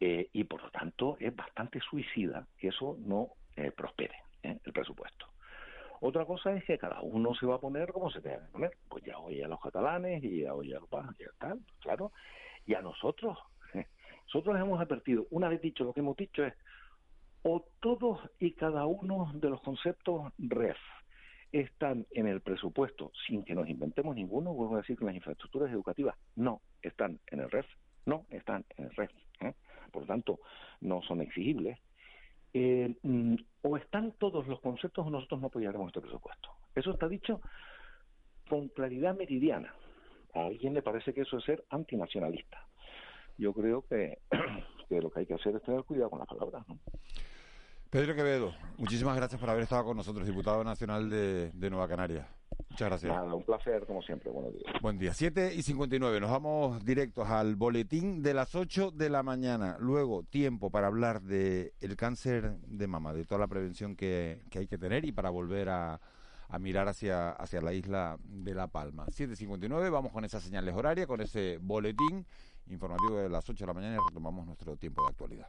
Eh, 0.00 0.28
y 0.32 0.44
por 0.44 0.60
lo 0.62 0.70
tanto 0.70 1.16
es 1.20 1.34
bastante 1.34 1.80
suicida 1.80 2.46
que 2.58 2.68
eso 2.68 2.96
no 2.98 3.28
prospere, 3.76 4.14
el 4.42 4.72
presupuesto. 4.72 5.26
Otra 6.00 6.24
cosa 6.24 6.52
es 6.52 6.64
que 6.64 6.78
cada 6.78 7.00
uno 7.00 7.34
se 7.34 7.46
va 7.46 7.56
a 7.56 7.60
poner 7.60 7.92
como 7.92 8.10
se 8.10 8.20
tenga 8.20 8.38
que 8.38 8.52
poner. 8.52 8.70
Pues 8.88 9.04
ya 9.04 9.18
oye 9.18 9.44
a 9.44 9.48
los 9.48 9.60
catalanes 9.60 10.22
y 10.22 10.42
ya 10.42 10.54
oye 10.54 10.74
a 10.74 10.80
los 10.80 10.88
y 11.18 11.24
tal, 11.38 11.60
claro. 11.80 12.12
Y 12.66 12.74
a 12.74 12.82
nosotros, 12.82 13.38
nosotros 14.26 14.56
hemos 14.58 14.80
advertido, 14.80 15.26
una 15.30 15.48
vez 15.48 15.60
dicho 15.60 15.84
lo 15.84 15.92
que 15.92 16.00
hemos 16.00 16.16
dicho 16.16 16.44
es, 16.44 16.54
o 17.42 17.64
todos 17.80 18.20
y 18.38 18.52
cada 18.52 18.86
uno 18.86 19.30
de 19.34 19.50
los 19.50 19.60
conceptos 19.62 20.32
REF 20.38 20.76
están 21.52 22.06
en 22.10 22.26
el 22.26 22.40
presupuesto 22.40 23.12
sin 23.26 23.44
que 23.44 23.54
nos 23.54 23.68
inventemos 23.68 24.14
ninguno, 24.14 24.52
vuelvo 24.52 24.74
a 24.74 24.78
decir 24.78 24.98
que 24.98 25.04
las 25.04 25.14
infraestructuras 25.14 25.72
educativas 25.72 26.16
no 26.36 26.60
están 26.82 27.20
en 27.28 27.40
el 27.40 27.50
REF, 27.50 27.66
no 28.06 28.26
están 28.30 28.64
en 28.76 28.86
el 28.86 28.96
REF. 28.96 29.12
¿eh? 29.40 29.54
por 29.90 30.06
tanto 30.06 30.40
no 30.80 31.02
son 31.02 31.20
exigibles, 31.20 31.78
eh, 32.54 32.94
mm, 33.02 33.34
o 33.62 33.76
están 33.76 34.12
todos 34.12 34.46
los 34.46 34.60
conceptos 34.60 35.06
o 35.06 35.10
nosotros 35.10 35.40
no 35.40 35.48
apoyaremos 35.48 35.88
este 35.88 36.00
presupuesto. 36.00 36.50
Eso 36.74 36.92
está 36.92 37.08
dicho 37.08 37.40
con 38.48 38.68
claridad 38.68 39.16
meridiana. 39.16 39.74
A 40.34 40.46
alguien 40.46 40.74
le 40.74 40.82
parece 40.82 41.12
que 41.12 41.22
eso 41.22 41.38
es 41.38 41.44
ser 41.44 41.64
antinacionalista. 41.70 42.66
Yo 43.36 43.52
creo 43.52 43.82
que, 43.82 44.18
que 44.88 45.00
lo 45.00 45.10
que 45.10 45.20
hay 45.20 45.26
que 45.26 45.34
hacer 45.34 45.56
es 45.56 45.62
tener 45.62 45.84
cuidado 45.84 46.10
con 46.10 46.18
las 46.18 46.28
palabras. 46.28 46.66
¿no? 46.68 46.78
Pedro 47.90 48.14
Quevedo, 48.14 48.52
muchísimas 48.76 49.16
gracias 49.16 49.40
por 49.40 49.48
haber 49.48 49.62
estado 49.62 49.84
con 49.84 49.96
nosotros, 49.96 50.26
diputado 50.26 50.62
nacional 50.62 51.08
de, 51.08 51.50
de 51.52 51.70
Nueva 51.70 51.88
Canarias. 51.88 52.26
Muchas 52.68 52.88
gracias. 52.88 53.14
Nada, 53.14 53.34
un 53.34 53.42
placer, 53.44 53.86
como 53.86 54.02
siempre. 54.02 54.30
Buenos 54.30 54.52
días. 54.52 54.74
Buen 54.82 54.98
día. 54.98 55.14
7 55.14 55.54
y 55.54 55.62
59. 55.62 56.20
Nos 56.20 56.30
vamos 56.30 56.84
directos 56.84 57.26
al 57.30 57.56
boletín 57.56 58.22
de 58.22 58.34
las 58.34 58.54
8 58.54 58.90
de 58.90 59.08
la 59.08 59.22
mañana. 59.22 59.78
Luego, 59.80 60.22
tiempo 60.22 60.70
para 60.70 60.88
hablar 60.88 61.22
de 61.22 61.72
el 61.80 61.96
cáncer 61.96 62.58
de 62.60 62.86
mama, 62.86 63.14
de 63.14 63.24
toda 63.24 63.38
la 63.38 63.46
prevención 63.46 63.96
que, 63.96 64.42
que 64.50 64.58
hay 64.58 64.66
que 64.66 64.76
tener 64.76 65.06
y 65.06 65.12
para 65.12 65.30
volver 65.30 65.70
a, 65.70 65.98
a 66.48 66.58
mirar 66.58 66.88
hacia, 66.88 67.30
hacia 67.30 67.62
la 67.62 67.72
isla 67.72 68.18
de 68.22 68.54
La 68.54 68.66
Palma. 68.66 69.06
7.59, 69.06 69.90
vamos 69.90 70.12
con 70.12 70.26
esas 70.26 70.42
señales 70.42 70.74
horarias, 70.74 71.06
con 71.06 71.22
ese 71.22 71.58
boletín 71.58 72.26
informativo 72.66 73.16
de 73.16 73.30
las 73.30 73.48
8 73.48 73.64
de 73.64 73.66
la 73.66 73.74
mañana 73.74 73.96
y 73.96 74.08
retomamos 74.08 74.46
nuestro 74.46 74.76
tiempo 74.76 75.02
de 75.04 75.08
actualidad. 75.08 75.48